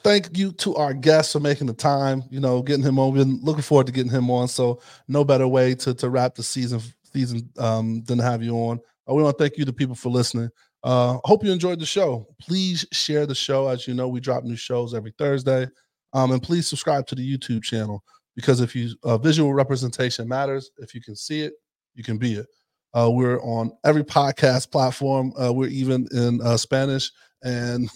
thank 0.00 0.36
you 0.36 0.52
to 0.52 0.74
our 0.74 0.92
guests 0.92 1.32
for 1.32 1.40
making 1.40 1.68
the 1.68 1.74
time. 1.74 2.24
You 2.30 2.40
know, 2.40 2.62
getting 2.62 2.84
him 2.84 2.98
on. 2.98 3.12
We've 3.12 3.24
been 3.24 3.40
looking 3.42 3.62
forward 3.62 3.86
to 3.86 3.92
getting 3.92 4.12
him 4.12 4.30
on. 4.30 4.48
So 4.48 4.80
no 5.08 5.24
better 5.24 5.48
way 5.48 5.74
to 5.76 5.94
to 5.94 6.10
wrap 6.10 6.34
the 6.34 6.42
season 6.42 6.80
season 7.12 7.48
um, 7.58 8.02
than 8.04 8.18
to 8.18 8.24
have 8.24 8.42
you 8.42 8.54
on. 8.56 8.80
We 9.06 9.22
want 9.22 9.36
to 9.36 9.42
thank 9.42 9.58
you 9.58 9.64
to 9.64 9.72
people 9.72 9.94
for 9.94 10.08
listening. 10.10 10.50
Uh, 10.84 11.18
hope 11.24 11.44
you 11.44 11.52
enjoyed 11.52 11.78
the 11.78 11.86
show. 11.86 12.26
Please 12.40 12.86
share 12.92 13.26
the 13.26 13.34
show. 13.34 13.68
As 13.68 13.86
you 13.86 13.94
know, 13.94 14.08
we 14.08 14.20
drop 14.20 14.44
new 14.44 14.56
shows 14.56 14.94
every 14.94 15.12
Thursday. 15.18 15.66
Um, 16.12 16.32
and 16.32 16.42
please 16.42 16.66
subscribe 16.66 17.06
to 17.06 17.14
the 17.14 17.38
YouTube 17.38 17.62
channel 17.62 18.02
because 18.36 18.60
if 18.60 18.74
you 18.74 18.94
uh, 19.04 19.18
visual 19.18 19.54
representation 19.54 20.28
matters. 20.28 20.70
If 20.78 20.94
you 20.94 21.00
can 21.00 21.16
see 21.16 21.42
it, 21.42 21.54
you 21.94 22.04
can 22.04 22.18
be 22.18 22.34
it. 22.34 22.46
Uh, 22.94 23.10
we're 23.10 23.40
on 23.42 23.72
every 23.84 24.04
podcast 24.04 24.70
platform. 24.70 25.32
Uh, 25.40 25.52
we're 25.52 25.68
even 25.68 26.06
in 26.12 26.40
uh, 26.42 26.56
Spanish 26.56 27.10
and 27.42 27.88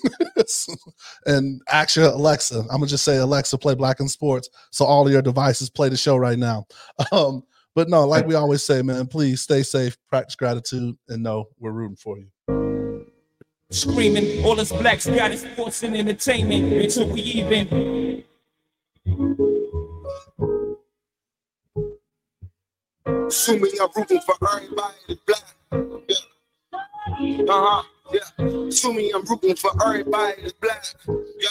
and 1.26 1.60
actually 1.68 2.06
Alexa. 2.06 2.60
I'm 2.60 2.78
gonna 2.78 2.86
just 2.86 3.04
say 3.04 3.18
Alexa, 3.18 3.58
play 3.58 3.74
Black 3.74 4.00
in 4.00 4.08
Sports, 4.08 4.48
so 4.70 4.84
all 4.84 5.06
of 5.06 5.12
your 5.12 5.22
devices 5.22 5.70
play 5.70 5.88
the 5.88 5.96
show 5.96 6.16
right 6.16 6.38
now. 6.38 6.66
Um, 7.12 7.42
but 7.76 7.90
no, 7.90 8.06
like 8.06 8.26
we 8.26 8.34
always 8.34 8.64
say, 8.64 8.80
man, 8.80 9.06
please 9.06 9.42
stay 9.42 9.62
safe, 9.62 9.98
practice 10.08 10.34
gratitude, 10.34 10.96
and 11.10 11.22
know 11.22 11.44
we're 11.58 11.72
rooting 11.72 11.96
for 11.96 12.16
you. 12.18 13.06
Screaming, 13.70 14.42
all 14.46 14.58
us 14.58 14.72
blacks 14.72 15.06
got 15.06 15.30
is 15.30 15.42
sports 15.42 15.82
and 15.82 15.94
entertainment 15.94 16.72
until 16.72 17.06
we 17.06 17.20
even. 17.20 18.24
Assuming 23.26 23.72
I'm 23.78 23.88
rooting 23.94 24.20
for 24.20 24.34
everybody 24.54 24.94
that's 25.06 25.20
black. 25.26 25.42
Yeah. 26.08 27.42
Uh-huh. 27.46 27.82
Yeah. 28.10 28.46
Assuming 28.68 29.10
I'm 29.14 29.24
rooting 29.24 29.54
for 29.54 29.70
everybody 29.84 30.40
that's 30.40 30.52
black. 30.54 30.82
Yeah. 31.06 31.48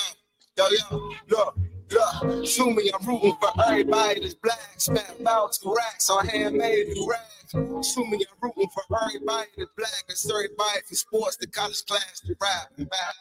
Yeah. 0.58 0.68
Yeah. 0.72 1.00
look. 1.30 1.56
Yeah, 1.92 2.44
sue 2.44 2.74
me, 2.74 2.92
I'm 2.92 3.06
rooting 3.08 3.36
for 3.40 3.52
everybody 3.64 4.22
that's 4.22 4.34
black. 4.34 4.60
Spent 4.78 5.20
about 5.20 5.54
two 5.54 5.74
racks 5.76 6.10
on 6.10 6.28
handmade 6.28 6.88
new 6.90 7.08
rags. 7.08 7.88
Sue 7.88 8.06
me, 8.06 8.26
I'm 8.32 8.38
rooting 8.42 8.70
for 8.74 8.84
everybody 9.06 9.50
that's 9.58 9.72
black. 9.78 10.04
It's 10.10 10.30
everybody 10.30 10.82
from 10.88 10.96
sports 10.96 11.38
to 11.38 11.48
college 11.48 11.86
class 11.86 12.22
to 12.22 12.36
rap 12.42 12.72
and 12.78 12.90
back. 12.90 13.16